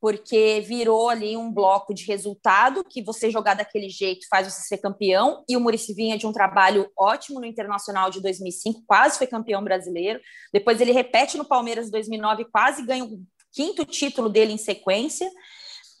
porque 0.00 0.60
virou 0.60 1.08
ali 1.08 1.36
um 1.36 1.50
bloco 1.50 1.94
de 1.94 2.04
resultado 2.04 2.84
que 2.84 3.02
você 3.02 3.30
jogar 3.30 3.54
daquele 3.54 3.88
jeito 3.88 4.26
faz 4.28 4.52
você 4.52 4.62
ser 4.62 4.78
campeão, 4.78 5.42
e 5.48 5.56
o 5.56 5.60
Murici 5.60 5.94
vinha 5.94 6.18
de 6.18 6.26
um 6.26 6.32
trabalho 6.32 6.90
ótimo 6.96 7.40
no 7.40 7.46
Internacional 7.46 8.10
de 8.10 8.20
2005, 8.20 8.82
quase 8.86 9.16
foi 9.16 9.26
campeão 9.26 9.64
brasileiro, 9.64 10.20
depois 10.52 10.80
ele 10.80 10.92
repete 10.92 11.38
no 11.38 11.44
Palmeiras 11.44 11.90
2009, 11.90 12.44
quase 12.46 12.84
ganha 12.84 13.04
o 13.04 13.18
quinto 13.50 13.84
título 13.84 14.28
dele 14.28 14.52
em 14.52 14.58
sequência, 14.58 15.30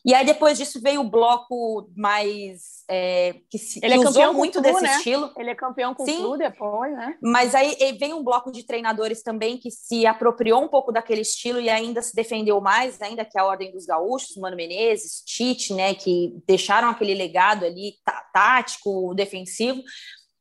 e 0.04 0.12
aí 0.14 0.26
depois 0.26 0.58
disso 0.58 0.80
veio 0.80 1.00
o 1.00 1.08
bloco 1.08 1.88
mais 1.96 2.82
é, 2.90 3.36
que, 3.48 3.56
se, 3.56 3.78
ele 3.82 3.94
é 3.94 3.98
que 3.98 4.04
é 4.04 4.08
usou 4.08 4.34
muito 4.34 4.54
Flu, 4.54 4.62
desse 4.62 4.82
né? 4.82 4.96
estilo. 4.96 5.32
Ele 5.36 5.50
é 5.50 5.54
campeão 5.54 5.94
com 5.94 6.02
o 6.02 6.06
Flu 6.06 6.36
depois, 6.36 6.92
né? 6.92 7.16
Mas 7.22 7.54
aí 7.54 7.76
vem 7.98 8.12
um 8.12 8.24
bloco 8.24 8.50
de 8.50 8.64
treinadores 8.64 9.22
também 9.22 9.58
que 9.58 9.70
se 9.70 10.04
apropriou 10.04 10.60
um 10.60 10.68
pouco 10.68 10.90
daquele 10.90 11.20
estilo 11.20 11.60
e 11.60 11.70
ainda 11.70 12.02
se 12.02 12.16
defendeu 12.16 12.60
mais, 12.60 13.00
ainda 13.00 13.24
que 13.24 13.38
a 13.38 13.44
Ordem 13.44 13.70
dos 13.70 13.86
Gaúchos, 13.86 14.36
Mano 14.36 14.56
Menezes, 14.56 15.22
Tite, 15.24 15.72
né, 15.72 15.94
que 15.94 16.34
deixaram 16.48 16.88
aquele 16.88 17.14
legado 17.14 17.64
ali 17.64 17.94
tá, 18.04 18.28
tático, 18.32 19.14
defensivo. 19.14 19.80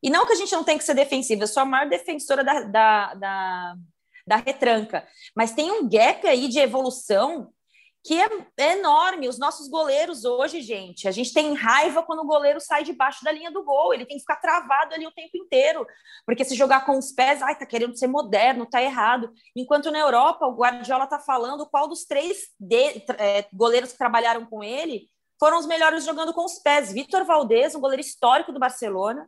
E 0.02 0.10
não 0.10 0.26
que 0.26 0.34
a 0.34 0.38
gente 0.38 0.52
não 0.54 0.64
tenha 0.64 0.80
que 0.80 0.84
ser 0.84 0.96
defensiva, 0.96 1.44
eu 1.44 1.48
sou 1.48 1.62
a 1.62 1.66
maior 1.66 1.88
defensora 1.88 2.44
da, 2.44 2.62
da, 2.64 3.14
da, 3.14 3.76
da 4.26 4.36
retranca, 4.38 5.08
mas 5.36 5.54
tem 5.54 5.70
um 5.70 5.88
gap 5.88 6.26
aí 6.28 6.48
de 6.48 6.58
evolução 6.58 7.50
que 8.04 8.20
é, 8.20 8.72
enorme. 8.74 9.28
Os 9.28 9.38
nossos 9.38 9.68
goleiros 9.68 10.26
hoje, 10.26 10.62
gente, 10.62 11.08
a 11.08 11.12
gente 11.12 11.34
tem 11.34 11.54
raiva 11.54 12.04
quando 12.04 12.20
o 12.20 12.28
goleiro 12.28 12.60
sai 12.60 12.84
debaixo 12.84 13.24
da 13.24 13.32
linha 13.32 13.52
do 13.52 13.64
gol, 13.64 13.94
ele 13.94 14.06
tem 14.06 14.18
que 14.18 14.22
ficar 14.22 14.38
travado 14.38 14.94
ali 14.94 15.06
o 15.06 15.12
tempo 15.12 15.38
inteiro, 15.38 15.86
porque 16.26 16.44
se 16.44 16.56
jogar 16.56 16.86
com 16.86 16.98
os 16.98 17.12
pés, 17.12 17.42
ai, 17.42 17.58
tá 17.58 17.66
querendo 17.66 17.98
ser 17.98 18.08
moderno, 18.08 18.66
tá 18.66 18.82
errado. 18.82 19.32
Enquanto 19.56 19.92
na 19.92 20.00
Europa, 20.00 20.48
o 20.48 20.56
Guardiola 20.56 21.08
tá 21.08 21.20
falando 21.20 21.68
qual 21.68 21.88
dos 21.88 22.06
três 22.06 22.50
de, 22.60 23.04
é, 23.18 23.48
goleiros 23.54 23.92
que 23.92 23.98
trabalharam 23.98 24.46
com 24.46 24.64
ele 24.64 25.08
foram 25.40 25.58
os 25.58 25.66
melhores 25.66 26.04
jogando 26.06 26.34
com 26.34 26.46
os 26.46 26.60
pés. 26.60 26.92
Vitor 26.92 27.26
Valdez, 27.26 27.74
um 27.74 27.80
goleiro 27.80 28.02
histórico 28.02 28.52
do 28.52 28.60
Barcelona, 28.60 29.28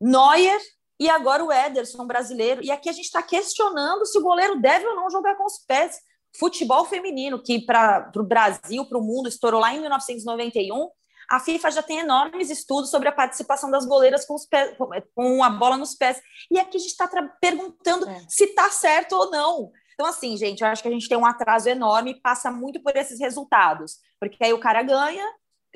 Neuer 0.00 0.60
e 1.00 1.08
agora 1.10 1.44
o 1.44 1.52
Ederson, 1.52 2.06
brasileiro. 2.06 2.62
E 2.62 2.70
aqui 2.70 2.88
a 2.88 2.92
gente 2.92 3.06
está 3.06 3.22
questionando 3.22 4.06
se 4.06 4.18
o 4.18 4.22
goleiro 4.22 4.60
deve 4.60 4.86
ou 4.86 4.96
não 4.96 5.10
jogar 5.10 5.36
com 5.36 5.44
os 5.44 5.58
pés 5.58 5.98
futebol 6.36 6.84
feminino, 6.84 7.42
que 7.42 7.60
para 7.60 8.10
o 8.16 8.22
Brasil, 8.22 8.84
para 8.86 8.98
o 8.98 9.02
mundo, 9.02 9.28
estourou 9.28 9.60
lá 9.60 9.74
em 9.74 9.80
1991, 9.80 10.88
a 11.30 11.38
FIFA 11.38 11.70
já 11.70 11.82
tem 11.82 11.98
enormes 11.98 12.48
estudos 12.48 12.90
sobre 12.90 13.08
a 13.08 13.12
participação 13.12 13.70
das 13.70 13.84
goleiras 13.84 14.24
com, 14.24 14.36
pés, 14.50 14.74
com 15.14 15.44
a 15.44 15.50
bola 15.50 15.76
nos 15.76 15.94
pés. 15.94 16.20
E 16.50 16.58
aqui 16.58 16.78
a 16.78 16.80
gente 16.80 16.90
está 16.90 17.06
perguntando 17.40 18.08
é. 18.08 18.24
se 18.28 18.44
está 18.44 18.70
certo 18.70 19.12
ou 19.12 19.30
não. 19.30 19.70
Então, 19.92 20.06
assim, 20.06 20.36
gente, 20.36 20.62
eu 20.62 20.68
acho 20.68 20.80
que 20.80 20.88
a 20.88 20.92
gente 20.92 21.08
tem 21.08 21.18
um 21.18 21.26
atraso 21.26 21.68
enorme 21.68 22.12
e 22.12 22.20
passa 22.20 22.50
muito 22.50 22.82
por 22.82 22.96
esses 22.96 23.20
resultados. 23.20 23.98
Porque 24.18 24.42
aí 24.42 24.52
o 24.52 24.60
cara 24.60 24.82
ganha, 24.82 25.26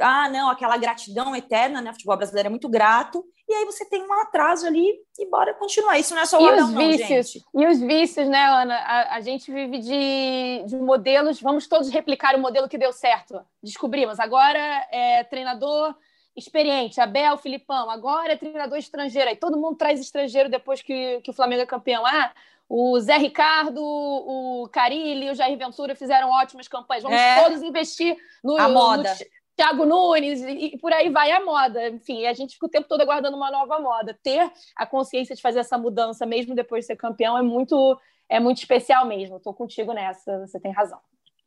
ah, 0.00 0.28
não, 0.28 0.50
aquela 0.50 0.76
gratidão 0.76 1.34
eterna, 1.36 1.80
né? 1.80 1.90
O 1.90 1.92
futebol 1.92 2.16
brasileiro 2.16 2.48
é 2.48 2.50
muito 2.50 2.68
grato, 2.68 3.24
e 3.48 3.54
aí 3.54 3.64
você 3.66 3.84
tem 3.84 4.02
um 4.02 4.12
atraso 4.14 4.66
ali 4.66 4.94
e 5.18 5.26
bora 5.28 5.52
continuar. 5.54 5.98
Isso 5.98 6.14
não 6.14 6.22
é 6.22 6.26
só 6.26 6.40
o 6.40 6.48
Abel, 6.48 6.68
não, 6.68 6.92
gente. 6.92 7.44
E 7.54 7.66
os 7.66 7.80
vícios, 7.80 8.28
né, 8.28 8.44
Ana? 8.46 8.74
A, 8.76 9.16
a, 9.16 9.20
gente 9.20 9.52
vive 9.52 9.78
de, 9.78 10.64
de 10.66 10.76
modelos, 10.76 11.40
vamos 11.40 11.66
todos 11.66 11.90
replicar 11.90 12.34
o 12.34 12.40
modelo 12.40 12.68
que 12.68 12.78
deu 12.78 12.92
certo. 12.92 13.44
Descobrimos. 13.62 14.18
Agora, 14.18 14.58
é, 14.90 15.24
treinador 15.24 15.94
experiente, 16.34 16.98
Abel, 16.98 17.36
Filipão, 17.36 17.90
agora 17.90 18.32
é 18.32 18.36
treinador 18.36 18.78
estrangeiro, 18.78 19.28
aí 19.28 19.36
todo 19.36 19.60
mundo 19.60 19.76
traz 19.76 20.00
estrangeiro 20.00 20.48
depois 20.48 20.80
que, 20.80 21.20
que 21.20 21.30
o 21.30 21.34
Flamengo 21.34 21.60
é 21.60 21.66
campeão. 21.66 22.06
Ah, 22.06 22.32
o 22.66 22.98
Zé 23.00 23.18
Ricardo, 23.18 23.82
o 23.82 24.66
Carilli, 24.72 25.30
o 25.30 25.34
Jair 25.34 25.58
Ventura 25.58 25.94
fizeram 25.94 26.30
ótimas 26.30 26.68
campanhas. 26.68 27.02
Vamos 27.02 27.18
é. 27.18 27.42
todos 27.42 27.62
investir 27.62 28.16
no, 28.42 28.56
a 28.58 28.66
moda. 28.66 29.14
No 29.52 29.56
Thiago 29.56 29.84
Nunes 29.84 30.40
e, 30.40 30.74
e, 30.74 30.78
por 30.78 30.92
aí 30.92 31.10
vai 31.10 31.30
a 31.30 31.44
moda. 31.44 31.88
Enfim, 31.88 32.26
a 32.26 32.32
gente 32.32 32.54
fica 32.54 32.66
o 32.66 32.70
tempo 32.70 32.88
todo 32.88 33.00
aguardando 33.00 33.36
uma 33.36 33.50
nova 33.50 33.78
moda. 33.78 34.18
Ter 34.22 34.50
a 34.76 34.86
consciência 34.86 35.34
de 35.34 35.42
fazer 35.42 35.60
essa 35.60 35.78
mudança, 35.78 36.26
mesmo 36.26 36.54
depois 36.54 36.82
de 36.82 36.86
ser 36.88 36.96
campeão, 36.96 37.36
é 37.36 37.42
muito, 37.42 37.98
é 38.28 38.40
muito 38.40 38.58
especial 38.58 39.06
mesmo. 39.06 39.36
Estou 39.36 39.54
contigo 39.54 39.92
nessa, 39.92 40.46
você 40.46 40.58
tem 40.58 40.72
razão. 40.72 40.98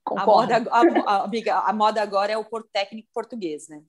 Concordo. 0.04 0.54
A 0.54 0.60
moda, 0.60 0.70
a, 0.72 1.12
a, 1.12 1.24
amiga, 1.24 1.56
a 1.56 1.74
moda 1.74 2.02
agora 2.02 2.32
é 2.32 2.38
o 2.38 2.46
técnico 2.72 3.10
português, 3.12 3.68
né? 3.68 3.82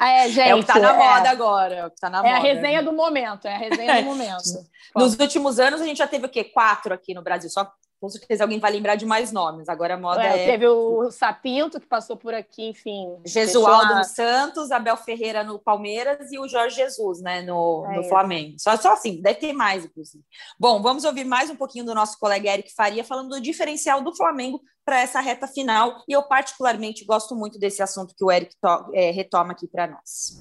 É, 0.00 0.28
gente, 0.28 0.40
é 0.48 0.54
o 0.54 0.60
que 0.60 0.66
tá 0.66 0.78
na 0.78 0.94
é, 0.94 0.96
moda 0.96 1.30
agora. 1.30 1.74
É, 1.74 1.86
o 1.86 1.90
que 1.90 2.00
tá 2.00 2.08
na 2.08 2.18
é 2.18 2.22
moda. 2.22 2.34
a 2.36 2.38
resenha 2.38 2.82
do 2.82 2.92
momento, 2.92 3.48
é 3.48 3.54
a 3.54 3.58
resenha 3.58 4.02
do 4.02 4.06
momento. 4.06 4.66
Nos 4.94 5.18
últimos 5.18 5.58
anos, 5.58 5.80
a 5.80 5.84
gente 5.84 5.96
já 5.96 6.06
teve 6.06 6.26
o 6.26 6.28
quê? 6.28 6.44
Quatro 6.44 6.94
aqui 6.94 7.12
no 7.12 7.22
Brasil, 7.22 7.50
só 7.50 7.70
com 8.00 8.08
certeza 8.08 8.44
alguém 8.44 8.58
vai 8.58 8.72
lembrar 8.72 8.96
de 8.96 9.04
mais 9.04 9.30
nomes. 9.30 9.68
Agora 9.68 9.94
a 9.94 9.98
moda 9.98 10.24
é. 10.24 10.44
é... 10.44 10.46
Teve 10.46 10.66
o 10.66 11.10
Sapinto, 11.10 11.78
que 11.78 11.86
passou 11.86 12.16
por 12.16 12.32
aqui, 12.32 12.68
enfim. 12.68 13.06
Jesualdo 13.26 13.94
no 13.94 14.04
Santos, 14.04 14.70
Abel 14.70 14.96
Ferreira 14.96 15.44
no 15.44 15.58
Palmeiras 15.58 16.32
e 16.32 16.38
o 16.38 16.48
Jorge 16.48 16.76
Jesus, 16.76 17.20
né, 17.20 17.42
no, 17.42 17.86
é 17.90 17.96
no 17.96 18.04
Flamengo. 18.04 18.56
Só, 18.58 18.74
só 18.76 18.94
assim, 18.94 19.20
deve 19.20 19.38
ter 19.38 19.52
mais, 19.52 19.84
inclusive. 19.84 20.24
Bom, 20.58 20.80
vamos 20.80 21.04
ouvir 21.04 21.24
mais 21.24 21.50
um 21.50 21.56
pouquinho 21.56 21.84
do 21.84 21.94
nosso 21.94 22.18
colega 22.18 22.50
Eric 22.50 22.72
Faria 22.74 23.04
falando 23.04 23.28
do 23.30 23.40
diferencial 23.40 24.02
do 24.02 24.16
Flamengo 24.16 24.62
para 24.84 25.00
essa 25.00 25.20
reta 25.20 25.46
final. 25.46 26.02
E 26.08 26.12
eu, 26.12 26.22
particularmente, 26.22 27.04
gosto 27.04 27.36
muito 27.36 27.58
desse 27.58 27.82
assunto 27.82 28.14
que 28.16 28.24
o 28.24 28.32
Eric 28.32 28.56
é, 28.94 29.10
retoma 29.10 29.52
aqui 29.52 29.68
para 29.68 29.86
nós. 29.86 30.40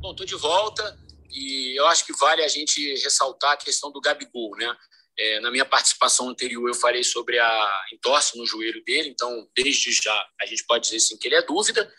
Bom, 0.00 0.10
estou 0.10 0.26
de 0.26 0.36
volta 0.36 0.98
e 1.30 1.78
eu 1.78 1.86
acho 1.86 2.04
que 2.04 2.12
vale 2.18 2.44
a 2.44 2.48
gente 2.48 2.94
ressaltar 3.02 3.52
a 3.52 3.56
questão 3.56 3.90
do 3.90 4.00
Gabigol, 4.00 4.50
né? 4.56 4.70
É, 5.16 5.40
na 5.40 5.50
minha 5.50 5.64
participação 5.64 6.28
anterior, 6.28 6.68
eu 6.68 6.74
falei 6.74 7.04
sobre 7.04 7.38
a 7.38 7.86
entorse 7.92 8.36
no 8.36 8.46
joelho 8.46 8.82
dele, 8.84 9.08
então, 9.08 9.48
desde 9.54 9.92
já, 9.92 10.28
a 10.40 10.46
gente 10.46 10.64
pode 10.64 10.84
dizer 10.84 11.00
sim 11.00 11.16
que 11.16 11.28
ele 11.28 11.36
é 11.36 11.42
dúvida. 11.42 11.92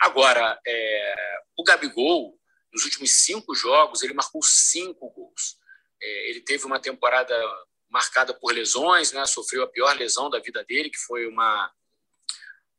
Agora, 0.00 0.58
é, 0.66 1.14
o 1.56 1.62
Gabigol, 1.62 2.38
nos 2.72 2.84
últimos 2.84 3.10
cinco 3.10 3.54
jogos, 3.54 4.02
ele 4.02 4.14
marcou 4.14 4.42
cinco 4.42 5.10
gols. 5.10 5.58
É, 6.02 6.30
ele 6.30 6.40
teve 6.40 6.64
uma 6.64 6.80
temporada 6.80 7.34
marcada 7.90 8.32
por 8.32 8.52
lesões, 8.52 9.12
né? 9.12 9.24
sofreu 9.26 9.62
a 9.62 9.68
pior 9.68 9.94
lesão 9.96 10.30
da 10.30 10.40
vida 10.40 10.64
dele, 10.64 10.90
que 10.90 10.98
foi 10.98 11.26
uma, 11.26 11.70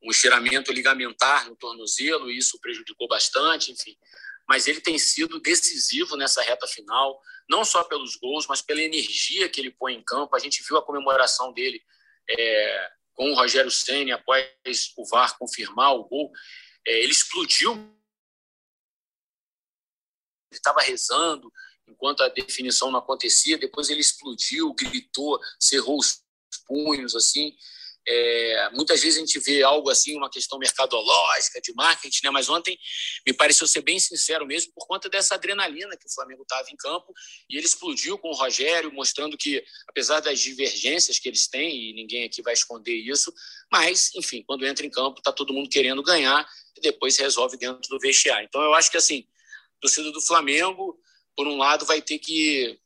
um 0.04 0.10
estiramento 0.10 0.74
ligamentar 0.74 1.48
no 1.48 1.56
tornozelo, 1.56 2.30
e 2.32 2.38
isso 2.38 2.60
prejudicou 2.60 3.08
bastante, 3.08 3.72
enfim 3.72 3.96
mas 4.48 4.68
ele 4.68 4.80
tem 4.80 4.98
sido 4.98 5.40
decisivo 5.40 6.16
nessa 6.16 6.42
reta 6.42 6.68
final, 6.68 7.20
não 7.50 7.66
só 7.66 7.84
pelos 7.84 8.16
gols, 8.16 8.46
mas 8.48 8.62
pela 8.62 8.82
energia 8.82 9.50
que 9.50 9.60
ele 9.60 9.72
põe 9.72 9.96
em 9.96 10.04
campo. 10.04 10.36
A 10.36 10.40
gente 10.40 10.64
viu 10.64 10.78
a 10.78 10.86
comemoração 10.86 11.52
dele 11.52 11.82
é, 12.30 12.92
com 13.14 13.32
o 13.32 13.36
Rogério 13.36 13.72
Senna 13.72 14.16
após 14.16 14.48
o 14.98 15.06
VAR 15.06 15.38
confirmar 15.38 15.96
o 15.96 16.04
gol. 16.04 16.32
É, 16.86 17.00
ele 17.02 17.12
explodiu. 17.12 17.74
Ele 20.52 20.60
estava 20.60 20.82
rezando 20.82 21.52
enquanto 21.88 22.22
a 22.22 22.30
definição 22.30 22.92
não 22.92 23.00
acontecia. 23.00 23.58
Depois 23.58 23.90
ele 23.90 24.02
explodiu, 24.02 24.74
gritou, 24.74 25.40
cerrou 25.60 25.98
os 25.98 26.24
punhos 26.68 27.16
assim. 27.16 27.56
É, 28.08 28.70
muitas 28.74 29.02
vezes 29.02 29.18
a 29.18 29.20
gente 29.20 29.40
vê 29.40 29.64
algo 29.64 29.90
assim, 29.90 30.16
uma 30.16 30.30
questão 30.30 30.60
mercadológica, 30.60 31.60
de 31.60 31.74
marketing, 31.74 32.26
né? 32.26 32.30
mas 32.30 32.48
ontem 32.50 32.78
me 33.26 33.34
pareceu 33.34 33.66
ser 33.68 33.82
bem 33.82 34.00
sincero 34.00 34.46
mesmo 34.46 34.72
por 34.74 34.86
conta 34.86 35.10
dessa 35.10 35.36
adrenalina 35.36 35.98
que 35.98 36.06
o 36.06 36.14
Flamengo 36.14 36.44
estava 36.44 36.70
em 36.70 36.76
campo 36.76 37.12
e 37.50 37.58
ele 37.58 37.66
explodiu 37.66 38.18
com 38.18 38.30
o 38.30 38.36
Rogério, 38.36 38.94
mostrando 38.94 39.36
que, 39.38 39.64
apesar 39.88 40.20
das 40.20 40.40
divergências 40.40 41.18
que 41.18 41.28
eles 41.28 41.48
têm, 41.48 41.90
e 41.90 41.94
ninguém 41.94 42.26
aqui 42.26 42.42
vai 42.42 42.54
esconder 42.54 42.96
isso, 42.96 43.34
mas, 43.72 44.12
enfim, 44.16 44.44
quando 44.46 44.66
entra 44.66 44.86
em 44.86 44.90
campo, 44.90 45.20
está 45.20 45.32
todo 45.32 45.54
mundo 45.54 45.70
querendo 45.70 46.04
ganhar 46.04 46.48
e 46.78 46.82
depois 46.82 47.18
resolve 47.18 47.58
dentro 47.58 47.90
do 47.90 48.00
vestiário. 48.00 48.46
Então, 48.46 48.62
eu 48.62 48.74
acho 48.74 48.92
que, 48.92 48.98
assim, 48.98 49.26
torcida 49.82 50.12
do 50.12 50.22
Flamengo, 50.22 51.00
por 51.36 51.48
um 51.48 51.58
lado, 51.58 51.86
vai 51.86 52.02
ter 52.02 52.20
que 52.20 52.80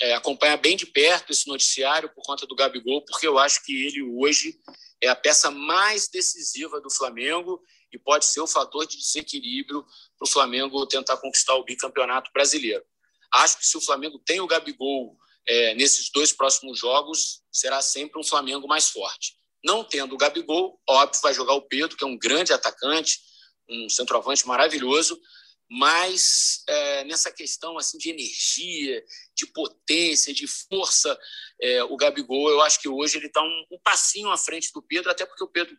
é, 0.00 0.14
acompanhar 0.14 0.56
bem 0.56 0.76
de 0.76 0.86
perto 0.86 1.32
esse 1.32 1.48
noticiário 1.48 2.12
por 2.14 2.22
conta 2.22 2.46
do 2.46 2.54
Gabigol, 2.54 3.04
porque 3.04 3.26
eu 3.26 3.38
acho 3.38 3.64
que 3.64 3.86
ele 3.86 4.02
hoje 4.02 4.58
é 5.00 5.08
a 5.08 5.16
peça 5.16 5.50
mais 5.50 6.08
decisiva 6.08 6.80
do 6.80 6.90
Flamengo 6.90 7.62
e 7.92 7.98
pode 7.98 8.24
ser 8.26 8.40
o 8.40 8.46
fator 8.46 8.86
de 8.86 8.98
desequilíbrio 8.98 9.84
para 10.18 10.26
o 10.26 10.30
Flamengo 10.30 10.86
tentar 10.86 11.16
conquistar 11.18 11.54
o 11.54 11.64
bicampeonato 11.64 12.30
brasileiro. 12.32 12.84
Acho 13.32 13.58
que 13.58 13.66
se 13.66 13.76
o 13.76 13.80
Flamengo 13.80 14.18
tem 14.18 14.40
o 14.40 14.46
Gabigol 14.46 15.16
é, 15.46 15.74
nesses 15.74 16.10
dois 16.10 16.32
próximos 16.32 16.78
jogos, 16.78 17.42
será 17.50 17.80
sempre 17.80 18.18
um 18.20 18.24
Flamengo 18.24 18.66
mais 18.66 18.88
forte. 18.88 19.34
Não 19.64 19.84
tendo 19.84 20.14
o 20.14 20.18
Gabigol, 20.18 20.80
óbvio, 20.88 21.20
vai 21.22 21.34
jogar 21.34 21.54
o 21.54 21.62
Pedro, 21.62 21.96
que 21.96 22.04
é 22.04 22.06
um 22.06 22.18
grande 22.18 22.52
atacante, 22.52 23.20
um 23.68 23.88
centroavante 23.88 24.46
maravilhoso, 24.46 25.20
mas 25.68 26.62
é, 26.68 27.04
nessa 27.04 27.30
questão 27.32 27.76
assim 27.76 27.98
de 27.98 28.10
energia, 28.10 29.04
de 29.34 29.46
potência, 29.46 30.32
de 30.32 30.46
força, 30.46 31.18
é, 31.60 31.82
o 31.84 31.96
Gabigol, 31.96 32.50
eu 32.50 32.62
acho 32.62 32.80
que 32.80 32.88
hoje 32.88 33.18
ele 33.18 33.26
está 33.26 33.42
um, 33.42 33.66
um, 33.72 33.78
passinho 33.82 34.30
à 34.30 34.36
frente 34.36 34.72
do 34.72 34.80
Pedro, 34.80 35.10
até 35.10 35.26
porque 35.26 35.42
o 35.42 35.48
Pedro, 35.48 35.76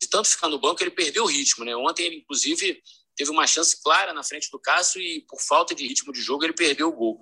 de 0.00 0.08
tanto 0.08 0.28
ficar 0.28 0.48
no 0.48 0.58
banco, 0.58 0.82
ele 0.82 0.90
perdeu 0.90 1.24
o 1.24 1.28
ritmo. 1.28 1.64
Né? 1.64 1.74
Ontem 1.74 2.04
ele, 2.04 2.16
inclusive, 2.16 2.82
teve 3.14 3.30
uma 3.30 3.46
chance 3.46 3.80
clara 3.82 4.12
na 4.12 4.22
frente 4.22 4.50
do 4.50 4.60
Cássio 4.60 5.00
e, 5.00 5.22
por 5.22 5.40
falta 5.40 5.74
de 5.74 5.86
ritmo 5.86 6.12
de 6.12 6.20
jogo, 6.20 6.44
ele 6.44 6.52
perdeu 6.52 6.88
o 6.88 6.92
gol. 6.92 7.18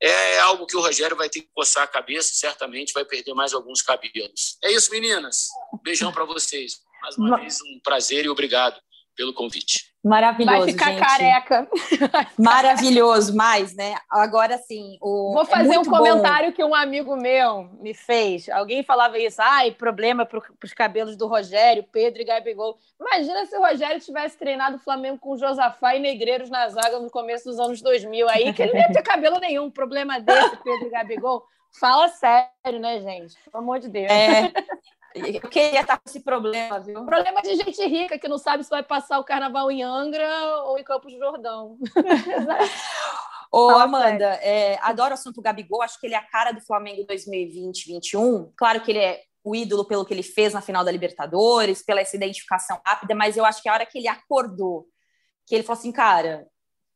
É 0.00 0.38
algo 0.40 0.66
que 0.66 0.76
o 0.76 0.80
Rogério 0.80 1.16
vai 1.16 1.30
ter 1.30 1.40
que 1.40 1.48
coçar 1.54 1.84
a 1.84 1.86
cabeça, 1.86 2.34
certamente 2.34 2.92
vai 2.92 3.06
perder 3.06 3.32
mais 3.32 3.54
alguns 3.54 3.80
cabelos. 3.80 4.58
É 4.62 4.70
isso, 4.70 4.90
meninas. 4.90 5.48
Beijão 5.82 6.12
para 6.12 6.26
vocês. 6.26 6.82
Mais 7.00 7.16
uma 7.16 7.38
vez, 7.38 7.60
um 7.62 7.80
prazer 7.80 8.26
e 8.26 8.28
obrigado 8.28 8.78
pelo 9.16 9.32
convite. 9.32 9.93
Maravilhoso, 10.04 10.58
Vai 10.58 10.68
ficar 10.70 10.90
gente. 10.92 11.00
careca. 11.00 11.68
Maravilhoso, 12.38 13.34
mais, 13.34 13.74
né? 13.74 13.94
Agora 14.10 14.58
sim, 14.58 14.98
o 15.00 15.32
Vou 15.32 15.46
fazer 15.46 15.76
é 15.76 15.78
um 15.78 15.84
comentário 15.84 16.50
bom. 16.50 16.56
que 16.56 16.62
um 16.62 16.74
amigo 16.74 17.16
meu 17.16 17.70
me 17.80 17.94
fez. 17.94 18.46
Alguém 18.50 18.82
falava 18.82 19.18
isso, 19.18 19.40
ai, 19.40 19.70
problema 19.70 20.26
para 20.26 20.42
os 20.62 20.74
cabelos 20.74 21.16
do 21.16 21.26
Rogério, 21.26 21.86
Pedro 21.90 22.20
e 22.20 22.24
Gabigol. 22.26 22.76
Imagina 23.00 23.46
se 23.46 23.56
o 23.56 23.60
Rogério 23.60 23.98
tivesse 23.98 24.36
treinado 24.36 24.76
o 24.76 24.80
Flamengo 24.80 25.18
com 25.18 25.38
Josafá 25.38 25.96
e 25.96 26.00
Negreiros 26.00 26.50
na 26.50 26.68
zaga 26.68 27.00
no 27.00 27.10
começo 27.10 27.48
dos 27.48 27.58
anos 27.58 27.80
2000, 27.80 28.28
aí 28.28 28.52
que 28.52 28.62
ele 28.62 28.74
não 28.74 28.80
ia 28.80 28.92
ter 28.92 29.02
cabelo 29.02 29.38
nenhum. 29.40 29.70
Problema 29.70 30.20
desse, 30.20 30.56
Pedro 30.62 30.86
e 30.86 30.90
Gabigol. 30.90 31.42
Fala 31.80 32.08
sério, 32.08 32.78
né, 32.78 33.00
gente? 33.00 33.36
Pelo 33.50 33.62
amor 33.62 33.80
de 33.80 33.88
Deus. 33.88 34.10
É, 34.10 34.52
eu 35.14 35.48
queria 35.48 35.80
estar 35.80 35.96
com 35.96 36.08
esse 36.08 36.20
problema, 36.20 36.80
viu? 36.80 37.04
Problema 37.04 37.40
de 37.40 37.54
gente 37.54 37.86
rica 37.86 38.18
que 38.18 38.28
não 38.28 38.38
sabe 38.38 38.64
se 38.64 38.70
vai 38.70 38.82
passar 38.82 39.18
o 39.18 39.24
carnaval 39.24 39.70
em 39.70 39.82
Angra 39.82 40.28
ou 40.64 40.78
em 40.78 40.84
Campos 40.84 41.12
do 41.12 41.18
Jordão. 41.18 41.78
Ô, 43.52 43.70
Amanda, 43.70 44.24
é, 44.42 44.76
adoro 44.82 45.12
o 45.12 45.14
assunto 45.14 45.40
Gabigol, 45.40 45.82
acho 45.82 46.00
que 46.00 46.06
ele 46.08 46.14
é 46.14 46.18
a 46.18 46.28
cara 46.28 46.50
do 46.50 46.60
Flamengo 46.60 47.06
2020-21. 47.06 48.50
Claro 48.56 48.80
que 48.80 48.90
ele 48.90 48.98
é 48.98 49.22
o 49.44 49.54
ídolo 49.54 49.84
pelo 49.84 50.04
que 50.04 50.12
ele 50.12 50.24
fez 50.24 50.52
na 50.52 50.60
final 50.60 50.84
da 50.84 50.90
Libertadores, 50.90 51.80
pela 51.80 52.00
essa 52.00 52.16
identificação 52.16 52.80
rápida, 52.84 53.14
mas 53.14 53.36
eu 53.36 53.44
acho 53.44 53.62
que 53.62 53.68
a 53.68 53.74
hora 53.74 53.86
que 53.86 53.98
ele 53.98 54.08
acordou, 54.08 54.88
que 55.46 55.54
ele 55.54 55.62
falou 55.62 55.78
assim, 55.78 55.92
cara, 55.92 56.48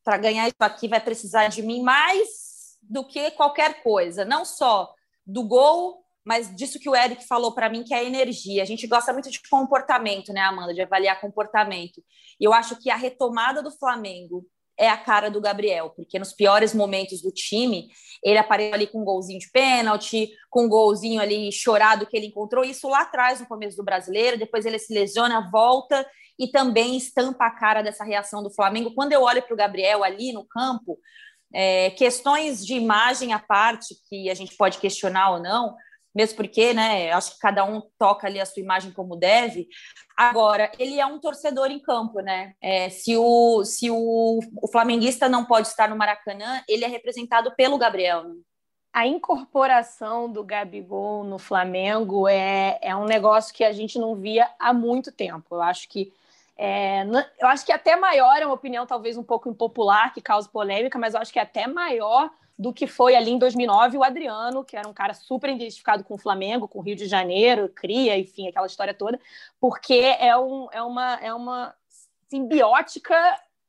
para 0.03 0.17
ganhar 0.17 0.49
isso 0.49 0.57
aqui 0.59 0.89
vai 0.89 0.99
precisar 0.99 1.47
de 1.49 1.63
mim 1.63 1.83
mais 1.83 2.77
do 2.83 3.07
que 3.07 3.31
qualquer 3.33 3.83
coisa, 3.83 4.25
não 4.25 4.45
só 4.45 4.93
do 5.27 5.45
gol, 5.45 6.03
mas 6.29 6.55
disso 6.55 6.79
que 6.79 6.91
o 6.91 6.95
Eric 6.95 7.27
falou 7.27 7.55
para 7.55 7.71
mim, 7.71 7.83
que 7.83 7.95
é 7.95 8.05
energia. 8.05 8.63
A 8.63 8.67
gente 8.67 8.87
gosta 8.87 9.15
muito 9.15 9.31
de 9.31 9.41
comportamento, 9.49 10.31
né, 10.31 10.43
Amanda? 10.43 10.75
De 10.75 10.83
avaliar 10.83 11.19
comportamento. 11.23 12.05
E 12.39 12.45
eu 12.45 12.53
acho 12.53 12.77
que 12.77 12.91
a 12.91 12.97
retomada 12.97 13.63
do 13.63 13.71
Flamengo 13.71 14.45
é 14.77 14.91
a 14.91 14.97
cara 14.99 15.31
do 15.31 15.41
Gabriel, 15.41 15.89
porque 15.97 16.19
nos 16.19 16.35
piores 16.35 16.75
momentos 16.75 17.23
do 17.23 17.33
time, 17.33 17.89
ele 18.23 18.37
apareceu 18.37 18.75
ali 18.75 18.87
com 18.87 19.01
um 19.01 19.05
golzinho 19.07 19.39
de 19.39 19.51
pênalti, 19.51 20.31
com 20.51 20.67
um 20.67 20.69
golzinho 20.69 21.19
ali 21.19 21.51
chorado 21.51 22.07
que 22.07 22.15
ele 22.15 22.27
encontrou, 22.27 22.63
isso 22.63 22.87
lá 22.91 23.01
atrás, 23.01 23.41
no 23.41 23.47
começo 23.47 23.79
do 23.79 23.83
brasileiro, 23.83 24.39
depois 24.39 24.67
ele 24.67 24.79
se 24.79 24.93
lesiona, 24.93 25.51
volta 25.51 26.07
e 26.39 26.47
também 26.47 26.95
estampa 26.95 27.47
a 27.47 27.51
cara 27.53 27.81
dessa 27.81 28.05
reação 28.05 28.43
do 28.43 28.53
Flamengo. 28.53 28.93
Quando 28.95 29.15
eu 29.15 29.23
olho 29.23 29.43
para 29.43 29.55
o 29.55 29.57
Gabriel 29.57 30.05
ali 30.05 30.31
no 30.31 30.45
campo, 30.45 30.99
é, 31.55 31.89
questões 31.93 32.65
de 32.65 32.75
imagem 32.75 33.33
à 33.33 33.39
parte, 33.39 33.95
que 34.11 34.29
a 34.29 34.35
gente 34.35 34.55
pode 34.59 34.77
questionar 34.77 35.31
ou 35.31 35.41
não, 35.41 35.75
mesmo 36.19 36.37
porque, 36.37 36.75
né, 36.75 37.13
acho 37.13 37.35
que 37.35 37.39
cada 37.39 37.65
um 37.65 37.81
toca 37.97 38.27
ali 38.27 38.41
a 38.41 38.45
sua 38.45 38.61
imagem 38.61 38.91
como 38.91 39.15
deve. 39.15 39.69
Agora, 40.17 40.73
ele 40.81 40.99
é 40.99 41.07
um 41.07 41.21
torcedor 41.21 41.71
em 41.71 41.79
campo, 41.79 42.19
né? 42.19 42.55
É, 42.61 42.91
se 42.91 43.17
o, 43.17 43.65
se 43.65 43.89
o, 43.89 44.41
o 44.61 44.67
flamenguista 44.67 45.29
não 45.29 45.45
pode 45.45 45.69
estar 45.69 45.89
no 45.89 45.95
Maracanã, 45.97 46.61
ele 46.69 46.85
é 46.85 46.89
representado 46.89 47.55
pelo 47.55 47.79
Gabriel. 47.79 48.25
Né? 48.25 48.35
A 48.93 49.07
incorporação 49.07 50.29
do 50.29 50.43
Gabigol 50.43 51.23
no 51.23 51.39
Flamengo 51.39 52.27
é, 52.27 52.79
é 52.83 52.97
um 52.97 53.05
negócio 53.05 53.55
que 53.55 53.63
a 53.63 53.71
gente 53.71 53.97
não 53.97 54.17
via 54.17 54.51
há 54.59 54.73
muito 54.73 55.13
tempo. 55.13 55.55
Eu 55.55 55.63
acho 55.63 55.89
que 55.89 56.13
É, 56.61 57.05
eu 57.41 57.47
acho 57.47 57.65
que 57.65 57.73
até 57.73 57.95
maior, 57.95 58.37
é 58.43 58.45
uma 58.45 58.57
opinião 58.57 58.85
talvez 58.85 59.17
um 59.17 59.23
pouco 59.23 59.49
impopular, 59.49 60.13
que 60.13 60.21
causa 60.21 60.49
polêmica, 60.51 60.99
mas 60.99 61.15
eu 61.15 61.21
acho 61.21 61.33
que 61.33 61.39
é 61.39 61.43
até 61.43 61.69
maior 61.69 62.29
do 62.59 62.73
que 62.73 62.87
foi 62.87 63.15
ali 63.15 63.31
em 63.31 63.39
2009 63.39 63.99
o 63.99 64.03
Adriano, 64.03 64.65
que 64.65 64.77
era 64.77 64.89
um 64.89 64.93
cara 64.93 65.15
super 65.15 65.49
identificado 65.49 66.03
com 66.03 66.15
o 66.15 66.19
Flamengo, 66.19 66.67
com 66.67 66.81
o 66.81 66.83
Rio 66.83 66.97
de 66.97 67.07
Janeiro, 67.07 67.69
cria, 67.69 68.19
enfim, 68.19 68.49
aquela 68.49 68.67
história 68.67 68.93
toda, 68.93 69.21
porque 69.61 69.95
é, 70.19 70.37
um, 70.37 70.69
é, 70.73 70.83
uma, 70.83 71.15
é 71.17 71.33
uma 71.33 71.75
simbiótica 72.29 73.15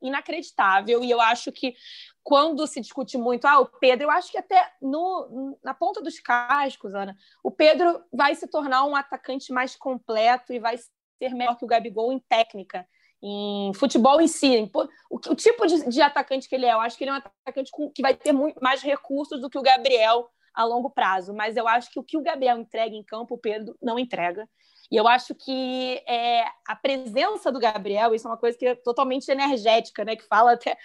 inacreditável. 0.02 1.04
E 1.04 1.12
eu 1.12 1.22
acho 1.22 1.52
que 1.52 1.76
quando 2.24 2.66
se 2.66 2.82
discute 2.82 3.18
muito, 3.18 3.46
ah, 3.46 3.60
o 3.60 3.66
Pedro, 3.68 4.06
eu 4.06 4.12
acho 4.12 4.32
que 4.32 4.38
até 4.38 4.74
no, 4.82 5.58
na 5.64 5.74
ponta 5.74 6.02
dos 6.02 6.20
cascos, 6.20 6.96
Ana, 6.96 7.16
o 7.44 7.52
Pedro 7.52 8.04
vai 8.12 8.34
se 8.34 8.48
tornar 8.48 8.86
um 8.86 8.96
atacante 8.96 9.54
mais 9.54 9.76
completo 9.76 10.52
e 10.52 10.60
vai 10.60 10.78
ser 10.78 11.34
melhor 11.34 11.58
que 11.58 11.66
o 11.66 11.68
Gabigol 11.68 12.12
em 12.12 12.20
técnica, 12.20 12.88
em 13.22 13.74
futebol 13.74 14.22
em 14.22 14.28
si. 14.28 14.48
Em, 14.48 14.72
o, 15.10 15.16
o, 15.16 15.36
tipo 15.36 15.66
de, 15.68 15.90
de, 15.90 16.02
atacante 16.02 16.48
que 16.48 16.56
ele 16.56 16.66
é, 16.66 16.74
eu 16.74 16.82
acho 16.82 16.98
que 16.98 17.04
ele 17.04 17.12
é 17.12 17.14
um 17.14 17.18
atacante 17.18 17.72
com, 17.72 17.92
que 17.92 18.02
vai 18.02 18.16
ter 18.16 18.32
muito 18.32 18.60
mais 18.62 18.82
recursos 18.82 19.42
do 19.42 19.50
que 19.50 19.58
o 19.58 19.64
Gabriel 19.64 20.30
a 20.54 20.64
longo 20.64 20.90
prazo. 20.90 21.34
Mas 21.34 21.58
eu 21.58 21.68
acho 21.68 21.92
que 21.92 22.00
o 22.00 22.04
que 22.04 22.18
o 22.18 22.24
Gabriel 22.24 22.58
entrega 22.58 22.96
em 22.96 23.04
campo, 23.04 23.36
o 23.36 23.40
Pedro 23.40 23.78
não 23.82 24.00
entrega. 24.00 24.48
E 24.92 24.96
eu 24.96 25.08
acho 25.08 25.36
que 25.36 26.02
é, 26.08 26.44
a 26.68 26.76
presença 26.76 27.52
do 27.52 27.60
Gabriel, 27.60 28.16
isso 28.16 28.28
é 28.28 28.32
uma 28.32 28.38
coisa 28.38 28.58
que 28.58 28.66
é 28.66 28.76
totalmente 28.76 29.30
energética, 29.30 30.04
né? 30.04 30.16
Que 30.16 30.26
fala 30.26 30.54
até 30.54 30.76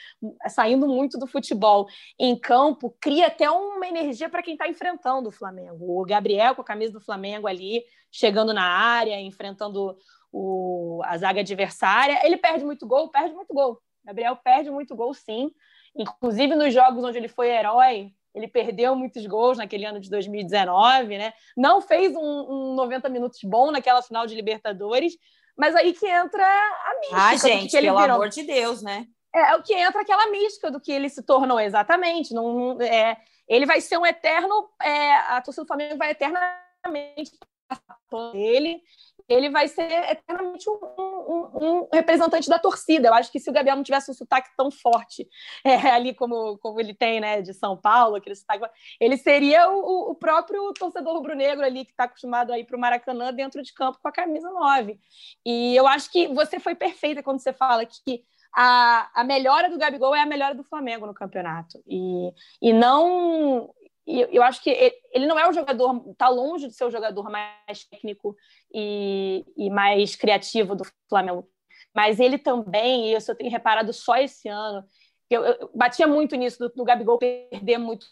saindo 0.49 0.87
muito 0.87 1.19
do 1.19 1.27
futebol 1.27 1.87
em 2.19 2.39
campo, 2.39 2.95
cria 3.01 3.29
até 3.29 3.51
uma 3.51 3.87
energia 3.87 4.29
para 4.29 4.43
quem 4.43 4.55
está 4.55 4.69
enfrentando 4.69 5.31
o 5.31 5.33
Flamengo. 5.33 6.01
O 6.01 6.05
Gabriel 6.05 6.55
com 6.55 6.61
a 6.61 6.67
camisa 6.67 6.93
do 6.93 7.01
Flamengo 7.01 7.47
ali, 7.47 7.83
chegando 8.13 8.53
na 8.53 8.65
área, 8.65 9.19
enfrentando 9.19 9.97
o, 10.35 11.01
a 11.05 11.17
zaga 11.17 11.41
adversária. 11.41 12.21
Ele 12.27 12.37
perde 12.37 12.65
muito 12.65 12.85
gol, 12.87 13.09
perde 13.09 13.33
muito 13.33 13.55
gol. 13.55 13.81
Gabriel 14.05 14.37
perde 14.37 14.69
muito 14.69 14.95
gol, 14.97 15.15
sim. 15.15 15.53
Inclusive 15.97 16.57
nos 16.57 16.75
jogos 16.75 17.05
onde 17.05 17.17
ele 17.17 17.29
foi 17.29 17.51
herói, 17.51 18.13
ele 18.35 18.49
perdeu 18.49 18.97
muitos 18.97 19.25
gols 19.27 19.59
naquele 19.59 19.87
ano 19.87 20.01
de 20.01 20.11
2019, 20.11 21.17
né? 21.17 21.33
Não 21.57 21.81
fez 21.81 22.15
um, 22.17 22.21
um 22.21 22.75
90 22.75 23.09
minutos 23.09 23.39
bom 23.45 23.71
naquela 23.71 24.03
final 24.03 24.27
de 24.27 24.35
Libertadores, 24.35 25.17
mas 25.57 25.77
aí 25.77 25.93
que 25.93 26.07
entra 26.07 26.45
a 26.45 26.95
mística. 26.99 27.17
Ah, 27.17 27.37
gente, 27.37 27.71
que 27.71 27.77
ele 27.77 27.87
pelo 27.87 28.01
virou. 28.01 28.17
amor 28.17 28.29
de 28.29 28.43
Deus, 28.43 28.83
né? 28.83 29.07
É, 29.33 29.53
é 29.53 29.57
o 29.57 29.63
que 29.63 29.73
entra 29.73 30.03
aquela 30.03 30.27
mística 30.33 30.69
do 30.69 30.81
que 30.81 30.91
ele 30.91 31.09
se 31.09 31.23
tornou 31.23 31.61
exatamente. 31.61 32.35
Não, 32.35 32.77
é, 32.83 33.17
ele 33.47 33.67
vai 33.67 33.81
ser 33.81 33.99
um 33.99 34.05
eterno. 34.05 34.69
É, 34.83 35.15
a 35.15 35.41
torcida 35.41 35.63
do 35.63 35.69
Flamengo 35.69 35.97
vai 35.97 36.11
eternamente 36.11 37.31
passar 37.69 38.35
ele 38.35 38.83
ele 39.29 39.51
vai 39.51 39.69
ser 39.69 39.91
eternamente 40.11 40.69
um, 40.69 40.75
um, 40.75 41.51
um, 41.55 41.89
representante 41.93 42.49
da 42.49 42.59
torcida. 42.59 43.09
Eu 43.09 43.15
acho 43.15 43.33
que 43.33 43.41
se 43.41 43.49
o 43.49 43.53
Gabriel 43.53 43.77
não 43.77 43.83
tivesse 43.83 44.11
um 44.11 44.15
sotaque 44.15 44.51
tão 44.57 44.71
forte 44.71 45.29
é, 45.65 45.77
ali 45.91 46.15
como, 46.15 46.59
como 46.59 46.81
ele 46.81 46.95
tem, 46.95 47.21
né, 47.21 47.41
de 47.41 47.55
São 47.55 47.77
Paulo, 47.77 48.17
aquele 48.17 48.37
sotaque, 48.37 48.65
ele 49.01 49.17
seria 49.17 49.71
o, 49.71 50.11
o 50.11 50.15
próprio 50.15 50.73
torcedor 50.75 51.15
rubro-negro 51.15 51.65
ali 51.65 51.85
que 51.85 51.93
está 51.93 52.05
acostumado 52.05 52.53
a 52.53 52.59
ir 52.59 52.65
para 52.65 52.77
o 52.77 52.81
Maracanã 52.81 53.33
dentro 53.33 53.63
de 53.63 53.73
campo 53.73 53.99
com 54.01 54.09
a 54.09 54.13
camisa 54.13 54.51
9. 54.51 54.99
E 55.45 55.75
eu 55.75 55.87
acho 55.87 56.11
que 56.11 56.29
você 56.29 56.61
foi 56.61 56.75
perfeita 56.75 57.23
quando 57.23 57.41
você 57.41 57.53
fala 57.53 57.85
que 57.87 58.25
a, 58.55 59.11
a 59.15 59.25
melhora 59.25 59.69
do 59.69 59.79
Gabigol 59.79 60.15
é 60.15 60.21
a 60.21 60.27
melhora 60.27 60.55
do 60.55 60.63
Flamengo 60.63 61.07
no 61.07 61.15
campeonato. 61.15 61.83
E, 61.87 62.33
e 62.63 62.73
não 62.73 63.69
e 64.07 64.21
eu 64.37 64.43
acho 64.43 64.63
que 64.63 64.71
ele 65.13 65.27
não 65.27 65.39
é 65.39 65.49
o 65.49 65.53
jogador, 65.53 66.11
está 66.11 66.29
longe 66.29 66.69
de 66.69 66.75
ser 66.75 66.85
o 66.85 66.91
jogador 66.91 67.31
mais 67.31 67.85
técnico 67.91 68.37
e, 68.73 69.45
e, 69.57 69.71
mais 69.71 70.15
criativo 70.15 70.75
do 70.75 70.85
Flamengo. 71.09 71.49
Mas 71.95 72.21
ele 72.21 72.37
também, 72.37 73.07
e 73.07 73.15
isso 73.15 73.31
eu 73.31 73.37
tenho 73.37 73.51
reparado 73.51 73.93
só 73.93 74.17
esse 74.17 74.49
ano, 74.49 74.85
eu, 75.31 75.43
eu 75.43 75.71
batia 75.75 76.07
muito 76.07 76.37
nisso 76.37 76.59
do, 76.59 76.69
do 76.69 76.85
Gabigol 76.85 77.19
perder 77.19 77.79
muito, 77.79 78.07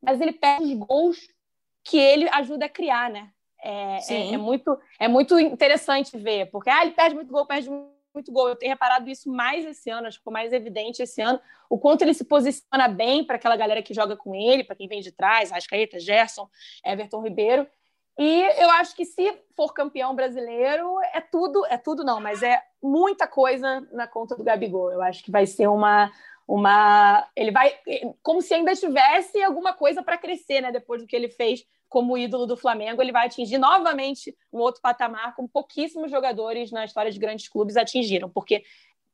mas 0.00 0.20
ele 0.20 0.32
perde 0.32 0.64
os 0.64 0.78
gols 0.86 1.18
que 1.84 1.98
ele 1.98 2.28
ajuda 2.30 2.64
a 2.64 2.70
criar, 2.70 3.10
né? 3.10 3.30
É, 3.62 3.98
é, 4.14 4.34
é, 4.34 4.36
muito, 4.36 4.78
é 4.98 5.08
muito 5.08 5.38
interessante 5.38 6.18
ver, 6.18 6.50
porque 6.50 6.68
ah, 6.68 6.82
ele 6.82 6.92
perde 6.92 7.14
muito 7.14 7.32
gol, 7.32 7.46
perde 7.46 7.70
muito 7.70 7.93
muito 8.14 8.32
gol. 8.32 8.48
Eu 8.48 8.56
tenho 8.56 8.72
reparado 8.72 9.10
isso 9.10 9.30
mais 9.30 9.66
esse 9.66 9.90
ano, 9.90 10.06
acho 10.06 10.18
que 10.18 10.20
ficou 10.20 10.32
mais 10.32 10.52
evidente 10.52 11.02
esse 11.02 11.20
ano, 11.20 11.40
o 11.68 11.78
quanto 11.78 12.02
ele 12.02 12.14
se 12.14 12.24
posiciona 12.24 12.88
bem 12.88 13.24
para 13.24 13.36
aquela 13.36 13.56
galera 13.56 13.82
que 13.82 13.92
joga 13.92 14.16
com 14.16 14.34
ele, 14.34 14.64
para 14.64 14.76
quem 14.76 14.86
vem 14.86 15.00
de 15.00 15.10
trás, 15.10 15.50
Rascaeta, 15.50 15.98
Gerson, 15.98 16.48
Everton 16.84 17.20
Ribeiro. 17.20 17.66
E 18.16 18.42
eu 18.62 18.70
acho 18.70 18.94
que 18.94 19.04
se 19.04 19.36
for 19.56 19.74
campeão 19.74 20.14
brasileiro, 20.14 21.00
é 21.12 21.20
tudo, 21.20 21.66
é 21.66 21.76
tudo 21.76 22.04
não, 22.04 22.20
mas 22.20 22.44
é 22.44 22.62
muita 22.80 23.26
coisa 23.26 23.80
na 23.92 24.06
conta 24.06 24.36
do 24.36 24.44
Gabigol. 24.44 24.92
Eu 24.92 25.02
acho 25.02 25.22
que 25.24 25.32
vai 25.32 25.46
ser 25.46 25.66
uma 25.66 26.12
uma 26.46 27.26
ele 27.34 27.50
vai 27.50 27.74
como 28.22 28.42
se 28.42 28.52
ainda 28.52 28.76
tivesse 28.76 29.42
alguma 29.42 29.72
coisa 29.72 30.02
para 30.02 30.18
crescer, 30.18 30.60
né, 30.60 30.70
depois 30.70 31.00
do 31.00 31.08
que 31.08 31.16
ele 31.16 31.30
fez 31.30 31.66
como 31.88 32.18
ídolo 32.18 32.46
do 32.46 32.56
Flamengo, 32.56 33.00
ele 33.00 33.12
vai 33.12 33.26
atingir 33.26 33.58
novamente 33.58 34.36
um 34.52 34.58
outro 34.58 34.80
patamar 34.80 35.34
como 35.34 35.48
pouquíssimos 35.48 36.10
jogadores 36.10 36.70
na 36.72 36.84
história 36.84 37.10
de 37.10 37.18
grandes 37.18 37.48
clubes 37.48 37.76
atingiram, 37.76 38.28
porque 38.28 38.64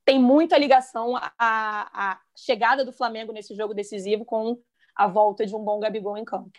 tem 0.03 0.19
muita 0.19 0.57
ligação 0.57 1.13
a 1.37 2.19
chegada 2.35 2.83
do 2.83 2.91
Flamengo 2.91 3.31
nesse 3.31 3.55
jogo 3.55 3.73
decisivo 3.73 4.25
com 4.25 4.57
a 4.95 5.07
volta 5.07 5.45
de 5.45 5.55
um 5.55 5.63
bom 5.63 5.79
Gabigol 5.79 6.17
em 6.17 6.25
campo. 6.25 6.51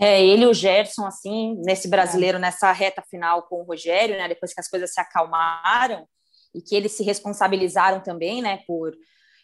É, 0.00 0.24
ele 0.24 0.44
e 0.44 0.46
o 0.46 0.54
Gerson, 0.54 1.04
assim, 1.04 1.56
nesse 1.64 1.88
brasileiro, 1.88 2.38
é. 2.38 2.40
nessa 2.40 2.70
reta 2.70 3.02
final 3.02 3.42
com 3.42 3.60
o 3.60 3.64
Rogério, 3.64 4.16
né, 4.16 4.28
depois 4.28 4.54
que 4.54 4.60
as 4.60 4.68
coisas 4.68 4.94
se 4.94 5.00
acalmaram 5.00 6.06
e 6.54 6.62
que 6.62 6.74
eles 6.74 6.92
se 6.92 7.02
responsabilizaram 7.02 8.00
também, 8.00 8.40
né, 8.40 8.60
por 8.66 8.94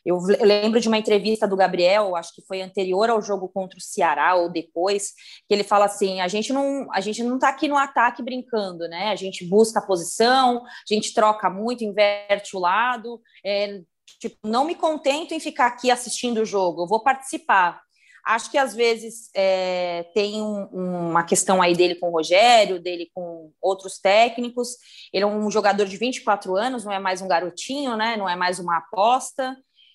eu 0.05 0.19
lembro 0.19 0.79
de 0.81 0.89
uma 0.89 0.99
entrevista 0.99 1.49
do 1.49 1.57
Gabriel, 1.57 2.15
acho 2.15 2.35
que 2.35 2.43
foi 2.43 2.61
anterior 2.61 3.09
ao 3.09 3.23
jogo 3.23 3.49
contra 3.49 3.79
o 3.79 3.83
Ceará 3.83 4.35
ou 4.35 4.51
depois, 4.51 5.13
que 5.49 5.55
ele 5.55 5.65
fala 5.65 5.87
assim: 5.87 6.21
a 6.21 6.29
gente 6.29 6.53
não, 6.53 6.87
a 6.93 7.01
gente 7.01 7.23
não 7.23 7.37
está 7.37 7.49
aqui 7.49 7.67
no 7.67 7.77
ataque 7.77 8.23
brincando, 8.23 8.87
né? 8.89 9.11
A 9.11 9.17
gente 9.17 9.47
busca 9.47 9.79
a 9.79 9.87
posição, 9.87 10.63
a 10.65 10.95
gente 10.95 11.15
troca 11.15 11.49
muito, 11.49 11.85
inverte 11.85 12.55
o 12.55 12.61
lado. 12.61 13.21
É, 13.45 13.81
tipo, 14.21 14.37
não 14.45 14.65
me 14.65 14.75
contento 14.75 15.33
em 15.33 15.41
ficar 15.41 15.67
aqui 15.67 15.91
assistindo 15.91 16.43
o 16.43 16.47
jogo, 16.47 16.83
eu 16.83 16.87
vou 16.87 17.03
participar. 17.03 17.83
Acho 18.27 18.51
que 18.51 18.57
às 18.57 18.75
vezes 18.75 19.29
é, 19.35 20.05
tem 20.15 20.41
um, 20.41 21.11
uma 21.11 21.25
questão 21.25 21.61
aí 21.61 21.75
dele 21.75 21.95
com 21.95 22.09
o 22.09 22.13
Rogério, 22.13 22.81
dele 22.81 23.11
com 23.15 23.53
outros 23.61 23.99
técnicos. 23.99 24.77
Ele 25.13 25.25
é 25.25 25.27
um 25.27 25.51
jogador 25.51 25.85
de 25.85 25.97
24 25.99 26.57
anos, 26.57 26.87
não 26.87 26.93
é 26.93 26.99
mais 26.99 27.21
um 27.21 27.29
garotinho, 27.29 27.97
né? 27.97 28.17
Não 28.17 28.27
é 28.27 28.35
mais 28.35 28.59
uma 28.59 28.79
aposta. 28.79 29.55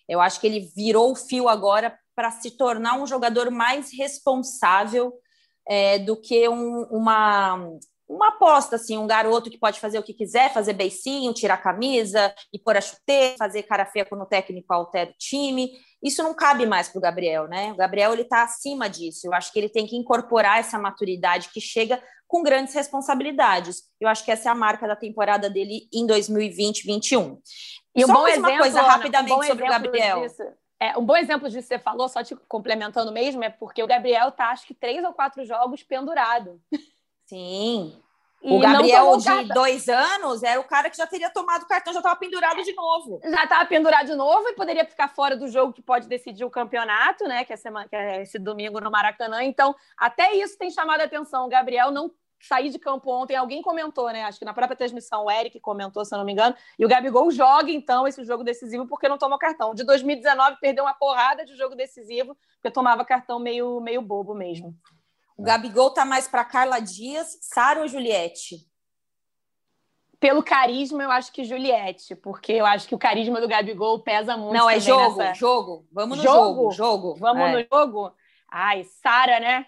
Eu 0.10 0.20
acho 0.20 0.42
que 0.42 0.48
ele 0.48 0.72
virou 0.76 1.12
o 1.12 1.16
fio 1.16 1.48
agora 1.48 1.98
para 2.16 2.32
se 2.32 2.52
tornar 2.58 3.00
um 3.00 3.08
jogador 3.08 3.50
mais 3.52 3.92
responsável 3.98 5.14
é, 5.68 6.00
do 6.00 6.20
que 6.20 6.50
um, 6.50 6.82
uma, 6.90 7.56
uma 8.10 8.30
aposta, 8.30 8.76
assim, 8.76 8.98
um 8.98 9.06
garoto 9.06 9.52
que 9.52 9.58
pode 9.58 9.80
fazer 9.80 10.00
o 10.00 10.04
que 10.04 10.16
quiser, 10.16 10.52
fazer 10.52 10.74
beicinho, 10.74 11.32
tirar 11.32 11.54
a 11.54 11.58
camisa 11.58 12.34
e 12.52 12.58
pôr 12.58 12.76
a 12.76 12.82
chuteira, 12.82 13.38
fazer 13.38 13.64
cara 13.64 13.86
feia 13.86 14.04
quando 14.04 14.24
o 14.24 14.26
técnico 14.26 14.74
altera 14.74 15.12
o 15.12 15.18
time. 15.18 15.70
Isso 16.04 16.24
não 16.24 16.34
cabe 16.34 16.66
mais 16.66 16.90
para 16.90 16.98
o 16.98 17.02
Gabriel, 17.02 17.48
né? 17.48 17.72
O 17.72 17.76
Gabriel 17.76 18.12
ele 18.14 18.24
está 18.24 18.44
acima 18.44 18.90
disso. 18.90 19.28
Eu 19.28 19.34
acho 19.34 19.54
que 19.54 19.60
ele 19.60 19.70
tem 19.70 19.86
que 19.86 19.96
incorporar 19.96 20.60
essa 20.60 20.80
maturidade 20.80 21.50
que 21.54 21.62
chega 21.62 22.02
com 22.30 22.44
grandes 22.44 22.76
responsabilidades. 22.76 23.84
Eu 24.00 24.08
acho 24.08 24.24
que 24.24 24.32
essa 24.32 24.48
é 24.48 24.52
a 24.52 24.56
marca 24.56 24.88
da 24.88 24.96
temporada 24.96 25.50
dele 25.50 25.90
em 25.92 26.06
2020-21. 26.06 27.40
E 27.96 28.06
Só 28.06 28.12
um 28.12 28.14
bom 28.14 28.28
exemplo, 28.28 28.52
uma 28.52 28.60
coisa 28.60 28.82
rapidamente 28.84 29.34
um 29.34 29.44
sobre 29.44 29.64
o 29.66 29.68
Gabriel. 29.68 30.22
Disso, 30.22 30.44
é, 30.80 30.96
um 30.96 31.04
bom 31.04 31.18
exemplo 31.18 31.50
disso 31.50 31.68
que 31.68 31.76
você 31.76 31.80
falou, 31.80 32.08
só 32.08 32.24
te 32.24 32.36
complementando 32.48 33.12
mesmo, 33.12 33.44
é 33.44 33.50
porque 33.50 33.82
o 33.82 33.88
Gabriel 33.88 34.32
tá, 34.32 34.52
acho 34.52 34.68
que, 34.68 34.76
três 34.76 35.04
ou 35.04 35.12
quatro 35.12 35.44
jogos 35.44 35.82
pendurado. 35.82 36.62
Sim. 37.26 38.00
E 38.42 38.54
o 38.54 38.60
Gabriel 38.60 39.18
de 39.18 39.54
dois 39.54 39.90
anos 39.90 40.44
era 40.44 40.60
o 40.60 40.64
cara 40.64 40.90
que 40.90 40.96
já 40.96 41.06
teria 41.06 41.30
tomado 41.30 41.64
o 41.64 41.68
cartão, 41.68 41.92
já 41.92 42.00
estava 42.00 42.16
pendurado 42.16 42.64
de 42.64 42.74
novo. 42.74 43.20
Já 43.24 43.44
estava 43.44 43.66
pendurado 43.66 44.08
de 44.08 44.16
novo 44.16 44.48
e 44.48 44.54
poderia 44.54 44.86
ficar 44.86 45.10
fora 45.10 45.36
do 45.36 45.48
jogo 45.48 45.74
que 45.74 45.82
pode 45.82 46.08
decidir 46.08 46.46
o 46.46 46.50
campeonato, 46.50 47.26
né? 47.26 47.44
Que 47.44 47.54
é, 47.54 47.58
semana, 47.58 47.88
que 47.88 47.96
é 47.96 48.22
esse 48.22 48.40
domingo 48.40 48.80
no 48.80 48.90
Maracanã. 48.90 49.44
Então, 49.44 49.76
até 49.98 50.34
isso 50.34 50.58
tem 50.58 50.72
chamado 50.72 51.02
a 51.02 51.04
atenção. 51.04 51.46
O 51.46 51.50
Gabriel 51.50 51.92
não 51.92 52.12
sair 52.40 52.70
de 52.70 52.80
campo 52.80 53.12
ontem, 53.12 53.36
alguém 53.36 53.62
comentou, 53.62 54.10
né? 54.12 54.24
Acho 54.24 54.40
que 54.40 54.46
na 54.46 54.54
própria 54.54 54.78
transmissão 54.78 55.26
o 55.26 55.32
Eric 55.32 55.60
comentou, 55.60 56.06
se 56.06 56.14
eu 56.14 56.18
não 56.18 56.26
me 56.26 56.32
engano, 56.32 56.56
e 56.78 56.86
o 56.86 56.88
Gabigol 56.88 57.30
joga 57.32 57.70
então 57.70 58.08
esse 58.08 58.24
jogo 58.24 58.44
decisivo 58.44 58.88
porque 58.88 59.10
não 59.10 59.18
toma 59.18 59.38
cartão. 59.38 59.76
De 59.76 59.84
2019 59.84 60.58
perdeu 60.62 60.86
uma 60.86 60.94
porrada 60.94 61.46
de 61.46 61.56
jogo 61.58 61.76
decisivo 61.76 62.38
porque 62.56 62.72
tomava 62.72 63.04
cartão 63.04 63.40
meio 63.40 63.82
meio 63.82 64.02
bobo 64.02 64.34
mesmo. 64.34 64.74
O 65.40 65.44
Gabigol 65.44 65.92
tá 65.92 66.04
mais 66.04 66.28
para 66.28 66.44
Carla 66.44 66.80
Dias, 66.80 67.38
Sara 67.42 67.82
ou 67.82 67.88
Juliette? 67.88 68.58
Pelo 70.20 70.44
carisma, 70.44 71.02
eu 71.02 71.12
acho 71.12 71.32
que 71.32 71.46
Juliette, 71.46 72.14
porque 72.16 72.52
eu 72.52 72.66
acho 72.66 72.86
que 72.88 72.94
o 72.94 73.00
carisma 73.00 73.40
do 73.40 73.48
Gabigol 73.48 74.00
pesa 74.02 74.36
muito. 74.36 74.54
Não, 74.54 74.70
é 74.70 74.80
jogo, 74.82 75.18
nessa... 75.18 75.34
jogo. 75.34 75.88
Vamos 75.94 76.18
no 76.18 76.24
jogo. 76.24 76.72
Jogo. 76.72 76.72
jogo. 76.72 77.16
Vamos 77.16 77.44
é. 77.44 77.52
no 77.54 77.68
jogo. 77.72 78.14
Ai, 78.52 78.84
Sara, 78.84 79.40
né? 79.40 79.66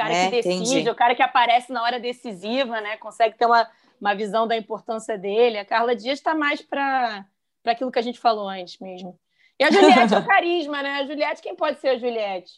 cara 0.00 0.14
é, 0.14 0.24
que 0.24 0.30
decide, 0.36 0.56
entendi. 0.56 0.90
o 0.90 0.94
cara 0.94 1.14
que 1.14 1.22
aparece 1.22 1.70
na 1.70 1.82
hora 1.82 2.00
decisiva, 2.00 2.80
né? 2.80 2.96
Consegue 2.96 3.36
ter 3.36 3.44
uma, 3.44 3.68
uma 4.00 4.14
visão 4.14 4.46
da 4.46 4.56
importância 4.56 5.18
dele. 5.18 5.58
A 5.58 5.64
Carla 5.66 5.94
Dias 5.94 6.18
está 6.18 6.34
mais 6.34 6.62
para 6.62 7.26
aquilo 7.66 7.92
que 7.92 7.98
a 7.98 8.02
gente 8.02 8.18
falou 8.18 8.48
antes 8.48 8.78
mesmo. 8.78 9.18
E 9.58 9.64
a 9.64 9.70
Juliette 9.70 10.14
é 10.14 10.18
o 10.18 10.24
carisma, 10.26 10.82
né? 10.82 11.00
A 11.00 11.06
Juliette, 11.06 11.42
quem 11.42 11.54
pode 11.54 11.78
ser 11.78 11.88
a 11.88 11.98
Juliette? 11.98 12.52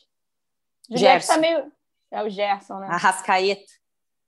Juliette 0.88 1.26
tá 1.26 1.36
meio. 1.36 1.72
É 2.12 2.22
o 2.22 2.28
Gerson, 2.28 2.78
né? 2.78 2.88
A 2.90 2.96
Rascaeta. 2.98 3.72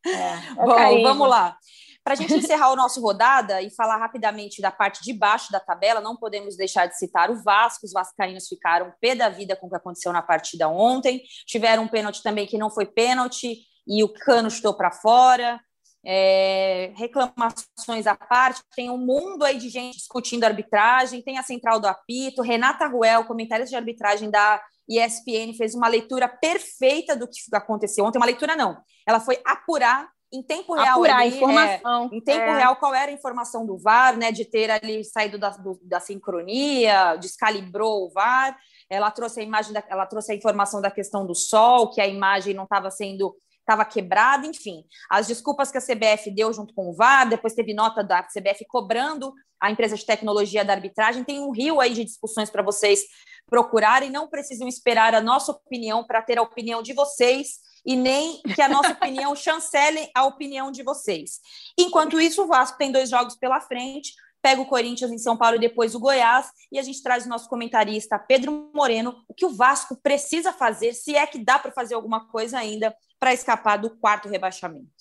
É, 0.07 0.11
é 0.11 0.55
Bom, 0.55 1.03
vamos 1.03 1.29
lá. 1.29 1.57
Para 2.03 2.15
a 2.15 2.17
gente 2.17 2.33
encerrar 2.37 2.73
o 2.73 2.77
nosso 2.77 3.01
rodada 3.01 3.61
e 3.61 3.71
falar 3.71 3.99
rapidamente 3.99 4.63
da 4.63 4.71
parte 4.71 5.03
de 5.03 5.13
baixo 5.13 5.53
da 5.53 5.61
tabela, 5.61 6.01
não 6.01 6.17
podemos 6.17 6.57
deixar 6.57 6.87
de 6.87 6.97
citar 6.97 7.31
o 7.31 7.43
Vasco. 7.43 7.85
Os 7.85 7.93
vascaínos 7.93 8.49
ficaram 8.49 8.93
pé 9.01 9.15
da 9.15 9.29
vida 9.29 9.55
com 9.55 9.67
o 9.67 9.71
que 9.71 9.77
aconteceu 9.77 10.13
na 10.13 10.23
partida 10.23 10.69
ontem. 10.69 11.23
Tiveram 11.47 11.85
um 11.85 11.89
pênalti 11.89 12.23
também 12.23 12.47
que 12.47 12.57
não 12.57 12.71
foi 12.71 12.87
pênalti 12.87 13.59
e 13.87 14.03
o 14.03 14.13
Cano 14.13 14.51
chutou 14.51 14.75
para 14.75 14.91
fora. 14.91 15.61
É, 16.07 16.93
reclamações 16.97 18.07
à 18.07 18.15
parte, 18.15 18.61
tem 18.77 18.91
um 18.91 18.99
mundo 18.99 19.43
aí 19.43 19.57
de 19.57 19.71
gente 19.71 19.97
discutindo 19.97 20.45
arbitragem, 20.45 21.23
tem 21.23 21.39
a 21.39 21.43
central 21.43 21.81
do 21.81 21.87
apito, 21.87 22.43
Renata 22.43 22.87
Ruel, 22.87 23.25
comentarista 23.25 23.71
de 23.71 23.77
arbitragem 23.77 24.31
da 24.31 24.61
ESPN, 24.89 25.55
fez 25.57 25.75
uma 25.75 25.89
leitura 25.89 26.29
perfeita 26.29 27.17
do 27.17 27.27
que 27.27 27.39
aconteceu 27.53 28.05
ontem, 28.05 28.19
uma 28.19 28.27
leitura 28.27 28.57
não, 28.57 28.77
ela 29.07 29.21
foi 29.21 29.41
apurar 29.45 30.09
em 30.33 30.43
tempo 30.43 30.75
real 30.75 30.97
apurar 30.97 31.21
ali, 31.21 31.37
informação. 31.37 32.11
É, 32.13 32.17
em 32.17 32.21
tempo 32.21 32.43
é. 32.43 32.57
real 32.57 32.77
qual 32.77 32.93
era 32.93 33.11
a 33.11 33.15
informação 33.15 33.65
do 33.65 33.79
VAR, 33.79 34.17
né, 34.17 34.33
de 34.33 34.45
ter 34.45 34.71
ali 34.71 35.05
saído 35.05 35.39
da, 35.39 35.51
do, 35.51 35.79
da 35.83 36.01
sincronia, 36.01 37.17
descalibrou 37.17 38.07
o 38.07 38.11
VAR, 38.11 38.57
ela 38.91 39.11
trouxe 39.11 39.41
a 39.41 39.43
imagem, 39.43 39.73
da, 39.73 39.83
ela 39.89 40.07
trouxe 40.07 40.33
a 40.33 40.35
informação 40.35 40.81
da 40.81 40.91
questão 40.91 41.25
do 41.25 41.35
sol, 41.35 41.91
que 41.91 42.01
a 42.01 42.07
imagem 42.07 42.53
não 42.53 42.65
estava 42.65 42.91
sendo 42.91 43.35
estava 43.65 43.85
quebrada, 43.85 44.47
enfim. 44.47 44.85
As 45.11 45.27
desculpas 45.27 45.71
que 45.71 45.79
a 45.79 45.81
CBF 45.81 46.31
deu 46.31 46.53
junto 46.53 46.75
com 46.75 46.91
o 46.91 46.95
VAR, 46.95 47.29
depois 47.29 47.55
teve 47.55 47.75
nota 47.75 48.05
da 48.05 48.23
CBF 48.23 48.65
cobrando 48.69 49.33
a 49.61 49.71
empresa 49.71 49.97
de 49.97 50.05
tecnologia 50.05 50.65
da 50.65 50.75
arbitragem. 50.75 51.25
Tem 51.25 51.41
um 51.41 51.51
rio 51.51 51.81
aí 51.81 51.95
de 51.95 52.05
discussões 52.05 52.51
para 52.51 52.63
vocês 52.63 53.05
procurarem. 53.47 54.11
Não 54.11 54.29
precisam 54.29 54.69
esperar 54.69 55.15
a 55.15 55.21
nossa 55.21 55.53
opinião 55.53 56.05
para 56.05 56.23
ter 56.23 56.39
a 56.39 56.43
opinião 56.43 56.83
de 56.83 56.93
vocês 56.93 57.65
e 57.85 57.97
nem 57.97 58.41
que 58.55 58.63
a 58.63 58.69
nossa 58.69 58.93
opinião 58.93 59.35
chancele 59.37 60.09
a 60.15 60.25
opinião 60.25 60.71
de 60.71 60.83
vocês. 60.83 61.41
Enquanto 61.79 62.21
isso, 62.21 62.43
o 62.45 62.47
Vasco 62.47 62.79
tem 62.79 62.93
dois 62.93 63.11
jogos 63.11 63.37
pela 63.37 63.61
frente 63.61 64.13
pega 64.45 64.61
o 64.61 64.67
Corinthians 64.67 65.11
em 65.11 65.17
São 65.17 65.39
Paulo 65.39 65.57
e 65.57 65.59
depois 65.59 65.95
o 65.95 65.99
Goiás, 65.99 66.51
e 66.71 66.79
a 66.79 66.83
gente 66.83 67.03
traz 67.03 67.25
o 67.25 67.31
nosso 67.31 67.49
comentarista 67.49 68.19
Pedro 68.19 68.71
Moreno, 68.75 69.25
o 69.27 69.33
que 69.33 69.47
o 69.47 69.49
Vasco 69.49 69.97
precisa 69.97 70.53
fazer, 70.53 70.93
se 70.93 71.17
é 71.17 71.27
que 71.27 71.39
dá 71.39 71.59
para 71.59 71.73
fazer 71.73 71.95
alguma 71.95 72.29
coisa 72.29 72.59
ainda 72.59 72.95
para 73.25 73.33
escapar 73.33 73.79
do 73.79 73.89
quarto 73.89 74.29
rebaixamento. 74.29 74.93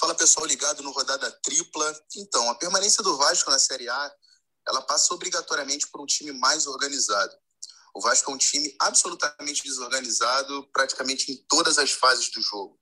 Fala 0.00 0.14
pessoal 0.14 0.46
ligado 0.46 0.82
no 0.82 0.92
rodada 0.92 1.30
tripla. 1.42 1.94
Então, 2.16 2.48
a 2.48 2.54
permanência 2.54 3.02
do 3.02 3.18
Vasco 3.18 3.50
na 3.50 3.58
Série 3.58 3.86
A, 3.86 4.12
ela 4.66 4.80
passa 4.80 5.12
obrigatoriamente 5.12 5.88
por 5.88 6.00
um 6.00 6.06
time 6.06 6.32
mais 6.32 6.66
organizado. 6.66 7.34
O 7.94 8.00
Vasco 8.00 8.30
é 8.30 8.34
um 8.34 8.38
time 8.38 8.74
absolutamente 8.80 9.62
desorganizado, 9.62 10.70
praticamente 10.72 11.30
em 11.30 11.36
todas 11.46 11.76
as 11.76 11.90
fases 11.90 12.30
do 12.30 12.40
jogo 12.40 12.80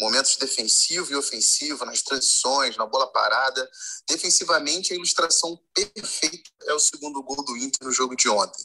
momentos 0.00 0.36
defensivo 0.36 1.12
e 1.12 1.14
ofensivo, 1.14 1.84
nas 1.84 2.00
transições, 2.00 2.76
na 2.78 2.86
bola 2.86 3.12
parada. 3.12 3.70
Defensivamente, 4.08 4.94
a 4.94 4.96
ilustração 4.96 5.60
perfeita 5.74 6.50
é 6.62 6.72
o 6.72 6.80
segundo 6.80 7.22
gol 7.22 7.44
do 7.44 7.56
Inter 7.58 7.86
no 7.86 7.92
jogo 7.92 8.16
de 8.16 8.30
ontem. 8.30 8.64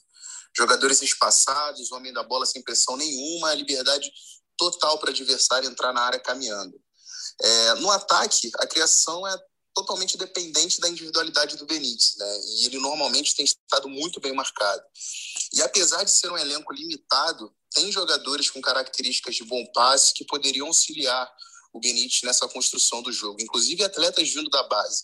Jogadores 0.56 1.02
espaçados, 1.02 1.92
homem 1.92 2.14
da 2.14 2.24
bola 2.24 2.46
sem 2.46 2.64
pressão 2.64 2.96
nenhuma, 2.96 3.54
liberdade 3.54 4.10
total 4.58 4.98
para 5.00 5.12
adversário 5.12 5.70
entrar 5.70 5.94
na 5.94 6.02
área 6.02 6.20
caminhando. 6.20 6.80
É, 7.42 7.74
no 7.76 7.92
ataque, 7.92 8.52
a 8.58 8.68
criação 8.68 9.28
é 9.28 9.38
totalmente 9.74 10.18
dependente 10.18 10.82
da 10.82 10.90
individualidade 10.90 11.56
do 11.56 11.66
Benítez, 11.66 12.16
né? 12.18 12.40
E 12.48 12.66
ele 12.66 12.80
normalmente 12.80 13.36
tem 13.36 13.46
estado 13.46 13.88
muito 13.88 14.20
bem 14.20 14.34
marcado. 14.34 14.82
E 15.54 15.62
apesar 15.62 16.04
de 16.04 16.10
ser 16.10 16.32
um 16.32 16.38
elenco 16.38 16.74
limitado, 16.74 17.54
tem 17.72 17.92
jogadores 17.92 18.50
com 18.50 18.60
características 18.60 19.36
de 19.36 19.44
bom 19.44 19.64
passe 19.74 20.14
que 20.14 20.26
poderiam 20.26 20.68
auxiliar 20.68 21.32
o 21.72 21.80
Benítez 21.80 22.22
nessa 22.24 22.48
construção 22.48 23.04
do 23.04 23.12
jogo, 23.12 23.40
inclusive 23.40 23.84
atletas 23.84 24.28
vindo 24.30 24.50
da 24.50 24.64
base. 24.64 25.04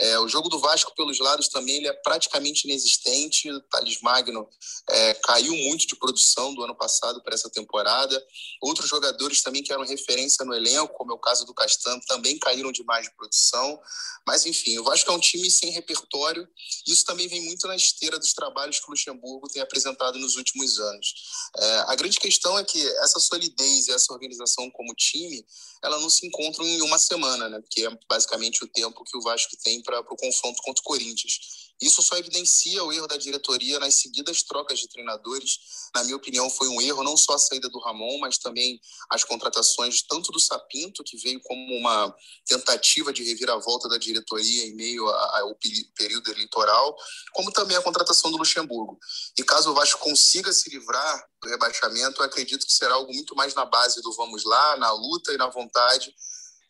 É, 0.00 0.18
o 0.20 0.28
jogo 0.28 0.48
do 0.48 0.58
Vasco 0.58 0.94
pelos 0.94 1.18
lados 1.18 1.48
também 1.48 1.76
ele 1.76 1.88
é 1.88 1.92
praticamente 1.92 2.66
inexistente. 2.66 3.50
O 3.50 3.60
Thales 3.62 4.00
Magno 4.00 4.48
é, 4.90 5.14
caiu 5.14 5.56
muito 5.56 5.86
de 5.86 5.96
produção 5.96 6.54
do 6.54 6.62
ano 6.62 6.74
passado 6.74 7.22
para 7.22 7.34
essa 7.34 7.50
temporada. 7.50 8.22
Outros 8.62 8.88
jogadores 8.88 9.42
também 9.42 9.62
que 9.62 9.72
eram 9.72 9.84
referência 9.84 10.44
no 10.44 10.54
elenco, 10.54 10.94
como 10.94 11.12
é 11.12 11.14
o 11.14 11.18
caso 11.18 11.44
do 11.44 11.54
Castan, 11.54 11.98
também 12.06 12.38
caíram 12.38 12.70
demais 12.70 13.06
de 13.06 13.14
produção. 13.16 13.80
Mas, 14.26 14.46
enfim, 14.46 14.78
o 14.78 14.84
Vasco 14.84 15.10
é 15.10 15.14
um 15.14 15.20
time 15.20 15.50
sem 15.50 15.70
repertório. 15.70 16.46
Isso 16.86 17.04
também 17.04 17.26
vem 17.26 17.42
muito 17.42 17.66
na 17.66 17.74
esteira 17.74 18.18
dos 18.18 18.32
trabalhos 18.32 18.78
que 18.78 18.86
o 18.86 18.90
Luxemburgo 18.90 19.48
tem 19.48 19.62
apresentado 19.62 20.18
nos 20.18 20.36
últimos 20.36 20.78
anos. 20.78 21.14
É, 21.56 21.78
a 21.88 21.94
grande 21.94 22.20
questão 22.20 22.58
é 22.58 22.64
que 22.64 22.86
essa 22.98 23.18
solidez 23.18 23.88
e 23.88 23.92
essa 23.92 24.12
organização 24.12 24.70
como 24.70 24.94
time, 24.94 25.44
ela 25.82 25.98
não 25.98 26.10
se 26.10 26.26
encontram 26.26 26.66
em 26.66 26.82
uma 26.82 26.98
semana, 26.98 27.48
né? 27.48 27.60
Porque 27.60 27.86
é 27.86 27.98
basicamente 28.08 28.62
o 28.62 28.68
tempo 28.68 29.04
que 29.04 29.16
o 29.16 29.22
Vasco 29.22 29.56
tem 29.62 29.82
para 29.88 30.14
o 30.14 30.16
confronto 30.16 30.60
contra 30.62 30.80
o 30.80 30.84
Corinthians. 30.84 31.68
Isso 31.80 32.02
só 32.02 32.16
evidencia 32.16 32.82
o 32.82 32.92
erro 32.92 33.06
da 33.06 33.16
diretoria 33.16 33.78
nas 33.78 33.94
seguidas 33.94 34.42
trocas 34.42 34.80
de 34.80 34.88
treinadores. 34.88 35.58
Na 35.94 36.02
minha 36.02 36.16
opinião, 36.16 36.50
foi 36.50 36.68
um 36.68 36.80
erro 36.80 37.04
não 37.04 37.16
só 37.16 37.34
a 37.34 37.38
saída 37.38 37.68
do 37.68 37.78
Ramon, 37.78 38.18
mas 38.18 38.36
também 38.36 38.80
as 39.08 39.22
contratações 39.22 40.02
tanto 40.02 40.32
do 40.32 40.40
Sapinto, 40.40 41.04
que 41.04 41.16
veio 41.16 41.40
como 41.40 41.76
uma 41.76 42.14
tentativa 42.44 43.12
de 43.12 43.22
reviravolta 43.22 43.88
da 43.88 43.96
diretoria 43.96 44.66
em 44.66 44.74
meio 44.74 45.08
ao 45.08 45.56
período 45.94 46.30
eleitoral, 46.32 46.96
como 47.32 47.52
também 47.52 47.76
a 47.76 47.82
contratação 47.82 48.30
do 48.30 48.38
Luxemburgo. 48.38 48.98
E 49.38 49.44
caso 49.44 49.70
o 49.70 49.74
Vasco 49.74 50.00
consiga 50.00 50.52
se 50.52 50.68
livrar 50.68 51.28
do 51.40 51.48
rebaixamento, 51.48 52.22
acredito 52.22 52.66
que 52.66 52.72
será 52.72 52.94
algo 52.94 53.14
muito 53.14 53.36
mais 53.36 53.54
na 53.54 53.64
base 53.64 54.02
do 54.02 54.12
vamos 54.12 54.44
lá, 54.44 54.76
na 54.76 54.90
luta 54.90 55.32
e 55.32 55.36
na 55.36 55.46
vontade 55.46 56.12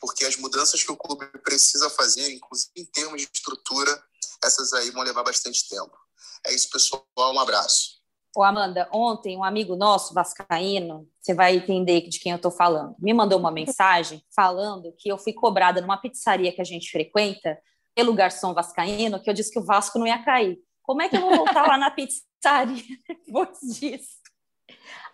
porque 0.00 0.24
as 0.24 0.36
mudanças 0.36 0.82
que 0.82 0.92
o 0.92 0.96
clube 0.96 1.26
precisa 1.42 1.90
fazer, 1.90 2.32
inclusive 2.32 2.72
em 2.76 2.84
termos 2.84 3.20
de 3.20 3.28
estrutura, 3.32 4.02
essas 4.42 4.72
aí 4.72 4.90
vão 4.90 5.02
levar 5.02 5.22
bastante 5.22 5.68
tempo. 5.68 5.96
É 6.46 6.54
isso, 6.54 6.70
pessoal. 6.70 7.04
Um 7.16 7.40
abraço. 7.40 7.98
Ô, 8.36 8.42
Amanda, 8.42 8.88
ontem 8.92 9.36
um 9.36 9.42
amigo 9.42 9.74
nosso, 9.74 10.14
vascaíno, 10.14 11.08
você 11.20 11.34
vai 11.34 11.56
entender 11.56 12.08
de 12.08 12.20
quem 12.20 12.32
eu 12.32 12.36
estou 12.36 12.50
falando, 12.50 12.94
me 12.98 13.12
mandou 13.12 13.38
uma 13.38 13.50
mensagem 13.50 14.22
falando 14.34 14.94
que 14.96 15.08
eu 15.08 15.18
fui 15.18 15.32
cobrada 15.32 15.80
numa 15.80 15.96
pizzaria 15.96 16.52
que 16.52 16.60
a 16.60 16.64
gente 16.64 16.90
frequenta 16.90 17.58
pelo 17.94 18.14
garçom 18.14 18.54
vascaíno, 18.54 19.20
que 19.20 19.28
eu 19.28 19.34
disse 19.34 19.50
que 19.50 19.58
o 19.58 19.64
Vasco 19.64 19.98
não 19.98 20.06
ia 20.06 20.22
cair. 20.22 20.56
Como 20.82 21.02
é 21.02 21.08
que 21.08 21.16
eu 21.16 21.20
vou 21.20 21.36
voltar 21.36 21.66
lá 21.66 21.76
na 21.76 21.90
pizzaria 21.90 22.84
depois 23.26 23.58
disso? 23.60 24.18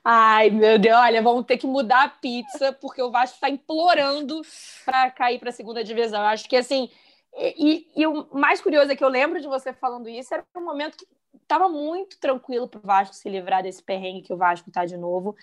Ai, 0.07 0.51
meu 0.51 0.79
Deus, 0.79 0.99
olha, 0.99 1.23
vamos 1.23 1.47
ter 1.47 1.57
que 1.57 1.67
mudar 1.67 2.05
a 2.05 2.09
pizza, 2.11 2.75
porque 2.75 3.03
o 3.03 3.11
Vasco 3.11 3.37
está 3.37 3.49
implorando 3.49 4.43
para 4.85 5.11
cair 5.11 5.39
para 5.39 5.49
a 5.49 5.53
segunda 5.53 5.83
divisão. 5.83 6.21
Eu 6.21 6.27
acho 6.27 6.47
que 6.47 6.57
assim. 6.57 6.91
E, 7.37 7.91
e, 7.97 8.07
o 8.07 8.29
mais 8.33 8.61
curioso 8.61 8.93
é 8.93 8.97
que 8.97 9.03
eu 9.03 9.09
lembro 9.09 9.41
de 9.41 9.49
você 9.49 9.73
falando 9.73 10.09
isso, 10.09 10.33
era 10.35 10.45
um 10.55 10.65
momento 10.65 10.99
que 10.99 11.07
estava 11.43 11.69
muito 11.69 12.19
tranquilo 12.21 12.69
para 12.69 12.79
o 12.79 12.83
Vasco 12.83 13.15
se 13.15 13.29
livrar 13.29 13.63
desse 13.63 13.83
perrengue 13.83 14.23
que 14.23 14.33
o 14.33 14.37
Vasco 14.37 14.69
está 14.69 14.85
de 14.85 14.97
novo. 14.97 15.35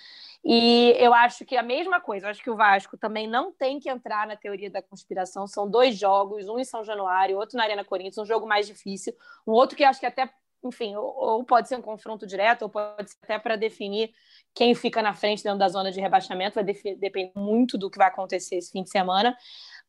E 0.45 0.95
eu 0.99 1.13
acho 1.13 1.43
que 1.43 1.57
a 1.57 1.63
mesma 1.63 1.99
coisa, 1.99 2.27
eu 2.27 2.29
acho 2.29 2.43
que 2.43 2.49
o 2.49 2.55
Vasco 2.55 2.95
também 2.97 3.27
não 3.27 3.51
tem 3.51 3.79
que 3.79 3.89
entrar 3.89 4.27
na 4.27 4.35
teoria 4.35 4.69
da 4.69 4.81
conspiração. 4.81 5.47
São 5.47 5.69
dois 5.69 5.97
jogos, 5.97 6.47
um 6.47 6.59
em 6.59 6.63
São 6.63 6.83
Januário, 6.83 7.37
outro 7.37 7.57
na 7.57 7.63
Arena 7.63 7.83
Corinthians, 7.83 8.19
um 8.19 8.25
jogo 8.25 8.47
mais 8.47 8.67
difícil, 8.67 9.13
um 9.45 9.51
outro 9.51 9.75
que 9.75 9.83
acho 9.83 9.99
que 9.99 10.05
até 10.05 10.29
enfim, 10.63 10.95
ou, 10.95 11.15
ou, 11.15 11.43
pode 11.43 11.67
ser 11.67 11.75
um 11.75 11.81
confronto 11.81 12.25
direto, 12.27 12.63
ou 12.63 12.69
pode 12.69 13.11
ser 13.11 13.17
até 13.23 13.39
para 13.39 13.55
definir 13.55 14.13
quem 14.53 14.75
fica 14.75 15.01
na 15.01 15.13
frente 15.13 15.43
dentro 15.43 15.59
da 15.59 15.69
zona 15.69 15.91
de 15.91 15.99
rebaixamento, 15.99 16.55
vai 16.55 16.63
depender 16.63 17.31
muito 17.35 17.77
do 17.77 17.89
que 17.89 17.97
vai 17.97 18.07
acontecer 18.07 18.57
esse 18.57 18.71
fim 18.71 18.83
de 18.83 18.89
semana. 18.89 19.35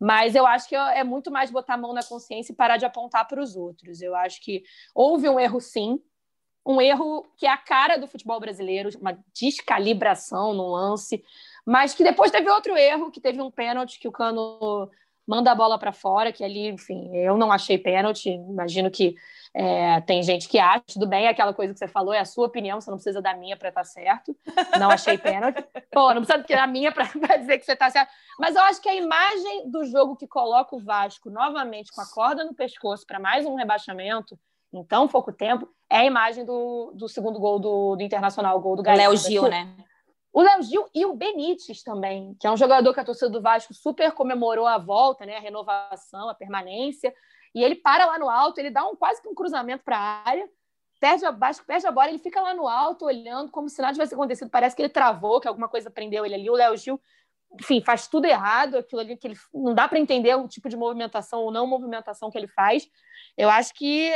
Mas 0.01 0.35
eu 0.35 0.47
acho 0.47 0.69
que 0.69 0.75
é 0.75 1.05
muito 1.05 1.31
mais 1.31 1.51
botar 1.51 1.75
a 1.75 1.79
mão 1.79 1.93
na 1.93 2.03
consciência 2.03 2.53
e 2.53 2.57
parar 2.57 2.77
de 2.77 2.85
apontar 2.85 3.27
para 3.29 3.41
os 3.41 3.55
outros. 3.57 4.01
Eu 4.01 4.15
acho 4.15 4.41
que 4.41 4.63
houve 4.95 5.29
um 5.29 5.39
erro, 5.39 5.61
sim, 5.61 6.01
um 6.65 6.81
erro 6.81 7.27
que 7.37 7.47
é 7.47 7.51
a 7.51 7.57
cara 7.57 7.97
do 7.97 8.07
futebol 8.07 8.39
brasileiro, 8.39 8.89
uma 9.01 9.19
descalibração 9.35 10.55
no 10.55 10.69
lance, 10.69 11.23
mas 11.67 11.95
que 11.95 12.05
depois 12.05 12.31
teve 12.31 12.49
outro 12.51 12.77
erro, 12.77 13.11
que 13.11 13.21
teve 13.21 13.41
um 13.41 13.51
pênalti 13.51 13.99
que 13.99 14.09
o 14.09 14.13
Cano 14.13 14.89
manda 15.27 15.53
a 15.53 15.55
bola 15.55 15.79
para 15.79 15.93
fora, 15.93 16.33
que 16.33 16.43
ali, 16.43 16.69
enfim, 16.69 17.15
eu 17.17 17.37
não 17.37 17.53
achei 17.53 17.79
pênalti, 17.79 18.31
imagino 18.31 18.91
que 18.91 19.15
é, 19.55 20.01
tem 20.01 20.23
gente 20.23 20.49
que 20.49 20.59
acha, 20.59 20.83
tudo 20.87 21.07
bem, 21.07 21.27
é 21.27 21.29
aquela 21.29 21.53
coisa 21.53 21.73
que 21.73 21.79
você 21.79 21.87
falou, 21.87 22.13
é 22.13 22.21
a 22.21 22.25
sua 22.25 22.47
opinião, 22.47 22.81
você 22.81 22.91
não 22.91 22.97
precisa 22.97 23.21
da 23.21 23.35
minha 23.35 23.57
para 23.57 23.69
estar 23.69 23.83
tá 23.83 23.85
certo. 23.85 24.37
Não 24.79 24.91
achei 24.91 25.19
pênalti. 25.19 25.63
Pô, 25.93 26.13
não 26.15 26.25
precisa 26.25 26.57
da 26.57 26.67
minha 26.67 26.91
para 26.91 27.05
dizer 27.39 27.59
que 27.59 27.65
você 27.65 27.73
está 27.73 27.91
certo. 27.91 28.11
Mas 28.39 28.57
eu 28.57 28.63
acho 28.63 28.81
que 28.81 28.89
a 28.89 28.95
imagem 28.95 29.71
do 29.71 29.85
jogo 29.85 30.17
que 30.17 30.27
coloca 30.27 30.75
o 30.75 30.81
Vasco 30.81 31.29
novamente 31.29 31.93
com 31.93 32.01
a 32.01 32.07
corda 32.07 32.45
no 32.45 32.55
pescoço 32.55 33.07
para 33.07 33.21
mais 33.21 33.45
um 33.45 33.55
rebaixamento 33.55 34.39
em 34.73 34.83
tão 34.83 35.07
pouco 35.07 35.31
tempo 35.31 35.69
é 35.91 35.99
a 35.99 36.05
imagem 36.05 36.47
do, 36.47 36.93
do 36.95 37.07
segundo 37.07 37.39
gol 37.39 37.59
do, 37.59 37.97
do 37.97 38.03
Internacional, 38.03 38.57
o 38.57 38.61
gol 38.61 38.77
do 38.77 38.83
Léo 38.83 39.15
Gil, 39.17 39.49
né? 39.49 39.69
O 40.33 40.41
Léo 40.41 40.63
Gil 40.63 40.89
e 40.95 41.05
o 41.05 41.15
Benítez 41.15 41.83
também, 41.83 42.35
que 42.41 42.47
é 42.47 42.51
um 42.51 42.57
jogador 42.57 42.95
que 42.95 43.01
a 43.01 43.05
torcida 43.05 43.29
do 43.29 43.43
Vasco 43.43 43.75
super 43.75 44.13
comemorou 44.13 44.67
a 44.67 44.79
volta, 44.79 45.27
né, 45.27 45.37
a 45.37 45.41
renovação, 45.41 46.29
a 46.29 46.35
permanência. 46.35 47.15
E 47.55 47.63
ele 47.63 47.75
para 47.75 48.07
lá 48.07 48.19
no 48.19 48.31
alto, 48.31 48.59
ele 48.59 48.71
dá 48.71 48.87
um 48.87 48.97
quase 48.97 49.21
que 49.21 49.29
um 49.29 49.35
cruzamento 49.35 49.85
para 49.85 49.99
a 49.99 50.29
área, 50.29 50.49
perde 50.99 51.27
a, 51.27 51.33
perde 51.67 51.87
a 51.87 51.93
bola, 51.93 52.09
ele 52.09 52.19
fica 52.19 52.41
lá 52.41 52.55
no 52.55 52.67
alto 52.67 53.05
olhando 53.05 53.51
como 53.51 53.69
se 53.69 53.83
nada 53.83 53.93
tivesse 53.93 54.15
acontecido. 54.15 54.49
Parece 54.49 54.75
que 54.75 54.81
ele 54.81 54.89
travou, 54.89 55.39
que 55.39 55.49
alguma 55.49 55.69
coisa 55.69 55.91
prendeu 55.91 56.25
ele 56.25 56.35
ali. 56.35 56.49
O 56.49 56.55
Léo 56.55 56.77
Gil, 56.79 56.99
enfim, 57.61 57.83
faz 57.83 58.09
tudo 58.09 58.25
errado, 58.25 58.79
aquilo 58.79 59.03
ali 59.03 59.17
que 59.19 59.27
ele 59.27 59.37
não 59.53 59.75
dá 59.75 59.87
para 59.87 59.99
entender 59.99 60.35
o 60.35 60.49
tipo 60.49 60.69
de 60.69 60.77
movimentação 60.77 61.41
ou 61.41 61.51
não 61.51 61.67
movimentação 61.67 62.31
que 62.31 62.39
ele 62.39 62.49
faz. 62.49 62.89
Eu 63.37 63.51
acho 63.51 63.75
que 63.75 64.13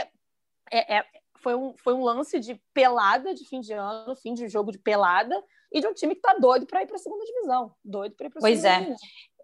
é, 0.73 0.99
é, 0.99 1.05
foi, 1.43 1.55
um, 1.55 1.75
foi 1.77 1.93
um 1.93 2.03
lance 2.03 2.41
de 2.41 2.55
pelada 2.73 3.35
de 3.35 3.45
fim 3.45 3.61
de 3.61 3.73
ano, 3.75 4.17
fim 4.17 4.33
de 4.33 4.49
jogo 4.49 4.73
de 4.73 4.79
pelada, 4.79 5.43
e 5.77 5.81
de 5.81 5.87
um 5.87 5.93
time 5.93 6.15
que 6.15 6.21
está 6.21 6.39
doido 6.39 6.67
para 6.67 6.83
ir 6.83 6.87
para 6.87 6.97
a 6.97 6.99
segunda 6.99 7.23
divisão. 7.25 7.71
Doido 7.85 8.17
para 8.17 8.27
ir 8.27 8.31
para 8.31 8.41
segunda 8.41 8.69
é. 8.69 8.79
divisão. 8.79 8.97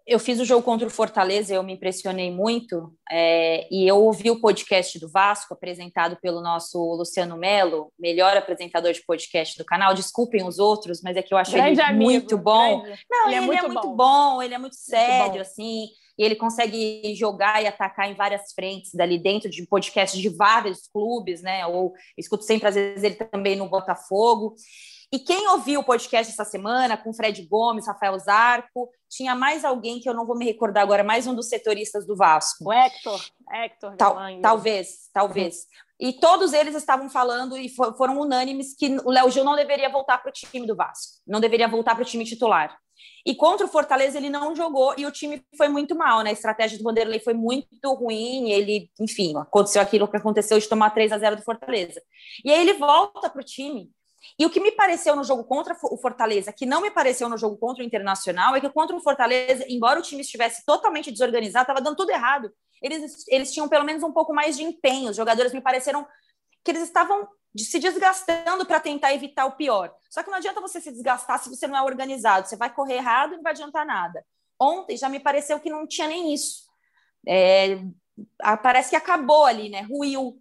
Eu 0.05 0.19
fiz 0.19 0.37
o 0.39 0.43
jogo 0.43 0.63
contra 0.63 0.85
o 0.85 0.91
Fortaleza, 0.91 1.53
eu 1.53 1.63
me 1.63 1.73
impressionei 1.73 2.29
muito, 2.29 2.93
é, 3.09 3.65
e 3.71 3.87
eu 3.87 4.03
ouvi 4.03 4.29
o 4.29 4.41
podcast 4.41 4.99
do 4.99 5.07
Vasco, 5.07 5.53
apresentado 5.53 6.17
pelo 6.21 6.41
nosso 6.41 6.77
Luciano 6.95 7.37
Melo, 7.37 7.89
melhor 7.97 8.35
apresentador 8.35 8.91
de 8.91 9.01
podcast 9.05 9.57
do 9.57 9.63
canal. 9.63 9.93
Desculpem 9.93 10.45
os 10.45 10.59
outros, 10.59 11.01
mas 11.01 11.15
é 11.15 11.21
que 11.21 11.33
eu 11.33 11.37
achei 11.37 11.57
ele 11.57 11.81
amigo, 11.81 12.03
muito 12.03 12.37
bom. 12.37 12.81
Grande. 12.81 12.99
Não, 13.09 13.27
ele, 13.27 13.35
é 13.35 13.37
ele, 13.37 13.45
é, 13.45 13.47
muito, 13.47 13.65
é 13.65 13.67
muito 13.69 13.87
bom. 13.89 13.95
bom. 13.95 14.41
ele 14.41 14.53
é 14.53 14.57
muito 14.57 14.75
sério, 14.75 15.29
muito 15.29 15.41
assim, 15.41 15.85
e 16.17 16.23
ele 16.23 16.35
consegue 16.35 17.15
jogar 17.15 17.63
e 17.63 17.67
atacar 17.67 18.11
em 18.11 18.13
várias 18.13 18.51
frentes 18.53 18.93
dali 18.93 19.17
dentro 19.17 19.49
de 19.49 19.65
podcast 19.65 20.19
de 20.19 20.29
vários 20.29 20.85
clubes, 20.87 21.41
né? 21.41 21.65
Ou 21.65 21.93
escuto 22.17 22.43
sempre, 22.43 22.67
às 22.67 22.75
vezes, 22.75 23.03
ele 23.03 23.15
também 23.15 23.55
no 23.55 23.69
Botafogo. 23.69 24.53
E 25.13 25.19
quem 25.19 25.47
ouviu 25.49 25.81
o 25.81 25.83
podcast 25.83 26.33
essa 26.33 26.43
semana, 26.43 26.97
com 26.97 27.13
Fred 27.13 27.45
Gomes, 27.45 27.85
Rafael 27.85 28.17
Zarco, 28.17 28.89
tinha 29.07 29.35
mais 29.35 29.63
alguém 29.63 29.99
que 29.99 30.09
eu 30.09 30.13
não 30.15 30.25
vou 30.25 30.35
me 30.35 30.43
recordar 30.43 30.81
agora, 30.81 31.03
mais 31.03 31.27
um 31.27 31.35
dos 31.35 31.49
setoristas 31.49 32.07
do 32.07 32.15
Vasco. 32.15 32.65
O 32.65 32.73
Hector. 32.73 33.23
Hector 33.47 33.95
Tal, 33.95 34.17
talvez, 34.41 35.11
talvez. 35.13 35.67
E 35.99 36.13
todos 36.13 36.51
eles 36.51 36.73
estavam 36.73 37.11
falando 37.11 37.55
e 37.55 37.69
foram 37.69 38.19
unânimes 38.19 38.75
que 38.75 38.97
o 39.05 39.11
Léo 39.11 39.29
Gil 39.29 39.43
não 39.43 39.55
deveria 39.55 39.87
voltar 39.87 40.17
para 40.17 40.29
o 40.29 40.33
time 40.33 40.65
do 40.65 40.75
Vasco, 40.75 41.21
não 41.27 41.39
deveria 41.39 41.67
voltar 41.67 41.93
para 41.93 42.01
o 42.01 42.07
time 42.07 42.25
titular. 42.25 42.75
E 43.23 43.35
contra 43.35 43.67
o 43.67 43.69
Fortaleza 43.69 44.17
ele 44.17 44.31
não 44.31 44.55
jogou 44.55 44.95
e 44.97 45.05
o 45.05 45.11
time 45.11 45.45
foi 45.55 45.67
muito 45.67 45.95
mal, 45.95 46.23
né? 46.23 46.31
A 46.31 46.33
estratégia 46.33 46.79
do 46.79 46.83
Vanderlei 46.83 47.19
foi 47.19 47.35
muito 47.35 47.93
ruim, 47.93 48.49
ele, 48.49 48.89
enfim, 48.99 49.37
aconteceu 49.37 49.79
aquilo 49.79 50.07
que 50.07 50.17
aconteceu 50.17 50.57
de 50.57 50.67
tomar 50.67 50.89
3 50.89 51.11
a 51.11 51.19
0 51.19 51.35
do 51.35 51.43
Fortaleza. 51.43 52.01
E 52.43 52.51
aí 52.51 52.61
ele 52.61 52.73
volta 52.73 53.29
para 53.29 53.41
o 53.41 53.45
time 53.45 53.91
e 54.39 54.45
o 54.45 54.49
que 54.49 54.59
me 54.59 54.71
pareceu 54.71 55.15
no 55.15 55.23
jogo 55.23 55.43
contra 55.43 55.75
o 55.83 55.97
Fortaleza, 55.97 56.51
que 56.51 56.65
não 56.65 56.81
me 56.81 56.89
pareceu 56.89 57.29
no 57.29 57.37
jogo 57.37 57.57
contra 57.57 57.83
o 57.83 57.85
Internacional, 57.85 58.55
é 58.55 58.61
que 58.61 58.69
contra 58.69 58.95
o 58.95 59.01
Fortaleza, 59.01 59.65
embora 59.67 59.99
o 59.99 60.03
time 60.03 60.21
estivesse 60.21 60.65
totalmente 60.65 61.11
desorganizado, 61.11 61.63
estava 61.63 61.81
dando 61.81 61.95
tudo 61.95 62.11
errado. 62.11 62.51
Eles, 62.81 63.25
eles 63.27 63.51
tinham 63.53 63.69
pelo 63.69 63.85
menos 63.85 64.03
um 64.03 64.11
pouco 64.11 64.33
mais 64.33 64.57
de 64.57 64.63
empenho. 64.63 65.11
Os 65.11 65.15
jogadores 65.15 65.53
me 65.53 65.61
pareceram 65.61 66.05
que 66.63 66.71
eles 66.71 66.83
estavam 66.83 67.27
se 67.57 67.79
desgastando 67.79 68.65
para 68.65 68.79
tentar 68.79 69.13
evitar 69.13 69.45
o 69.45 69.55
pior. 69.55 69.93
Só 70.09 70.23
que 70.23 70.29
não 70.29 70.37
adianta 70.37 70.59
você 70.59 70.81
se 70.81 70.91
desgastar 70.91 71.39
se 71.39 71.49
você 71.49 71.67
não 71.67 71.77
é 71.77 71.81
organizado. 71.81 72.47
Você 72.47 72.57
vai 72.57 72.73
correr 72.73 72.95
errado 72.95 73.33
e 73.33 73.35
não 73.37 73.43
vai 73.43 73.51
adiantar 73.51 73.85
nada. 73.85 74.25
Ontem 74.59 74.97
já 74.97 75.07
me 75.07 75.19
pareceu 75.19 75.59
que 75.59 75.69
não 75.69 75.87
tinha 75.87 76.07
nem 76.07 76.33
isso. 76.33 76.63
É, 77.27 77.79
parece 78.61 78.89
que 78.89 78.95
acabou 78.95 79.45
ali, 79.45 79.69
né? 79.69 79.81
Ruiu. 79.81 80.37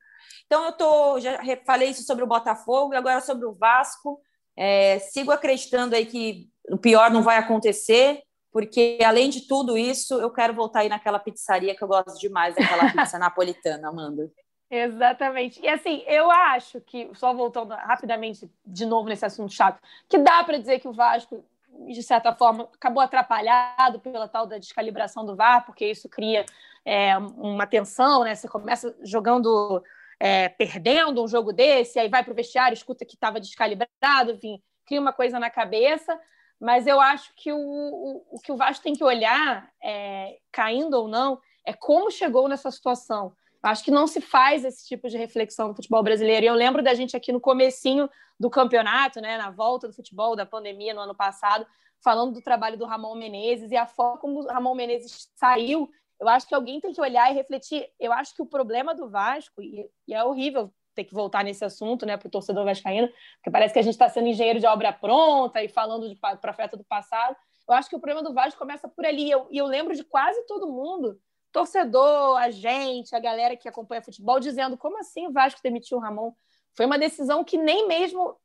Então, 0.52 0.66
eu 0.66 0.72
tô, 0.72 1.18
já 1.18 1.38
falei 1.64 1.88
isso 1.88 2.02
sobre 2.02 2.22
o 2.22 2.26
Botafogo 2.26 2.92
e 2.92 2.96
agora 2.98 3.22
sobre 3.22 3.46
o 3.46 3.54
Vasco. 3.54 4.20
É, 4.54 4.98
sigo 4.98 5.32
acreditando 5.32 5.96
aí 5.96 6.04
que 6.04 6.46
o 6.68 6.76
pior 6.76 7.10
não 7.10 7.22
vai 7.22 7.38
acontecer, 7.38 8.20
porque 8.52 8.98
além 9.02 9.30
de 9.30 9.48
tudo 9.48 9.78
isso, 9.78 10.20
eu 10.20 10.30
quero 10.30 10.52
voltar 10.52 10.80
aí 10.80 10.90
naquela 10.90 11.18
pizzaria 11.18 11.74
que 11.74 11.82
eu 11.82 11.88
gosto 11.88 12.18
demais, 12.18 12.54
daquela 12.54 12.92
pizza 12.92 13.16
napolitana, 13.18 13.88
Amanda. 13.88 14.30
Exatamente. 14.70 15.58
E 15.62 15.68
assim, 15.68 16.04
eu 16.06 16.30
acho 16.30 16.82
que, 16.82 17.08
só 17.14 17.32
voltando 17.32 17.70
rapidamente 17.72 18.52
de 18.66 18.84
novo 18.84 19.08
nesse 19.08 19.24
assunto 19.24 19.54
chato, 19.54 19.80
que 20.06 20.18
dá 20.18 20.44
para 20.44 20.58
dizer 20.58 20.80
que 20.80 20.88
o 20.88 20.92
Vasco, 20.92 21.42
de 21.86 22.02
certa 22.02 22.30
forma, 22.34 22.68
acabou 22.74 23.02
atrapalhado 23.02 24.00
pela 24.00 24.28
tal 24.28 24.46
da 24.46 24.58
descalibração 24.58 25.24
do 25.24 25.34
VAR, 25.34 25.64
porque 25.64 25.86
isso 25.86 26.10
cria 26.10 26.44
é, 26.84 27.16
uma 27.16 27.66
tensão, 27.66 28.22
né? 28.22 28.34
Você 28.34 28.46
começa 28.48 28.94
jogando 29.02 29.82
é, 30.24 30.48
perdendo 30.48 31.20
um 31.20 31.26
jogo 31.26 31.52
desse, 31.52 31.98
aí 31.98 32.08
vai 32.08 32.22
para 32.22 32.30
o 32.32 32.36
vestiário, 32.36 32.74
escuta 32.74 33.04
que 33.04 33.14
estava 33.14 33.40
descalibrado, 33.40 34.30
enfim, 34.30 34.62
cria 34.86 35.00
uma 35.00 35.12
coisa 35.12 35.40
na 35.40 35.50
cabeça. 35.50 36.16
Mas 36.60 36.86
eu 36.86 37.00
acho 37.00 37.32
que 37.34 37.52
o, 37.52 37.58
o, 37.58 38.24
o 38.30 38.38
que 38.38 38.52
o 38.52 38.56
Vasco 38.56 38.84
tem 38.84 38.94
que 38.94 39.02
olhar, 39.02 39.68
é, 39.82 40.38
caindo 40.52 40.94
ou 40.94 41.08
não, 41.08 41.40
é 41.66 41.72
como 41.72 42.08
chegou 42.08 42.46
nessa 42.46 42.70
situação. 42.70 43.32
Acho 43.60 43.82
que 43.82 43.90
não 43.90 44.06
se 44.06 44.20
faz 44.20 44.64
esse 44.64 44.86
tipo 44.86 45.08
de 45.08 45.18
reflexão 45.18 45.66
no 45.66 45.74
futebol 45.74 46.04
brasileiro. 46.04 46.46
E 46.46 46.48
eu 46.48 46.54
lembro 46.54 46.84
da 46.84 46.94
gente 46.94 47.16
aqui 47.16 47.32
no 47.32 47.40
comecinho 47.40 48.08
do 48.38 48.48
campeonato, 48.48 49.20
né, 49.20 49.36
na 49.36 49.50
volta 49.50 49.88
do 49.88 49.94
futebol 49.94 50.36
da 50.36 50.46
pandemia 50.46 50.94
no 50.94 51.00
ano 51.00 51.16
passado, 51.16 51.66
falando 52.00 52.34
do 52.34 52.40
trabalho 52.40 52.78
do 52.78 52.84
Ramon 52.84 53.16
Menezes 53.16 53.72
e 53.72 53.76
a 53.76 53.86
forma 53.86 54.18
como 54.18 54.38
o 54.38 54.46
Ramon 54.46 54.76
Menezes 54.76 55.28
saiu 55.34 55.90
eu 56.20 56.28
acho 56.28 56.46
que 56.46 56.54
alguém 56.54 56.80
tem 56.80 56.92
que 56.92 57.00
olhar 57.00 57.30
e 57.30 57.34
refletir. 57.34 57.88
Eu 57.98 58.12
acho 58.12 58.34
que 58.34 58.42
o 58.42 58.46
problema 58.46 58.94
do 58.94 59.10
Vasco, 59.10 59.60
e, 59.60 59.90
e 60.06 60.14
é 60.14 60.22
horrível 60.22 60.72
ter 60.94 61.04
que 61.04 61.14
voltar 61.14 61.42
nesse 61.42 61.64
assunto, 61.64 62.06
né, 62.06 62.16
para 62.16 62.28
o 62.28 62.30
torcedor 62.30 62.64
vascaíno, 62.64 63.08
porque 63.36 63.50
parece 63.50 63.72
que 63.72 63.80
a 63.80 63.82
gente 63.82 63.94
está 63.94 64.08
sendo 64.08 64.28
engenheiro 64.28 64.60
de 64.60 64.66
obra 64.66 64.92
pronta 64.92 65.62
e 65.62 65.68
falando 65.68 66.08
de 66.08 66.16
profeta 66.40 66.76
do 66.76 66.84
passado. 66.84 67.36
Eu 67.68 67.74
acho 67.74 67.88
que 67.88 67.96
o 67.96 68.00
problema 68.00 68.22
do 68.22 68.34
Vasco 68.34 68.58
começa 68.58 68.88
por 68.88 69.04
ali. 69.04 69.24
E 69.24 69.30
eu, 69.30 69.48
eu 69.50 69.66
lembro 69.66 69.94
de 69.94 70.04
quase 70.04 70.44
todo 70.46 70.70
mundo, 70.70 71.18
torcedor, 71.50 72.36
a 72.38 72.50
gente, 72.50 73.14
a 73.14 73.18
galera 73.18 73.56
que 73.56 73.68
acompanha 73.68 74.02
futebol, 74.02 74.38
dizendo 74.38 74.76
como 74.76 74.98
assim 74.98 75.26
o 75.26 75.32
Vasco 75.32 75.60
demitiu 75.62 75.98
o 75.98 76.00
Ramon? 76.00 76.32
Foi 76.76 76.86
uma 76.86 76.98
decisão 76.98 77.42
que 77.44 77.56
nem 77.56 77.86
mesmo 77.86 78.36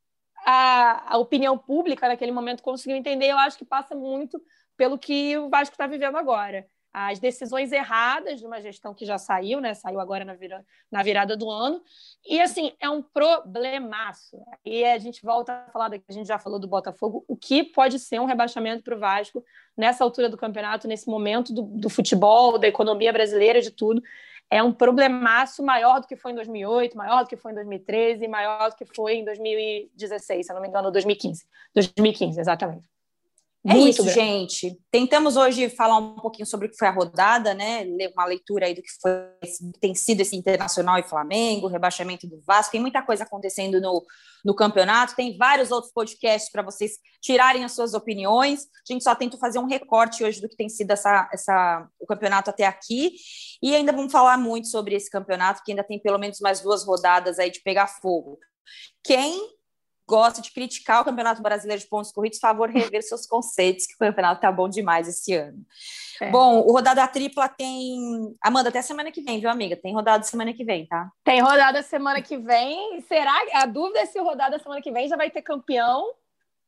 a, 0.45 1.13
a 1.13 1.17
opinião 1.17 1.57
pública 1.57 2.07
naquele 2.07 2.31
momento 2.31 2.63
conseguiu 2.63 2.97
entender. 2.97 3.27
Eu 3.27 3.37
acho 3.37 3.57
que 3.57 3.65
passa 3.65 3.95
muito 3.95 4.41
pelo 4.75 4.97
que 4.97 5.37
o 5.37 5.49
Vasco 5.49 5.73
está 5.73 5.87
vivendo 5.87 6.17
agora 6.17 6.65
as 6.99 7.19
decisões 7.19 7.71
erradas 7.71 8.39
de 8.39 8.45
uma 8.45 8.59
gestão 8.59 8.91
que 8.91 9.05
já 9.05 9.19
saiu, 9.19 9.61
né? 9.61 9.75
Saiu 9.75 9.99
agora 9.99 10.25
na, 10.25 10.33
vira, 10.33 10.65
na 10.91 11.03
virada 11.03 11.37
do 11.37 11.47
ano. 11.47 11.79
E 12.25 12.41
assim, 12.41 12.73
é 12.79 12.89
um 12.89 13.03
problemaço. 13.03 14.35
E 14.65 14.83
a 14.83 14.97
gente 14.97 15.23
volta 15.23 15.53
a 15.53 15.71
falar 15.71 15.91
que 15.91 16.01
a 16.09 16.13
gente 16.13 16.27
já 16.27 16.39
falou 16.39 16.57
do 16.57 16.67
Botafogo, 16.67 17.23
o 17.27 17.37
que 17.37 17.63
pode 17.63 17.99
ser 17.99 18.19
um 18.19 18.25
rebaixamento 18.25 18.83
para 18.83 18.95
o 18.95 18.99
Vasco 18.99 19.45
nessa 19.77 20.03
altura 20.03 20.27
do 20.27 20.35
campeonato, 20.35 20.87
nesse 20.87 21.07
momento 21.07 21.53
do, 21.53 21.61
do 21.61 21.87
futebol, 21.87 22.57
da 22.57 22.67
economia 22.67 23.13
brasileira, 23.13 23.61
de 23.61 23.69
tudo. 23.69 24.01
É 24.49 24.63
um 24.63 24.73
problemaço 24.73 25.61
maior 25.61 26.01
do 26.01 26.07
que 26.07 26.15
foi 26.15 26.31
em 26.31 26.35
2008, 26.35 26.97
maior 26.97 27.23
do 27.23 27.29
que 27.29 27.37
foi 27.37 27.51
em 27.51 27.55
2013, 27.55 28.27
maior 28.27 28.71
do 28.71 28.75
que 28.75 28.85
foi 28.85 29.17
em 29.17 29.23
2016, 29.23 30.45
se 30.45 30.51
eu 30.51 30.55
não 30.55 30.61
me 30.63 30.67
engano, 30.67 30.89
2015. 30.89 31.45
2015, 31.75 32.39
exatamente. 32.39 32.89
É 33.67 33.73
Muito 33.73 33.89
isso, 33.89 34.03
grande. 34.03 34.19
gente. 34.21 34.79
Tentamos 34.89 35.35
hoje 35.35 35.69
falar 35.69 35.97
um 35.97 36.15
pouquinho 36.15 36.45
sobre 36.45 36.67
o 36.67 36.69
que 36.69 36.77
foi 36.77 36.87
a 36.87 36.91
rodada, 36.91 37.53
né? 37.53 37.83
Ler 37.83 38.13
uma 38.13 38.23
leitura 38.23 38.65
aí 38.65 38.73
do 38.73 38.81
que 38.81 38.87
foi, 39.01 39.11
tem 39.81 39.93
sido 39.93 40.21
esse 40.21 40.37
Internacional 40.37 40.97
e 40.97 41.03
Flamengo, 41.03 41.67
rebaixamento 41.67 42.25
do 42.25 42.41
Vasco. 42.47 42.71
Tem 42.71 42.79
muita 42.79 43.01
coisa 43.01 43.25
acontecendo 43.25 43.81
no, 43.81 44.05
no 44.45 44.55
campeonato. 44.55 45.17
Tem 45.17 45.35
vários 45.37 45.69
outros 45.69 45.91
podcasts 45.91 46.49
para 46.49 46.63
vocês 46.63 46.93
tirarem 47.21 47.65
as 47.65 47.73
suas 47.73 47.93
opiniões. 47.93 48.61
A 48.61 48.93
gente 48.93 49.03
só 49.03 49.13
tenta 49.13 49.37
fazer 49.37 49.59
um 49.59 49.67
recorte 49.67 50.23
hoje 50.23 50.39
do 50.39 50.47
que 50.47 50.55
tem 50.55 50.69
sido 50.69 50.91
essa, 50.91 51.29
essa, 51.33 51.89
o 51.99 52.05
campeonato 52.05 52.49
até 52.49 52.65
aqui. 52.65 53.15
E 53.61 53.75
ainda 53.75 53.91
vamos 53.91 54.13
falar 54.13 54.37
muito 54.37 54.69
sobre 54.69 54.95
esse 54.95 55.09
campeonato, 55.09 55.61
que 55.65 55.73
ainda 55.73 55.83
tem 55.83 55.99
pelo 56.01 56.17
menos 56.17 56.39
mais 56.39 56.61
duas 56.61 56.85
rodadas 56.85 57.37
aí 57.37 57.51
de 57.51 57.61
pegar 57.61 57.87
fogo. 57.87 58.39
Quem 59.03 59.56
gosta 60.07 60.41
de 60.41 60.51
criticar 60.51 61.01
o 61.01 61.05
Campeonato 61.05 61.41
Brasileiro 61.41 61.81
de 61.81 61.87
Pontos 61.87 62.11
Corridos, 62.11 62.39
favor 62.39 62.69
rever 62.69 63.03
seus 63.03 63.25
conceitos, 63.25 63.85
que 63.85 63.93
o 63.95 63.97
campeonato 63.97 64.39
tá 64.39 64.51
bom 64.51 64.69
demais 64.69 65.07
esse 65.07 65.33
ano. 65.33 65.65
É. 66.21 66.31
Bom, 66.31 66.59
o 66.61 66.71
rodada 66.71 67.05
tripla 67.07 67.49
tem. 67.49 68.35
Amanda, 68.41 68.69
até 68.69 68.81
semana 68.81 69.11
que 69.11 69.21
vem, 69.21 69.39
viu, 69.39 69.49
amiga? 69.49 69.75
Tem 69.75 69.93
rodada 69.93 70.23
semana 70.23 70.53
que 70.53 70.63
vem, 70.63 70.87
tá? 70.87 71.11
Tem 71.23 71.41
rodada 71.41 71.83
semana 71.83 72.21
que 72.21 72.37
vem. 72.37 73.01
Será? 73.01 73.33
A 73.53 73.65
dúvida 73.65 73.99
é 73.99 74.05
se 74.05 74.19
o 74.19 74.23
rodada 74.23 74.57
semana 74.57 74.81
que 74.81 74.91
vem 74.91 75.09
já 75.09 75.17
vai 75.17 75.29
ter 75.29 75.41
campeão, 75.41 76.09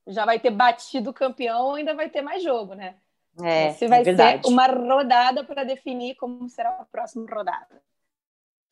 já 0.05 0.25
vai 0.25 0.39
ter 0.39 0.51
batido 0.51 1.11
o 1.11 1.13
campeão 1.13 1.67
ou 1.67 1.75
ainda 1.75 1.95
vai 1.95 2.09
ter 2.09 2.21
mais 2.21 2.43
jogo, 2.43 2.73
né? 2.73 2.95
É, 3.41 3.71
se 3.73 3.87
vai 3.87 4.01
é 4.01 4.03
ser 4.03 4.41
uma 4.45 4.67
rodada 4.67 5.45
para 5.45 5.63
definir 5.63 6.15
como 6.15 6.49
será 6.49 6.71
a 6.71 6.85
próxima 6.85 7.25
rodada 7.31 7.81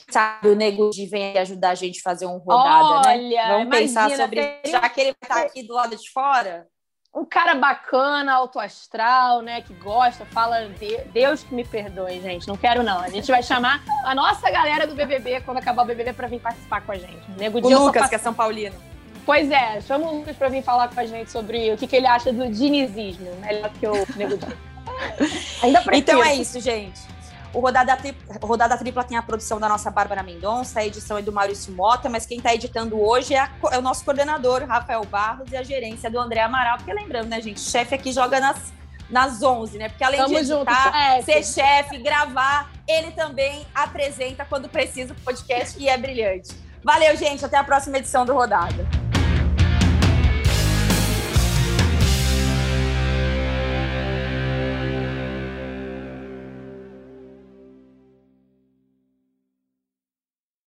sabe, 0.10 0.50
o 0.50 0.56
Nego 0.56 0.90
de 0.90 1.06
vem 1.06 1.38
ajudar 1.38 1.72
a 1.72 1.76
gente 1.76 2.00
a 2.00 2.04
fazer 2.04 2.26
um 2.26 2.38
rodada, 2.38 3.10
né? 3.10 3.16
Olha, 3.16 3.44
né? 3.44 3.48
Vamos 3.50 3.68
imagina, 3.68 3.78
pensar 3.78 4.10
sobre 4.16 4.62
já 4.66 4.90
que 4.90 5.02
ele 5.02 5.16
está 5.22 5.42
aqui 5.42 5.64
do 5.64 5.74
lado 5.74 5.96
de 5.96 6.10
fora. 6.12 6.68
Um 7.16 7.26
cara 7.26 7.56
bacana, 7.56 8.34
alto 8.34 8.60
astral, 8.60 9.42
né? 9.42 9.62
Que 9.62 9.74
gosta, 9.74 10.24
fala 10.26 10.68
de... 10.68 10.98
Deus 11.06 11.42
que 11.42 11.54
me 11.56 11.66
perdoe, 11.66 12.22
gente. 12.22 12.48
Não 12.48 12.56
quero, 12.56 12.84
não. 12.84 13.00
A 13.00 13.10
gente 13.10 13.32
vai 13.32 13.42
chamar 13.42 13.84
a 14.06 14.14
nossa 14.14 14.52
galera 14.52 14.86
do 14.86 14.94
BBB 14.94 15.42
quando 15.42 15.58
acabar 15.58 15.82
o 15.82 15.86
BBB 15.86 16.14
para 16.14 16.28
vir 16.28 16.40
participar 16.40 16.82
com 16.82 16.92
a 16.92 16.96
gente. 16.96 17.32
Nego 17.38 17.60
o 17.66 17.70
Lucas, 17.70 18.08
que 18.08 18.16
é 18.16 18.18
São 18.20 18.36
Paulino. 18.36 18.76
Pois 19.26 19.50
é, 19.50 19.82
chama 19.82 20.08
o 20.08 20.18
Lucas 20.18 20.38
para 20.38 20.48
vir 20.48 20.64
falar 20.64 20.94
com 20.94 21.00
a 21.00 21.06
gente 21.06 21.32
sobre 21.32 21.74
o 21.74 21.78
que, 21.78 21.88
que 21.88 21.96
ele 21.96 22.08
acha 22.08 22.32
do 22.32 22.50
dinizismo. 22.50 23.30
Melhor 23.42 23.72
que 23.72 23.88
o 23.88 23.94
Nego 24.16 24.38
Di. 24.38 24.46
Ainda 25.64 25.82
prefiro. 25.82 25.96
Então 25.96 26.24
é 26.24 26.36
isso, 26.36 26.60
gente. 26.60 27.02
O 27.58 27.60
Rodada, 27.60 27.98
Tripla, 27.98 28.36
Rodada 28.40 28.78
Tripla 28.78 29.04
tem 29.04 29.18
a 29.18 29.22
produção 29.24 29.60
da 29.60 29.68
nossa 29.68 29.90
Bárbara 29.90 30.22
Mendonça, 30.22 30.80
a 30.80 30.86
edição 30.86 31.18
é 31.18 31.24
do 31.24 31.32
Maurício 31.32 31.74
Mota, 31.74 32.08
mas 32.08 32.24
quem 32.24 32.38
está 32.38 32.54
editando 32.54 33.02
hoje 33.02 33.34
é, 33.34 33.40
a, 33.40 33.50
é, 33.72 33.80
o 33.80 33.82
nosso 33.82 34.06
coordenador, 34.06 34.64
Rafael 34.64 35.04
Barros, 35.06 35.52
e 35.52 35.58
a 35.58 35.64
gerência 35.64 36.08
do 36.08 36.20
André 36.20 36.42
Amaral, 36.42 36.78
porque 36.78 36.94
lembrando, 36.94 37.30
né, 37.30 37.42
gente, 37.42 37.60
chefe 37.60 37.96
aqui 37.96 38.12
joga 38.12 38.40
nas, 38.40 38.72
nas 39.10 39.42
11, 39.42 39.76
né? 39.80 39.90
Porque 39.90 40.04
além 40.04 40.20
Tamo 40.20 40.36
de 40.36 40.36
editar, 40.36 41.16
junto, 41.16 41.26
ser 41.26 41.44
chefe, 41.44 41.98
gravar, 41.98 42.72
ele 42.88 43.10
também 43.10 43.66
apresenta 43.74 44.46
quando 44.46 44.70
precisa 44.70 45.14
o 45.14 45.16
podcast 45.22 45.82
e 45.82 45.90
é 45.90 45.98
brilhante. 45.98 46.56
Valeu, 46.84 47.18
gente. 47.18 47.44
Até 47.44 47.58
a 47.58 47.64
próxima 47.64 47.98
edição 47.98 48.24
do 48.24 48.34
Rodada. 48.36 49.07